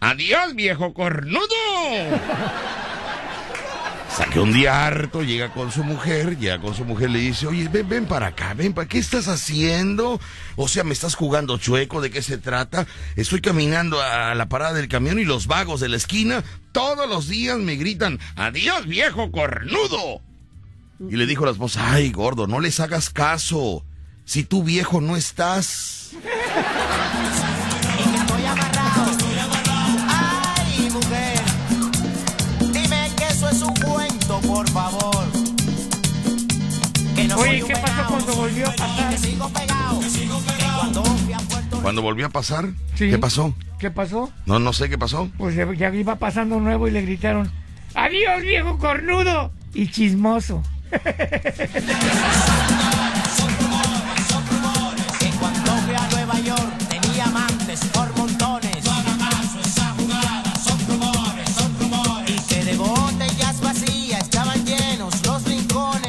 adiós 0.00 0.54
viejo 0.54 0.94
cornudo. 0.94 1.42
Hasta 4.16 4.30
que 4.30 4.40
un 4.40 4.50
día 4.50 4.86
harto 4.86 5.22
llega 5.22 5.52
con 5.52 5.70
su 5.70 5.84
mujer, 5.84 6.38
llega 6.38 6.58
con 6.58 6.74
su 6.74 6.86
mujer 6.86 7.10
le 7.10 7.18
dice, 7.18 7.48
oye, 7.48 7.68
ven, 7.68 7.86
ven 7.86 8.06
para 8.06 8.28
acá, 8.28 8.54
ven 8.54 8.72
para 8.72 8.88
¿qué 8.88 8.96
estás 8.96 9.28
haciendo? 9.28 10.18
O 10.56 10.68
sea, 10.68 10.84
¿me 10.84 10.94
estás 10.94 11.14
jugando 11.14 11.58
chueco? 11.58 12.00
¿De 12.00 12.08
qué 12.08 12.22
se 12.22 12.38
trata? 12.38 12.86
Estoy 13.16 13.42
caminando 13.42 14.00
a 14.00 14.34
la 14.34 14.48
parada 14.48 14.72
del 14.72 14.88
camión 14.88 15.18
y 15.18 15.26
los 15.26 15.46
vagos 15.46 15.80
de 15.80 15.90
la 15.90 15.98
esquina 15.98 16.42
todos 16.72 17.06
los 17.06 17.28
días 17.28 17.58
me 17.58 17.76
gritan, 17.76 18.18
adiós 18.36 18.86
viejo 18.86 19.30
cornudo. 19.30 20.22
Y 20.98 21.16
le 21.16 21.26
dijo 21.26 21.42
a 21.42 21.48
la 21.48 21.52
esposa, 21.52 21.92
ay 21.92 22.10
gordo, 22.10 22.46
no 22.46 22.60
les 22.60 22.80
hagas 22.80 23.10
caso. 23.10 23.84
Si 24.24 24.44
tú 24.44 24.64
viejo 24.64 25.02
no 25.02 25.18
estás. 25.18 26.12
Favor. 34.90 35.26
Que 37.14 37.24
no 37.28 37.36
Oye, 37.36 37.62
¿qué 37.66 37.72
pasó 37.76 38.06
cuando 38.08 38.34
volvió 38.36 38.68
a 38.68 38.72
pasar? 38.72 39.10
que 39.10 39.18
sigo 39.18 39.48
pegado. 39.50 40.00
Que 40.00 40.28
cuando 40.76 41.04
fui 41.04 41.32
a 41.32 41.38
Puerto 41.38 41.80
Cuando 41.82 42.02
volvió 42.02 42.26
a 42.26 42.30
pasar, 42.30 42.68
Sí. 42.94 43.10
¿qué 43.10 43.18
pasó? 43.18 43.54
¿Qué 43.78 43.90
pasó? 43.90 44.30
No, 44.46 44.58
no 44.58 44.72
sé 44.72 44.88
qué 44.88 44.98
pasó. 44.98 45.28
Pues 45.38 45.54
ya 45.54 45.70
ya 45.74 45.92
iba 45.94 46.16
pasando 46.16 46.60
nuevo 46.60 46.88
y 46.88 46.90
le 46.90 47.02
gritaron, 47.02 47.50
adiós 47.94 48.42
viejo 48.42 48.78
cornudo 48.78 49.52
y 49.74 49.88
chismoso. 49.90 50.62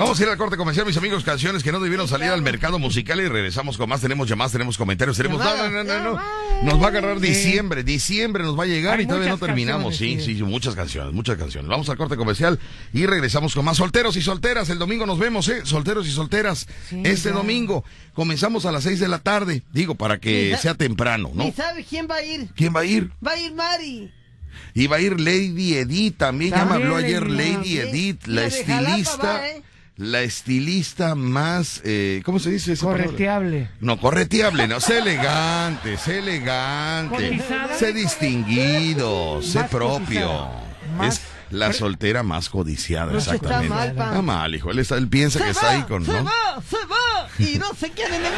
Vamos 0.07 0.21
a 0.21 0.23
ir 0.23 0.29
al 0.29 0.37
corte 0.37 0.55
comercial, 0.55 0.85
mis 0.85 0.95
amigos, 0.95 1.25
canciones 1.25 1.63
que 1.63 1.71
no 1.73 1.81
debieron 1.81 2.07
salir 2.07 2.29
al 2.29 2.41
mercado 2.41 2.79
musical 2.79 3.19
y 3.19 3.27
regresamos 3.27 3.75
con 3.75 3.89
más. 3.89 3.99
Tenemos 3.99 4.29
llamadas, 4.29 4.53
tenemos 4.53 4.77
comentarios, 4.77 5.17
tenemos... 5.17 5.37
No, 5.37 5.57
no, 5.57 5.69
no, 5.69 5.83
no, 5.83 5.99
no. 6.01 6.21
Nos 6.63 6.81
va 6.81 6.85
a 6.85 6.87
agarrar 6.87 7.19
diciembre, 7.19 7.83
diciembre 7.83 8.45
nos 8.45 8.57
va 8.57 8.63
a 8.63 8.67
llegar 8.67 8.99
Hay 8.99 9.03
y 9.03 9.07
todavía 9.07 9.27
no 9.27 9.37
terminamos. 9.37 9.97
Sí, 9.97 10.21
sí, 10.21 10.41
muchas 10.43 10.75
canciones, 10.75 11.13
muchas 11.13 11.35
canciones. 11.37 11.67
Vamos 11.67 11.89
al 11.89 11.97
corte 11.97 12.15
comercial 12.15 12.57
y 12.93 13.05
regresamos 13.05 13.53
con 13.53 13.65
más 13.65 13.75
solteros 13.75 14.15
y 14.15 14.21
solteras. 14.21 14.69
El 14.69 14.79
domingo 14.79 15.05
nos 15.05 15.19
vemos, 15.19 15.49
¿eh? 15.49 15.63
Solteros 15.65 16.07
y 16.07 16.11
solteras. 16.11 16.67
Sí, 16.87 17.01
este 17.03 17.27
ya. 17.31 17.35
domingo 17.35 17.83
comenzamos 18.13 18.65
a 18.65 18.71
las 18.71 18.83
seis 18.85 19.01
de 19.01 19.09
la 19.09 19.19
tarde, 19.19 19.63
digo, 19.73 19.95
para 19.95 20.19
que 20.21 20.51
¿Y 20.51 20.51
sa- 20.53 20.57
sea 20.59 20.73
temprano, 20.75 21.31
¿no? 21.33 21.45
¿Y 21.45 21.51
sabes 21.51 21.85
quién 21.85 22.07
va 22.09 22.15
a 22.15 22.23
ir? 22.23 22.47
¿Quién 22.55 22.73
va 22.73 22.79
a 22.79 22.85
ir? 22.85 23.11
Va 23.25 23.31
a 23.33 23.37
ir 23.37 23.53
Mari. 23.53 24.13
Y 24.73 24.87
va 24.87 24.95
a 24.95 25.01
ir 25.01 25.19
Lady 25.19 25.73
Edith, 25.75 26.15
también, 26.15 26.51
ya 26.51 26.63
me 26.63 26.69
También 26.71 26.83
habló 26.91 26.95
ayer 26.95 27.29
Lady 27.29 27.79
Edith. 27.79 28.25
La 28.25 28.45
estilista, 28.45 29.17
va, 29.33 29.49
¿eh? 29.49 29.63
La 29.97 30.21
estilista 30.21 31.15
más, 31.15 31.81
eh, 31.83 32.21
¿cómo 32.23 32.39
se 32.39 32.51
dice 32.51 32.73
esa 32.73 32.85
palabra? 32.85 33.05
Correteable. 33.05 33.69
No, 33.79 33.99
correteable, 33.99 34.67
no, 34.67 34.79
sé 34.79 34.99
elegante, 34.99 35.97
sé 35.97 36.19
elegante, 36.19 37.29
Cotizada. 37.29 37.77
sé 37.77 37.93
distinguido, 37.93 39.41
sé 39.41 39.59
Más 39.59 39.69
propio. 39.69 40.47
Es 41.03 41.21
la 41.49 41.73
soltera 41.73 42.23
más 42.23 42.49
codiciada, 42.49 43.07
Pero 43.07 43.17
que 43.17 43.23
está 43.23 43.35
exactamente. 43.35 43.69
mal, 43.73 43.93
pa. 43.93 44.05
Está 44.09 44.21
mal, 44.21 44.55
hijo. 44.55 44.69
Él, 44.71 44.79
está- 44.79 44.97
él 44.97 45.07
piensa 45.07 45.39
que 45.39 45.45
Se 45.45 45.51
está 45.51 45.65
va, 45.67 45.71
ahí 45.73 45.83
con, 45.83 46.05
se 46.05 46.11
¿no? 46.13 46.23
va, 46.25 46.61
se 46.69 46.77
va 46.85 47.49
y 47.49 47.57
no 47.57 47.73
se 47.73 47.89
queda 47.91 48.15
en 48.15 48.21
mismo 48.21 48.37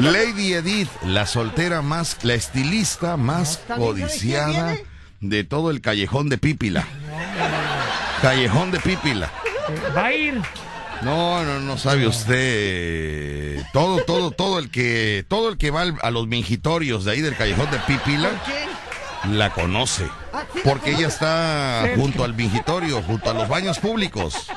lugar. 0.00 0.12
Lady 0.12 0.52
Edith, 0.54 0.88
la 1.04 1.26
soltera 1.26 1.80
más, 1.82 2.18
la 2.24 2.34
estilista 2.34 3.16
más 3.16 3.60
¿también 3.66 3.90
sabe 3.90 4.00
quién 4.00 4.08
codiciada 4.08 4.76
de 5.20 5.44
todo 5.44 5.70
el 5.70 5.80
callejón 5.80 6.28
de 6.28 6.38
Pípila. 6.38 6.86
Callejón 8.22 8.70
de 8.70 8.80
Pípila. 8.80 9.30
Va 9.96 10.06
a 10.06 10.12
ir. 10.12 10.40
No, 11.02 11.42
no, 11.44 11.60
no 11.60 11.78
sabe 11.78 12.06
usted. 12.06 13.62
Todo, 13.72 14.04
todo, 14.04 14.30
todo 14.30 14.58
el 14.58 14.70
que, 14.70 15.24
todo 15.26 15.48
el 15.48 15.56
que 15.56 15.70
va 15.70 15.84
a 16.02 16.10
los 16.10 16.26
mingitorios 16.26 17.04
de 17.04 17.12
ahí 17.12 17.20
del 17.22 17.36
callejón 17.36 17.70
de 17.70 17.78
Pípila 17.78 18.30
la 19.30 19.50
conoce. 19.50 20.06
Porque 20.64 20.92
ella 20.92 21.08
está 21.08 21.88
junto 21.96 22.24
al 22.24 22.34
mingitorio, 22.34 23.02
junto 23.02 23.30
a 23.30 23.34
los 23.34 23.48
baños 23.48 23.78
públicos. 23.78 24.48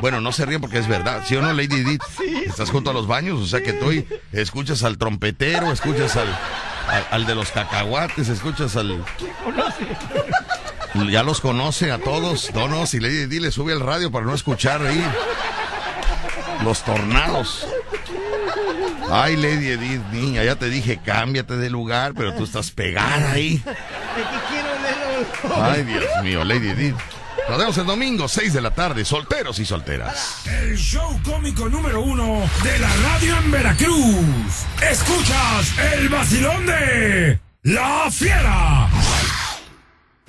Bueno, 0.00 0.20
no 0.20 0.32
se 0.32 0.46
ríen 0.46 0.60
porque 0.60 0.78
es 0.78 0.88
verdad. 0.88 1.22
¿Sí 1.26 1.36
o 1.36 1.42
no, 1.42 1.52
Lady 1.52 1.80
Edith? 1.80 2.02
Estás 2.46 2.70
junto 2.70 2.90
a 2.90 2.92
los 2.92 3.06
baños, 3.06 3.40
o 3.40 3.46
sea 3.46 3.60
que 3.60 3.72
tú 3.72 3.90
ahí 3.90 4.06
escuchas 4.32 4.82
al 4.84 4.96
trompetero, 4.96 5.72
escuchas 5.72 6.16
al, 6.16 6.28
al, 6.88 7.06
al 7.10 7.26
de 7.26 7.34
los 7.34 7.50
cacahuates, 7.50 8.28
escuchas 8.28 8.76
al... 8.76 9.04
Ya 11.08 11.22
los 11.22 11.40
conoce 11.40 11.92
a 11.92 11.98
todos. 11.98 12.52
No, 12.54 12.68
no, 12.68 12.86
si 12.86 13.00
Lady 13.00 13.18
Edith 13.18 13.42
le 13.42 13.50
sube 13.50 13.72
al 13.72 13.80
radio 13.80 14.10
para 14.10 14.26
no 14.26 14.34
escuchar 14.34 14.84
ahí 14.84 15.04
los 16.64 16.82
tornados. 16.84 17.66
Ay, 19.10 19.36
Lady 19.36 19.68
Edith, 19.68 20.02
niña, 20.12 20.44
ya 20.44 20.56
te 20.56 20.68
dije, 20.68 21.00
cámbiate 21.04 21.56
de 21.56 21.68
lugar, 21.70 22.12
pero 22.16 22.34
tú 22.34 22.44
estás 22.44 22.70
pegada 22.70 23.32
ahí. 23.32 23.62
Es 24.10 24.26
que 24.26 24.46
quiero 24.48 24.68
leerlo. 24.82 25.64
Ay, 25.64 25.84
Dios 25.84 26.04
mío, 26.24 26.44
Lady 26.44 26.70
Edith. 26.70 26.96
Nos 27.48 27.58
vemos 27.58 27.78
el 27.78 27.86
domingo, 27.86 28.28
6 28.28 28.52
de 28.52 28.60
la 28.60 28.72
tarde, 28.72 29.04
solteros 29.04 29.58
y 29.60 29.64
solteras. 29.64 30.42
El 30.46 30.76
show 30.76 31.20
cómico 31.24 31.68
número 31.68 32.00
uno 32.00 32.42
de 32.62 32.78
la 32.78 32.88
radio 32.88 33.36
en 33.38 33.50
Veracruz. 33.50 34.66
Escuchas 34.88 35.78
el 35.94 36.08
vacilón 36.08 36.66
de 36.66 37.40
La 37.62 38.08
Fiera. 38.10 38.88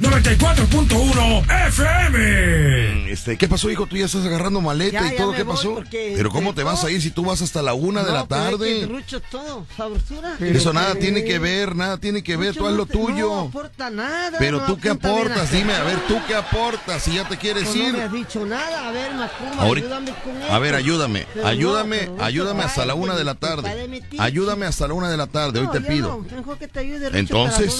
94.1 0.01 1.67
FM. 1.67 3.11
Este, 3.11 3.37
¿qué 3.37 3.47
pasó, 3.47 3.69
hijo? 3.69 3.85
Tú 3.85 3.97
ya 3.97 4.05
estás 4.05 4.25
agarrando 4.25 4.59
maleta 4.61 5.01
Ya, 5.01 5.07
y 5.07 5.11
ya 5.11 5.17
todo, 5.17 5.33
¿qué 5.33 5.45
pasó? 5.45 5.83
Pero 5.91 6.29
¿cómo 6.31 6.53
te 6.55 6.63
vas 6.63 6.83
a 6.83 6.89
ir 6.89 7.01
si 7.01 7.11
tú 7.11 7.23
vas 7.25 7.41
hasta 7.41 7.61
la 7.61 7.73
una 7.75 8.03
de 8.03 8.11
la 8.11 8.25
tarde? 8.25 8.87
Rucho 8.89 9.21
todo, 9.21 9.65
sabrosura. 9.77 10.37
Eso 10.39 10.73
nada 10.73 10.95
tiene 10.95 11.23
que 11.23 11.37
ver, 11.39 11.75
nada 11.75 11.97
tiene 11.99 12.23
que 12.23 12.35
ver, 12.35 12.49
Rucho 12.49 12.59
tú 12.61 12.65
haz 12.67 12.71
no 12.71 12.77
lo 12.77 12.85
te- 12.87 12.97
No 12.97 13.05
tuyo. 13.05 13.39
aporta 13.41 13.89
nada. 13.89 14.37
Pero 14.39 14.59
no 14.59 14.65
tú 14.65 14.79
qué 14.79 14.89
aportas, 14.89 15.49
a- 15.51 15.55
dime, 15.55 15.73
a 15.73 15.83
ver, 15.83 15.99
tú 16.07 16.17
qué 16.27 16.35
aportas, 16.35 17.03
si 17.03 17.13
ya 17.15 17.27
te 17.27 17.37
quieres 17.37 17.65
No, 17.75 17.75
ir. 17.75 17.91
No 17.91 17.97
me 17.99 18.03
has 18.05 18.11
dicho 18.13 18.45
nada. 18.45 18.87
A 18.87 18.91
ver, 18.91 19.13
Macumba, 19.13 19.63
ayúdame 19.63 20.11
con 20.23 20.41
A 20.51 20.59
ver, 20.59 20.73
esto. 20.75 20.77
ayúdame, 20.85 21.27
Pero 21.33 21.47
ayúdame, 21.47 22.09
ayúdame 22.19 22.63
hasta 22.63 22.85
la 22.85 22.95
una 22.95 23.15
de 23.15 23.23
la 23.23 23.35
tarde. 23.35 23.99
Ayúdame 24.17 24.65
hasta 24.65 24.87
la 24.87 24.93
una 24.95 25.09
de 25.09 25.17
la 25.17 25.27
tarde, 25.27 25.59
hoy 25.59 25.67
te 25.71 25.81
pido. 25.81 26.25
mejor 26.35 26.57
que 26.57 26.67
te 26.67 26.79
ayude 26.79 27.07
Rucho 27.09 27.17
Entonces, 27.19 27.79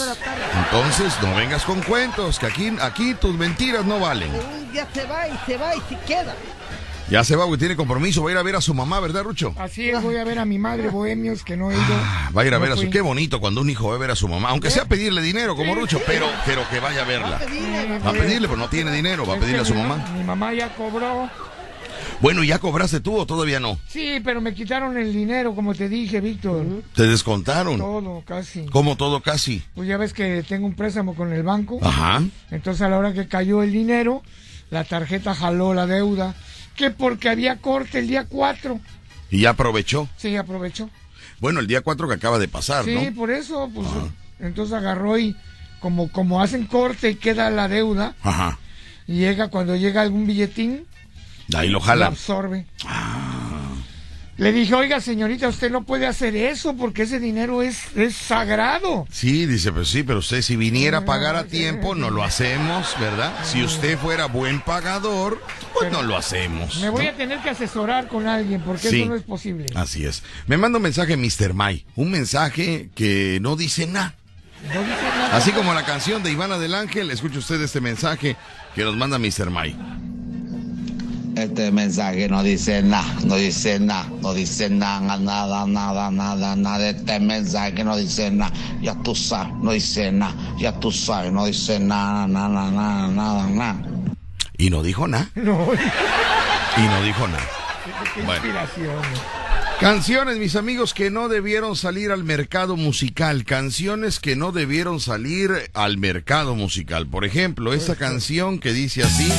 entonces 0.65 1.13
no 1.23 1.35
vengas 1.35 1.63
con 1.63 1.81
cuentos, 2.11 2.39
que 2.39 2.45
aquí, 2.45 2.71
aquí 2.81 3.13
tus 3.13 3.35
mentiras 3.35 3.85
no 3.85 3.99
valen. 3.99 4.31
Un 4.31 4.71
día 4.71 4.87
se 4.93 5.05
va 5.05 5.27
y 5.27 5.37
se 5.45 5.57
va 5.57 5.75
y 5.75 5.79
se 5.81 5.97
queda. 6.05 6.35
Ya 7.09 7.25
se 7.25 7.35
va, 7.35 7.43
güey, 7.43 7.59
tiene 7.59 7.75
compromiso, 7.75 8.23
va 8.23 8.29
a 8.29 8.31
ir 8.31 8.37
a 8.37 8.43
ver 8.43 8.55
a 8.55 8.61
su 8.61 8.73
mamá, 8.73 9.01
¿verdad, 9.01 9.23
Rucho? 9.23 9.53
Así 9.57 9.89
es, 9.89 10.01
voy 10.01 10.15
a 10.15 10.23
ver 10.23 10.39
a 10.39 10.45
mi 10.45 10.57
madre 10.57 10.89
Bohemios 10.89 11.43
que 11.43 11.57
no 11.57 11.69
he 11.69 11.73
ido. 11.73 11.83
Va 12.35 12.43
a 12.43 12.45
ir 12.45 12.53
a 12.53 12.57
No 12.57 12.63
ver 12.63 12.71
a 12.71 12.77
su... 12.77 12.89
Qué 12.89 13.01
bonito 13.01 13.41
cuando 13.41 13.59
un 13.59 13.69
hijo 13.69 13.89
va 13.89 13.95
a 13.95 13.97
ver 13.97 14.11
a 14.11 14.15
su 14.15 14.29
mamá, 14.29 14.49
aunque 14.49 14.69
sea 14.69 14.85
pedirle 14.85 15.21
dinero 15.21 15.57
como 15.57 15.75
Rucho, 15.75 15.99
pero, 16.05 16.25
pero 16.45 16.61
que 16.69 16.79
vaya 16.79 17.01
a 17.01 17.05
verla. 17.05 17.41
Va 18.05 18.11
a 18.11 18.13
pedirle, 18.13 18.47
pero 18.47 18.57
no 18.57 18.69
tiene 18.69 18.93
dinero, 18.93 19.25
va 19.25 19.35
a 19.35 19.39
pedirle 19.39 19.61
a 19.61 19.65
su 19.65 19.75
mamá. 19.75 19.97
Mi 20.15 20.23
mamá 20.23 20.53
ya 20.53 20.73
cobró. 20.75 21.29
Bueno, 22.21 22.43
¿ya 22.43 22.59
cobraste 22.59 22.99
tú 22.99 23.17
o 23.17 23.25
todavía 23.25 23.59
no? 23.59 23.79
Sí, 23.87 24.21
pero 24.23 24.41
me 24.41 24.53
quitaron 24.53 24.95
el 24.95 25.11
dinero, 25.11 25.55
como 25.55 25.73
te 25.73 25.89
dije, 25.89 26.21
Víctor. 26.21 26.65
Te 26.95 27.07
descontaron. 27.07 27.79
Todo, 27.79 28.21
casi. 28.25 28.65
Como 28.67 28.95
todo 28.95 29.21
casi. 29.21 29.63
Pues 29.73 29.87
ya 29.87 29.97
ves 29.97 30.13
que 30.13 30.43
tengo 30.47 30.67
un 30.67 30.75
préstamo 30.75 31.15
con 31.15 31.33
el 31.33 31.41
banco. 31.41 31.79
Ajá. 31.81 32.21
Entonces 32.51 32.81
a 32.83 32.89
la 32.89 32.97
hora 32.99 33.13
que 33.13 33.27
cayó 33.27 33.63
el 33.63 33.71
dinero, 33.71 34.21
la 34.69 34.83
tarjeta 34.83 35.33
jaló 35.33 35.73
la 35.73 35.87
deuda. 35.87 36.35
Que 36.75 36.91
porque 36.91 37.27
había 37.29 37.57
corte 37.57 37.99
el 37.99 38.07
día 38.07 38.25
4. 38.25 38.79
Y 39.31 39.41
ya 39.41 39.51
aprovechó. 39.51 40.07
Sí, 40.17 40.35
aprovechó. 40.35 40.89
Bueno, 41.39 41.59
el 41.59 41.65
día 41.67 41.81
4 41.81 42.07
que 42.07 42.13
acaba 42.13 42.37
de 42.37 42.47
pasar, 42.47 42.85
Sí, 42.85 42.93
¿no? 42.93 43.15
por 43.15 43.31
eso, 43.31 43.69
pues 43.73 43.87
entonces 44.39 44.73
agarró 44.75 45.17
y 45.17 45.35
como, 45.79 46.11
como 46.11 46.39
hacen 46.41 46.67
corte 46.67 47.09
y 47.11 47.15
queda 47.15 47.49
la 47.49 47.67
deuda, 47.67 48.13
Ajá. 48.21 48.59
y 49.07 49.15
llega 49.17 49.47
cuando 49.47 49.75
llega 49.75 50.01
algún 50.03 50.27
billetín, 50.27 50.85
De 51.51 51.57
ahí 51.57 51.69
lo 51.69 51.79
la 51.79 51.85
jala. 51.85 52.05
absorbe. 52.07 52.65
Le 54.37 54.51
dije, 54.51 54.73
oiga 54.73 54.99
señorita, 55.01 55.49
usted 55.49 55.69
no 55.69 55.83
puede 55.83 56.07
hacer 56.07 56.35
eso 56.35 56.75
porque 56.75 57.03
ese 57.03 57.19
dinero 57.19 57.61
es, 57.61 57.95
es 57.95 58.15
sagrado. 58.15 59.05
Sí, 59.11 59.45
dice, 59.45 59.71
pues 59.71 59.89
sí, 59.89 60.01
pero 60.01 60.17
usted 60.19 60.41
si 60.41 60.55
viniera 60.55 60.99
a 60.99 61.05
pagar 61.05 61.35
a 61.35 61.43
tiempo, 61.47 61.93
no 61.93 62.09
lo 62.09 62.23
hacemos, 62.23 62.95
¿verdad? 62.99 63.33
Si 63.43 63.61
usted 63.61 63.99
fuera 63.99 64.25
buen 64.25 64.61
pagador, 64.61 65.39
pues 65.77 65.91
no 65.91 66.01
lo 66.01 66.17
hacemos. 66.17 66.77
Me 66.79 66.89
voy 66.89 67.03
¿no? 67.05 67.11
a 67.11 67.13
tener 67.13 67.39
que 67.41 67.51
asesorar 67.51 68.07
con 68.07 68.25
alguien 68.27 68.61
porque 68.61 68.89
Sí. 68.89 69.01
eso 69.01 69.09
no 69.09 69.15
es 69.15 69.21
posible. 69.23 69.67
Así 69.75 70.05
es. 70.05 70.23
Me 70.47 70.57
manda 70.57 70.77
un 70.77 70.83
mensaje 70.83 71.17
Mr. 71.17 71.53
Mai, 71.53 71.85
un 71.95 72.09
mensaje 72.09 72.89
que 72.95 73.37
no 73.41 73.55
dice 73.55 73.85
nada. 73.85 74.15
No 74.73 74.81
dice 74.81 74.93
nada. 75.17 75.37
Así 75.37 75.51
como 75.51 75.73
la 75.75 75.85
canción 75.85 76.23
de 76.23 76.31
Ivana 76.31 76.57
del 76.57 76.73
Ángel, 76.73 77.11
escuche 77.11 77.37
usted 77.37 77.61
este 77.61 77.81
mensaje 77.81 78.37
que 78.73 78.83
nos 78.83 78.95
manda 78.97 79.19
Mr. 79.19 79.51
Mai. 79.51 79.75
Este 81.35 81.71
mensaje 81.71 82.27
no 82.27 82.43
dice 82.43 82.83
nada, 82.83 83.15
no 83.25 83.35
dice 83.35 83.79
nada, 83.79 84.05
no 84.21 84.33
dice 84.33 84.69
nada, 84.69 85.17
nada, 85.17 85.65
nada, 85.65 86.11
nada, 86.11 86.55
nada. 86.55 86.89
Este 86.89 87.19
mensaje 87.19 87.83
no 87.83 87.95
dice 87.97 88.29
nada, 88.31 88.51
ya 88.81 88.95
tú 89.01 89.15
sabes, 89.15 89.53
no 89.61 89.71
dice 89.71 90.11
nada, 90.11 90.35
ya 90.59 90.77
tú 90.79 90.91
sabes, 90.91 91.31
no 91.31 91.45
dice 91.45 91.79
nada, 91.79 92.27
nada, 92.27 92.69
nada, 92.69 93.07
nada, 93.07 93.47
nada. 93.47 93.81
Y 94.57 94.69
no 94.69 94.83
dijo 94.83 95.07
nada. 95.07 95.29
No, 95.35 95.67
Y 96.77 96.81
no 96.87 97.01
dijo 97.03 97.27
nada. 97.27 97.47
qué 98.13 98.21
Bueno. 98.21 98.33
inspiración. 98.45 99.01
Canciones, 99.79 100.37
mis 100.37 100.55
amigos, 100.55 100.93
que 100.93 101.09
no 101.09 101.27
debieron 101.27 101.75
salir 101.75 102.11
al 102.11 102.23
mercado 102.23 102.77
musical. 102.77 103.45
Canciones 103.45 104.19
que 104.19 104.35
no 104.35 104.51
debieron 104.51 104.99
salir 104.99 105.71
al 105.73 105.97
mercado 105.97 106.53
musical. 106.55 107.07
Por 107.07 107.25
ejemplo, 107.25 107.73
esta 107.73 107.95
canción 107.95 108.59
que 108.59 108.73
dice 108.73 109.03
así. 109.03 109.31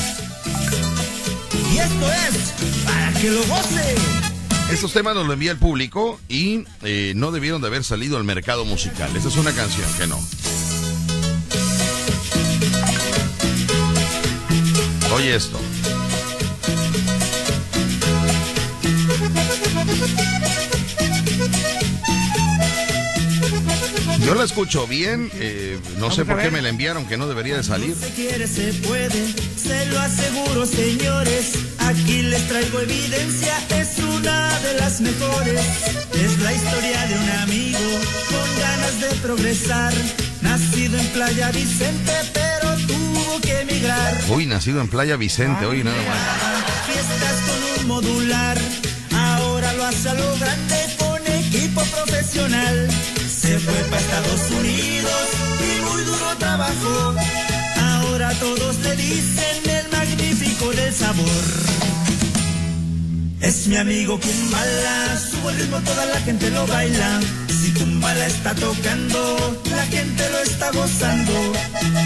Y 1.73 1.79
esto 1.79 2.13
es 2.13 2.85
para 2.85 3.13
que 3.15 3.31
lo 3.31 3.43
goce. 3.47 3.95
Estos 4.71 4.93
temas 4.93 5.15
nos 5.15 5.27
lo 5.27 5.33
envía 5.33 5.53
el 5.53 5.59
público 5.59 6.21
y 6.29 6.65
eh, 6.83 7.13
no 7.17 7.31
debieron 7.31 7.63
de 7.63 7.69
haber 7.69 7.85
salido 7.85 8.17
al 8.17 8.25
mercado 8.25 8.65
musical. 8.65 9.15
Esta 9.17 9.29
es 9.29 9.37
una 9.37 9.53
canción 9.53 9.91
que 9.99 10.07
no. 10.07 10.21
Oye 15.15 15.35
esto. 15.35 15.59
Yo 24.25 24.37
la 24.37 24.45
escucho 24.45 24.87
bien, 24.87 25.31
eh, 25.35 25.79
no 25.99 26.11
sé 26.11 26.23
Vamos 26.23 26.35
por 26.35 26.43
qué 26.45 26.51
me 26.53 26.63
la 26.63 26.69
enviaron 26.69 27.07
que 27.07 27.17
no 27.17 27.27
debería 27.27 27.57
de 27.57 27.65
salir. 27.65 27.97
Se 27.97 28.11
quiere, 28.11 28.47
se 28.47 28.73
puede, 28.75 29.27
se 29.57 29.87
lo 29.87 29.99
aseguro, 29.99 30.65
señores. 30.65 31.53
Aquí 31.79 32.23
les 32.23 32.47
traigo 32.47 32.81
evidencia, 32.81 33.53
es 33.81 33.99
una 33.99 34.59
de 34.61 34.75
las 34.75 35.01
mejores. 35.01 35.61
Es 36.15 36.39
la 36.39 36.53
historia 36.53 37.07
de 37.09 37.15
un 37.19 37.31
amigo 37.43 37.79
con 38.29 38.61
ganas 38.61 39.01
de 39.01 39.09
progresar. 39.23 39.93
Nacido 40.41 40.99
en 40.99 41.07
Playa 41.09 41.51
Vicente, 41.51 42.13
pero 42.33 42.77
tuvo 42.87 43.41
que 43.41 43.61
emigrar. 43.61 44.21
Uy, 44.29 44.47
nacido 44.47 44.81
en 44.81 44.89
Playa 44.89 45.17
Vicente, 45.17 45.67
hoy 45.67 45.83
nada 45.83 45.97
más. 45.97 46.87
Fiestas 46.87 47.41
con 47.49 47.81
un 47.81 47.87
modular, 47.89 48.59
ahora 49.15 49.73
lo 49.75 49.85
hace 49.85 50.09
a 50.09 50.15
lo 50.15 50.39
grande 50.39 50.77
con 50.99 51.27
equipo 51.27 51.83
profesional. 51.83 52.89
Se 53.43 53.59
fue 53.59 53.75
para 53.91 54.01
Estados 54.01 54.51
Unidos 54.53 55.27
y 55.59 55.81
muy 55.91 56.03
duro 56.05 56.37
trabajó. 56.39 57.15
Ahora 57.77 58.31
todos 58.39 58.79
le 58.79 58.95
dicen 58.95 59.69
el 59.69 59.91
magnífico 59.91 60.71
del 60.71 60.95
sabor. 60.95 61.45
Es 63.41 63.67
mi 63.67 63.77
amigo 63.77 64.21
Kumbala, 64.21 65.19
sube 65.19 65.51
el 65.51 65.59
ritmo, 65.59 65.81
toda 65.81 66.07
la 66.07 66.21
gente 66.21 66.51
lo 66.51 66.65
baila. 66.69 67.21
Si 67.49 67.73
Kumbala 67.73 68.27
está 68.29 68.55
tocando, 68.55 69.59
la 69.75 69.87
gente 69.87 70.31
lo 70.31 70.39
está 70.39 70.71
gozando. 70.71 71.33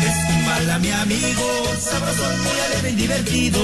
Es 0.08 0.16
Kumbala 0.26 0.78
mi 0.78 0.90
amigo, 0.90 1.46
sabroso, 1.78 2.22
muy 2.44 2.60
alegre 2.66 2.90
y 2.92 2.94
divertido. 2.94 3.60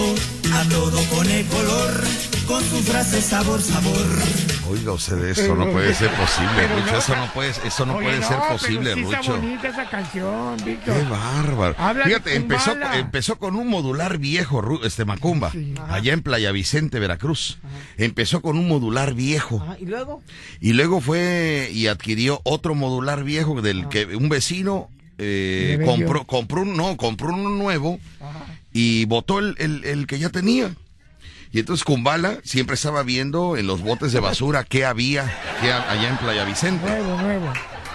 A 0.53 0.69
todo 0.69 1.01
pone 1.05 1.47
color, 1.47 2.05
con 2.47 2.63
su 2.65 2.83
frase 2.83 3.21
sabor, 3.21 3.61
sabor. 3.61 4.07
Oiga 4.71 4.93
usted, 4.93 5.23
esto 5.25 5.55
no 5.55 5.71
puede 5.71 5.95
ser 5.95 6.11
posible, 6.11 6.69
Rucho. 6.69 6.93
no, 6.93 6.99
Eso 6.99 7.17
no 7.17 7.33
puede, 7.33 7.51
eso 7.67 7.87
no 7.87 7.95
Oye, 7.97 8.07
puede 8.09 8.23
ser 8.23 8.39
posible, 8.51 8.91
pero 8.95 8.97
sí 8.97 9.03
Rucho. 9.03 9.21
Está 9.21 9.33
bonita 9.33 9.69
esa 9.69 9.91
canción, 9.91 10.57
Víctor. 10.65 10.95
Qué 10.97 11.03
bárbaro. 11.09 11.75
Habla 11.79 12.05
Fíjate, 12.05 12.37
empezó, 12.37 12.73
empezó 12.95 13.37
con 13.39 13.57
un 13.57 13.69
modular 13.69 14.19
viejo, 14.19 14.81
este 14.85 15.05
Macumba, 15.05 15.53
allá 15.89 16.13
en 16.13 16.23
Playa 16.23 16.53
Vicente, 16.53 16.99
Veracruz. 16.99 17.59
Empezó 17.97 18.41
con 18.41 18.57
un 18.59 18.69
modular 18.69 19.15
viejo. 19.15 19.61
Ajá, 19.63 19.77
¿Y 19.81 19.87
luego? 19.87 20.23
Y 20.61 20.73
luego 20.73 21.01
fue 21.01 21.71
y 21.73 21.87
adquirió 21.89 22.41
otro 22.45 22.75
modular 22.75 23.25
viejo 23.25 23.61
del 23.63 23.89
que 23.89 24.07
un 24.17 24.29
vecino 24.29 24.89
eh, 25.19 25.81
compró, 25.85 26.25
compró 26.25 26.63
un, 26.63 26.77
no, 26.77 26.97
compró 26.97 27.35
uno 27.35 27.51
nuevo 27.51 27.99
y 28.73 29.05
botó 29.05 29.39
el, 29.39 29.55
el- 29.59 29.85
el 29.85 30.07
que 30.07 30.19
ya 30.19 30.31
tenía. 30.31 30.75
Y 31.53 31.59
entonces 31.61 31.85
Kumbala 31.85 32.39
siempre 32.45 32.75
estaba 32.75 33.03
viendo 33.03 33.57
en 33.57 33.67
los 33.67 33.83
botes 33.83 34.13
de 34.13 34.21
basura 34.21 34.65
qué 34.65 34.85
había 34.87 35.25
qué 35.61 35.71
ha- 35.73 35.91
allá 35.91 36.09
en 36.09 36.17
Playa 36.17 36.45
Vicente. 36.45 36.87
Nuevo, 36.87 37.21
nuevo. 37.21 37.49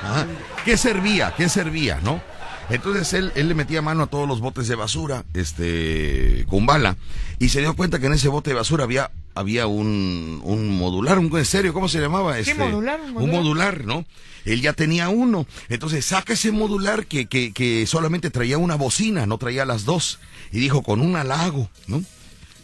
Ajá. 0.04 0.28
¿Qué 0.64 0.78
servía? 0.78 1.34
¿Qué 1.36 1.50
servía? 1.50 2.00
¿No? 2.04 2.22
Entonces 2.70 3.14
él, 3.14 3.32
él 3.36 3.48
le 3.48 3.56
metía 3.56 3.82
mano 3.82 4.04
a 4.04 4.08
todos 4.08 4.28
los 4.28 4.42
botes 4.42 4.68
de 4.68 4.76
basura, 4.76 5.24
este, 5.34 6.46
Kumbala, 6.50 6.98
y 7.40 7.50
se 7.50 7.62
dio 7.62 7.76
cuenta 7.76 7.98
que 8.00 8.08
en 8.08 8.14
ese 8.14 8.28
bote 8.28 8.50
de 8.50 8.56
basura 8.58 8.84
había, 8.84 9.10
había 9.36 9.68
un, 9.68 10.42
un 10.44 10.78
modular, 10.78 11.18
un 11.18 11.36
en 11.36 11.46
serio, 11.46 11.74
¿cómo 11.74 11.88
se 11.88 12.00
llamaba? 12.00 12.38
Este, 12.38 12.56
modular, 12.56 13.00
un 13.00 13.08
Un 13.08 13.14
modular. 13.14 13.34
modular, 13.42 13.86
¿no? 13.86 14.06
Él 14.46 14.62
ya 14.62 14.74
tenía 14.74 15.08
uno. 15.10 15.46
Entonces 15.70 16.06
saca 16.06 16.34
ese 16.34 16.52
modular 16.52 17.06
que, 17.06 17.28
que, 17.28 17.54
que 17.54 17.86
solamente 17.88 18.30
traía 18.32 18.58
una 18.58 18.76
bocina, 18.76 19.26
no 19.26 19.38
traía 19.38 19.66
las 19.66 19.84
dos. 19.86 20.20
Y 20.52 20.60
dijo, 20.60 20.84
con 20.84 21.00
un 21.02 21.16
halago, 21.16 21.70
¿no? 21.88 22.04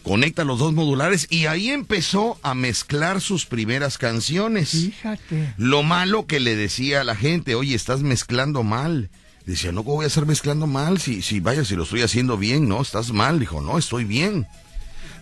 Conecta 0.04 0.44
los 0.44 0.60
dos 0.60 0.74
modulares 0.74 1.28
y 1.30 1.46
ahí 1.46 1.70
empezó 1.70 2.38
a 2.44 2.54
mezclar 2.54 3.22
sus 3.22 3.46
primeras 3.46 3.98
canciones. 3.98 4.72
Fíjate. 4.72 5.54
Lo 5.58 5.82
malo 5.82 6.26
que 6.28 6.40
le 6.42 6.56
decía 6.58 7.02
a 7.02 7.04
la 7.06 7.16
gente, 7.16 7.56
oye, 7.56 7.74
estás 7.74 8.02
mezclando 8.02 8.64
mal. 8.64 9.10
Decía, 9.46 9.72
no, 9.72 9.84
¿cómo 9.84 9.96
voy 9.98 10.04
a 10.06 10.08
estar 10.08 10.26
mezclando 10.26 10.68
mal? 10.68 11.00
Si, 11.00 11.22
si 11.22 11.40
vaya, 11.40 11.64
si 11.66 11.76
lo 11.76 11.84
estoy 11.84 12.02
haciendo 12.02 12.38
bien, 12.38 12.68
no, 12.68 12.82
estás 12.82 13.12
mal. 13.12 13.40
Dijo, 13.40 13.62
no, 13.62 13.78
estoy 13.78 14.04
bien. 14.04 14.46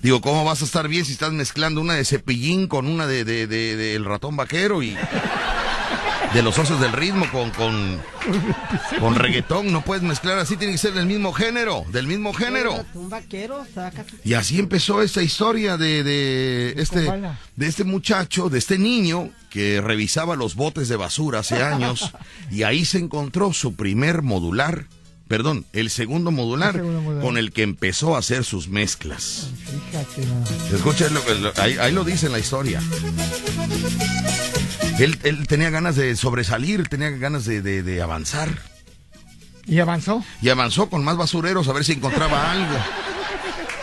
Digo, 0.01 0.19
¿cómo 0.21 0.43
vas 0.43 0.63
a 0.63 0.65
estar 0.65 0.87
bien 0.87 1.05
si 1.05 1.11
estás 1.11 1.31
mezclando 1.31 1.79
una 1.79 1.93
de 1.93 2.03
cepillín 2.05 2.67
con 2.67 2.87
una 2.87 3.05
de, 3.05 3.23
de, 3.23 3.45
de- 3.45 3.75
del 3.75 4.03
ratón 4.03 4.35
vaquero 4.35 4.81
y 4.81 4.97
de 6.33 6.41
los 6.41 6.57
osos 6.57 6.79
del 6.79 6.91
ritmo 6.93 7.25
con, 7.31 7.49
con, 7.51 8.01
con 8.99 9.15
reggaetón? 9.15 9.71
No 9.71 9.81
puedes 9.81 10.03
mezclar 10.03 10.37
así, 10.39 10.55
tiene 10.57 10.73
que 10.73 10.77
ser 10.79 10.93
del 10.93 11.05
mismo 11.05 11.33
género, 11.33 11.83
del 11.91 12.07
mismo 12.07 12.33
género. 12.33 12.85
Y 14.23 14.33
así 14.33 14.59
empezó 14.59 15.01
esta 15.01 15.21
historia 15.21 15.77
de, 15.77 16.03
de 16.03 16.73
este 16.77 17.11
de 17.55 17.67
este 17.67 17.83
muchacho, 17.83 18.49
de 18.49 18.59
este 18.59 18.77
niño 18.77 19.29
que 19.49 19.81
revisaba 19.81 20.35
los 20.35 20.55
botes 20.55 20.87
de 20.87 20.95
basura 20.95 21.39
hace 21.39 21.61
años 21.61 22.11
y 22.51 22.63
ahí 22.63 22.85
se 22.85 22.97
encontró 22.99 23.51
su 23.53 23.75
primer 23.75 24.21
modular, 24.21 24.85
perdón, 25.27 25.65
el 25.73 25.89
segundo 25.89 26.31
modular, 26.31 26.75
El 26.75 26.81
segundo 26.81 27.01
modular. 27.01 27.23
con 27.25 27.37
el 27.37 27.51
que 27.51 27.63
empezó 27.63 28.15
a 28.15 28.19
hacer 28.19 28.43
sus 28.45 28.69
mezclas. 28.69 29.49
Fíjate. 29.89 30.25
no. 30.25 30.75
Escucha, 30.77 31.09
lo, 31.09 31.23
que- 31.25 31.35
lo- 31.35 31.53
ahí, 31.57 31.77
ahí 31.79 31.91
lo 31.91 32.03
dice 32.05 32.27
en 32.27 32.31
la 32.31 32.39
historia. 32.39 32.81
Él, 35.03 35.19
él 35.23 35.47
tenía 35.47 35.69
ganas 35.69 35.95
de 35.95 36.15
sobresalir, 36.15 36.87
tenía 36.87 37.09
ganas 37.11 37.45
de, 37.45 37.61
de- 37.61 37.83
de 37.83 38.01
avanzar. 38.01 38.49
¿Y 39.65 39.79
avanzó? 39.79 40.23
Y 40.41 40.49
avanzó 40.49 40.89
con 40.89 41.03
más 41.03 41.17
basureros 41.17 41.67
a 41.67 41.73
ver 41.73 41.83
si 41.85 41.93
encontraba 41.93 42.51
algo. 42.51 42.75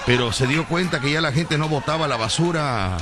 Pero 0.07 0.33
se 0.33 0.47
dio 0.47 0.67
cuenta 0.67 1.01
que 1.01 1.13
ya 1.13 1.21
la 1.21 1.33
gente 1.33 1.59
no 1.59 1.69
botaba 1.69 2.09
la 2.09 2.17
basura. 2.17 2.97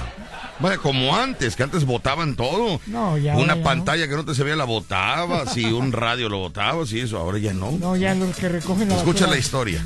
Vaya, 0.58 0.78
como 0.78 1.14
antes, 1.16 1.54
que 1.56 1.62
antes 1.62 1.84
botaban 1.84 2.34
todo. 2.36 2.80
No, 2.86 3.18
ya. 3.18 3.36
Una 3.36 3.54
ya 3.54 3.56
no. 3.56 3.62
pantalla 3.64 4.08
que 4.08 4.14
no 4.14 4.24
te 4.24 4.34
se 4.34 4.42
veía 4.42 4.56
la 4.56 4.64
botabas 4.64 5.56
y 5.56 5.66
un 5.66 5.92
radio 5.92 6.28
lo 6.28 6.38
botabas 6.38 6.92
y 6.92 7.00
eso, 7.00 7.18
ahora 7.18 7.38
ya 7.38 7.52
no. 7.52 7.72
No, 7.72 7.96
ya 7.96 8.14
los 8.14 8.34
que 8.36 8.48
recogen 8.48 8.88
la 8.88 8.96
Escucha 8.96 9.26
basura. 9.26 9.30
la 9.32 9.38
historia. 9.38 9.84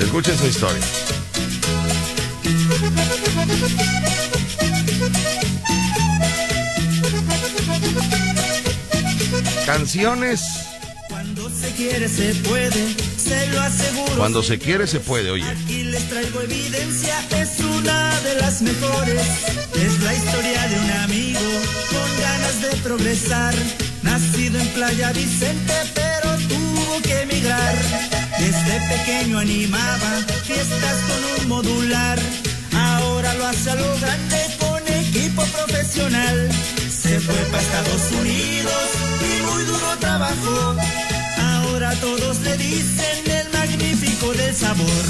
Escucha 0.00 0.32
esa 0.32 0.46
historia. 0.46 0.82
Canciones, 9.66 10.40
Cuando 11.08 11.50
se 11.50 11.70
quiere 11.72 12.08
se 12.08 12.34
puede, 12.48 12.94
se 13.18 13.48
lo 13.48 13.60
aseguro. 13.60 14.16
cuando 14.16 14.42
se 14.42 14.58
quiere 14.60 14.86
se 14.86 15.00
puede, 15.00 15.30
oye. 15.30 15.44
Y 15.68 15.82
les 15.84 16.08
traigo 16.08 16.40
evidencia, 16.40 17.14
es 17.36 17.58
una 17.60 18.20
de 18.20 18.34
las 18.40 18.62
mejores. 18.62 19.22
Es 19.74 20.00
la 20.02 20.14
historia 20.14 20.68
de 20.68 20.80
un 20.80 20.90
amigo 21.02 21.40
con 21.90 22.20
ganas 22.22 22.62
de 22.62 22.76
progresar. 22.82 23.54
Nacido 24.02 24.60
en 24.60 24.68
Playa 24.68 25.12
Vicente, 25.12 25.74
pero 25.94 26.36
tuvo 26.48 27.02
que 27.02 27.22
emigrar. 27.22 27.74
Desde 28.38 28.80
pequeño 28.88 29.38
animaba 29.38 30.22
fiestas 30.44 30.96
con 31.08 31.40
un 31.42 31.48
modular. 31.48 32.18
Ahora 32.72 33.34
lo 33.34 33.46
hace 33.48 33.70
a 33.70 33.74
lo 33.74 33.96
grande 33.98 34.46
con 34.60 34.86
equipo 34.94 35.42
profesional. 35.46 36.48
Se 37.06 37.20
fue 37.20 37.36
para 37.52 37.62
Estados 37.62 38.10
Unidos 38.20 38.82
y 39.20 39.42
muy 39.42 39.64
duro 39.64 39.96
trabajó. 40.00 40.74
Ahora 41.38 41.94
todos 42.00 42.40
le 42.40 42.56
dicen 42.56 43.30
el 43.30 43.52
magnífico 43.52 44.32
del 44.32 44.52
sabor. 44.52 45.06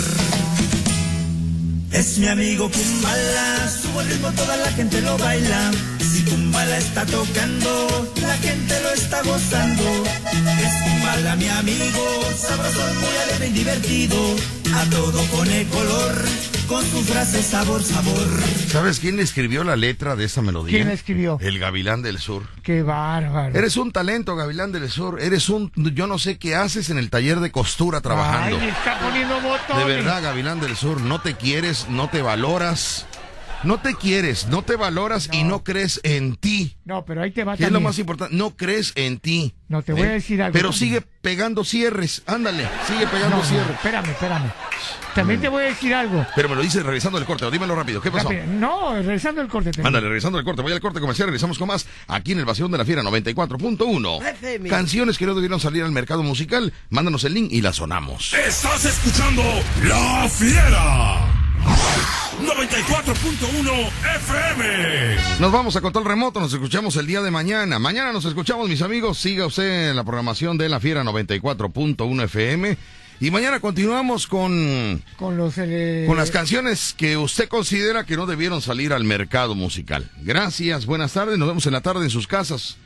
Es 1.92 2.18
mi 2.18 2.26
amigo 2.26 2.70
Kumbala, 2.70 3.70
subo 3.80 4.02
el 4.02 4.08
ritmo, 4.08 4.30
toda 4.32 4.58
la 4.58 4.70
gente 4.72 5.00
lo 5.00 5.16
baila. 5.16 5.70
Si 5.98 6.22
Kumbala 6.24 6.76
está 6.76 7.06
tocando, 7.06 8.12
la 8.20 8.36
gente 8.36 8.78
lo 8.82 8.90
está 8.90 9.22
gozando. 9.22 10.04
Es 10.34 10.82
Kumbala 10.82 11.34
mi 11.36 11.48
amigo, 11.48 12.04
sabroso, 12.36 12.94
muy 13.00 13.16
alegre 13.24 13.48
y 13.48 13.52
divertido. 13.52 14.36
A 14.74 14.84
todo 14.90 15.24
con 15.28 15.50
el 15.50 15.66
color, 15.68 16.24
con 16.66 16.84
su 16.84 17.02
frase 17.04 17.42
sabor, 17.42 17.82
sabor. 17.82 18.26
¿Sabes 18.68 18.98
quién 18.98 19.20
escribió 19.20 19.64
la 19.64 19.76
letra 19.76 20.16
de 20.16 20.24
esa 20.24 20.42
melodía? 20.42 20.76
¿Quién 20.76 20.90
escribió? 20.90 21.38
El 21.40 21.58
Gavilán 21.58 22.02
del 22.02 22.18
Sur. 22.18 22.44
Qué 22.62 22.82
bárbaro. 22.82 23.56
Eres 23.56 23.76
un 23.76 23.92
talento, 23.92 24.34
Gavilán 24.36 24.72
del 24.72 24.90
Sur. 24.90 25.20
Eres 25.20 25.48
un, 25.48 25.70
yo 25.74 26.06
no 26.06 26.18
sé 26.18 26.38
qué 26.38 26.56
haces 26.56 26.90
en 26.90 26.98
el 26.98 27.10
taller 27.10 27.40
de 27.40 27.52
costura 27.52 28.00
trabajando. 28.00 28.58
Ay, 28.60 28.68
está 28.68 28.98
poniendo 28.98 29.40
botones. 29.40 29.86
De 29.86 29.94
verdad, 29.94 30.22
Gavilán 30.22 30.60
del 30.60 30.76
Sur, 30.76 31.00
no 31.00 31.20
te 31.20 31.34
quieres, 31.34 31.88
no 31.88 32.08
te 32.08 32.22
valoras. 32.22 33.06
No 33.66 33.78
te 33.80 33.94
quieres, 33.96 34.46
no 34.46 34.62
te 34.62 34.76
valoras 34.76 35.28
y 35.32 35.42
no 35.42 35.64
crees 35.64 36.00
en 36.04 36.36
ti. 36.36 36.76
No, 36.84 37.04
pero 37.04 37.22
ahí 37.22 37.32
te 37.32 37.42
va 37.44 37.56
¿Qué 37.56 37.64
es 37.64 37.68
lo 37.70 37.74
también. 37.74 37.82
más 37.90 37.98
importante? 37.98 38.34
No 38.36 38.56
crees 38.56 38.92
en 38.94 39.18
ti. 39.18 39.54
No, 39.68 39.82
te 39.82 39.92
voy 39.92 40.02
a 40.02 40.10
decir 40.10 40.40
algo 40.40 40.52
Pero 40.52 40.70
también. 40.70 40.88
sigue 40.94 41.06
pegando 41.20 41.64
cierres. 41.64 42.22
Ándale, 42.26 42.68
sigue 42.86 43.06
pegando 43.08 43.36
No, 43.36 43.42
no, 43.42 43.48
cierres. 43.48 43.70
espérame, 43.74 44.08
espérame. 44.10 44.50
También 45.16 45.40
te 45.40 45.48
voy 45.48 45.64
a 45.64 45.66
decir 45.66 45.94
algo. 45.94 46.24
Pero 46.36 46.48
me 46.48 46.54
lo 46.54 46.62
dices 46.62 46.82
regresando 46.84 47.18
el 47.18 47.24
corte. 47.24 47.50
Dímelo 47.50 47.74
rápido. 47.74 48.00
¿Qué 48.00 48.10
pasó? 48.10 48.28
Rápido. 48.28 48.46
No, 48.46 48.94
regresando 48.94 49.40
el 49.40 49.48
corte. 49.48 49.70
te- 49.72 49.80
Ándale, 49.82 50.06
regresando 50.06 50.38
al 50.38 50.44
corte. 50.44 50.62
Voy 50.62 50.72
al 50.72 50.80
corte 50.80 51.00
comercial. 51.00 51.26
Regresamos 51.28 51.58
con 51.58 51.68
más 51.68 51.86
aquí 52.06 52.32
en 52.32 52.38
el 52.38 52.44
Vacilón 52.44 52.70
de 52.70 52.78
la 52.78 52.84
Fiera 52.84 53.02
94.1. 53.02 54.20
FM. 54.28 54.68
Canciones 54.68 55.18
que 55.18 55.26
no 55.26 55.34
debieron 55.34 55.58
salir 55.58 55.82
al 55.82 55.90
mercado 55.90 56.22
musical. 56.22 56.72
Mándanos 56.90 57.24
el 57.24 57.34
link 57.34 57.48
y 57.50 57.62
la 57.62 57.72
sonamos. 57.72 58.32
Estás 58.34 58.84
escuchando 58.84 59.42
La 59.84 60.28
Fiera. 60.28 61.45
94.1 62.66 63.90
FM. 64.16 65.16
Nos 65.40 65.52
vamos 65.52 65.74
a 65.76 65.80
control 65.80 66.04
remoto, 66.04 66.40
nos 66.40 66.52
escuchamos 66.52 66.96
el 66.96 67.06
día 67.06 67.22
de 67.22 67.30
mañana. 67.30 67.78
Mañana 67.78 68.12
nos 68.12 68.24
escuchamos, 68.24 68.68
mis 68.68 68.82
amigos. 68.82 69.18
Siga 69.18 69.46
usted 69.46 69.90
en 69.90 69.96
la 69.96 70.04
programación 70.04 70.58
de 70.58 70.68
La 70.68 70.78
Fiera 70.80 71.02
94.1 71.02 72.24
FM. 72.24 72.76
Y 73.18 73.30
mañana 73.30 73.60
continuamos 73.60 74.26
con, 74.26 75.02
Con 75.16 75.38
los... 75.38 75.54
eh, 75.56 76.04
con 76.06 76.18
las 76.18 76.30
canciones 76.30 76.94
que 76.96 77.16
usted 77.16 77.48
considera 77.48 78.04
que 78.04 78.16
no 78.16 78.26
debieron 78.26 78.60
salir 78.60 78.92
al 78.92 79.04
mercado 79.04 79.54
musical. 79.54 80.10
Gracias, 80.22 80.84
buenas 80.84 81.14
tardes. 81.14 81.38
Nos 81.38 81.48
vemos 81.48 81.64
en 81.66 81.72
la 81.72 81.80
tarde 81.80 82.04
en 82.04 82.10
sus 82.10 82.26
casas. 82.26 82.76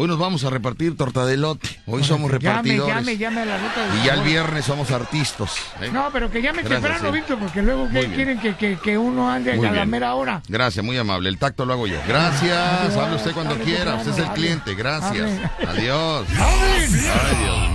Hoy 0.00 0.06
nos 0.06 0.16
vamos 0.16 0.44
a 0.44 0.50
repartir 0.50 0.96
torta 0.96 1.26
de 1.26 1.36
lote. 1.36 1.68
Hoy 1.86 2.04
somos 2.04 2.30
Llame, 2.30 2.38
repartidores. 2.38 2.94
llame, 2.94 3.16
llame 3.16 3.40
a 3.40 3.44
la 3.46 3.58
ruta 3.58 3.96
Y 4.00 4.06
ya 4.06 4.14
el 4.14 4.20
viernes 4.22 4.64
somos 4.64 4.92
artistas. 4.92 5.56
¿eh? 5.80 5.90
No, 5.92 6.10
pero 6.12 6.30
que 6.30 6.40
llame 6.40 6.62
Gracias, 6.62 6.80
temprano, 6.82 7.08
sí. 7.08 7.18
Víctor, 7.18 7.38
porque 7.40 7.62
luego 7.62 7.88
que 7.88 8.06
quieren 8.12 8.38
que, 8.38 8.54
que, 8.54 8.76
que 8.78 8.96
uno 8.96 9.28
ande 9.28 9.54
Muy 9.56 9.66
a 9.66 9.70
la 9.70 9.74
bien. 9.78 9.90
mera 9.90 10.14
hora. 10.14 10.40
Gracias, 10.46 10.84
muy 10.84 10.96
amable. 10.96 11.28
El 11.28 11.36
tacto 11.38 11.64
lo 11.66 11.72
hago 11.72 11.88
yo. 11.88 11.96
Gracias. 12.06 12.56
Adiós, 12.56 12.96
Hable 12.96 13.16
usted 13.16 13.32
cuando 13.32 13.54
hable 13.54 13.64
quiera. 13.64 13.96
temprano, 13.96 14.10
Usted 14.10 14.22
es 14.22 14.28
el 14.28 14.34
cliente. 14.34 14.74
Gracias. 14.76 15.30
Hable. 15.58 15.68
Adiós. 15.80 16.26
La. 16.30 16.46
Ay, 16.46 16.86
Dios 17.42 17.67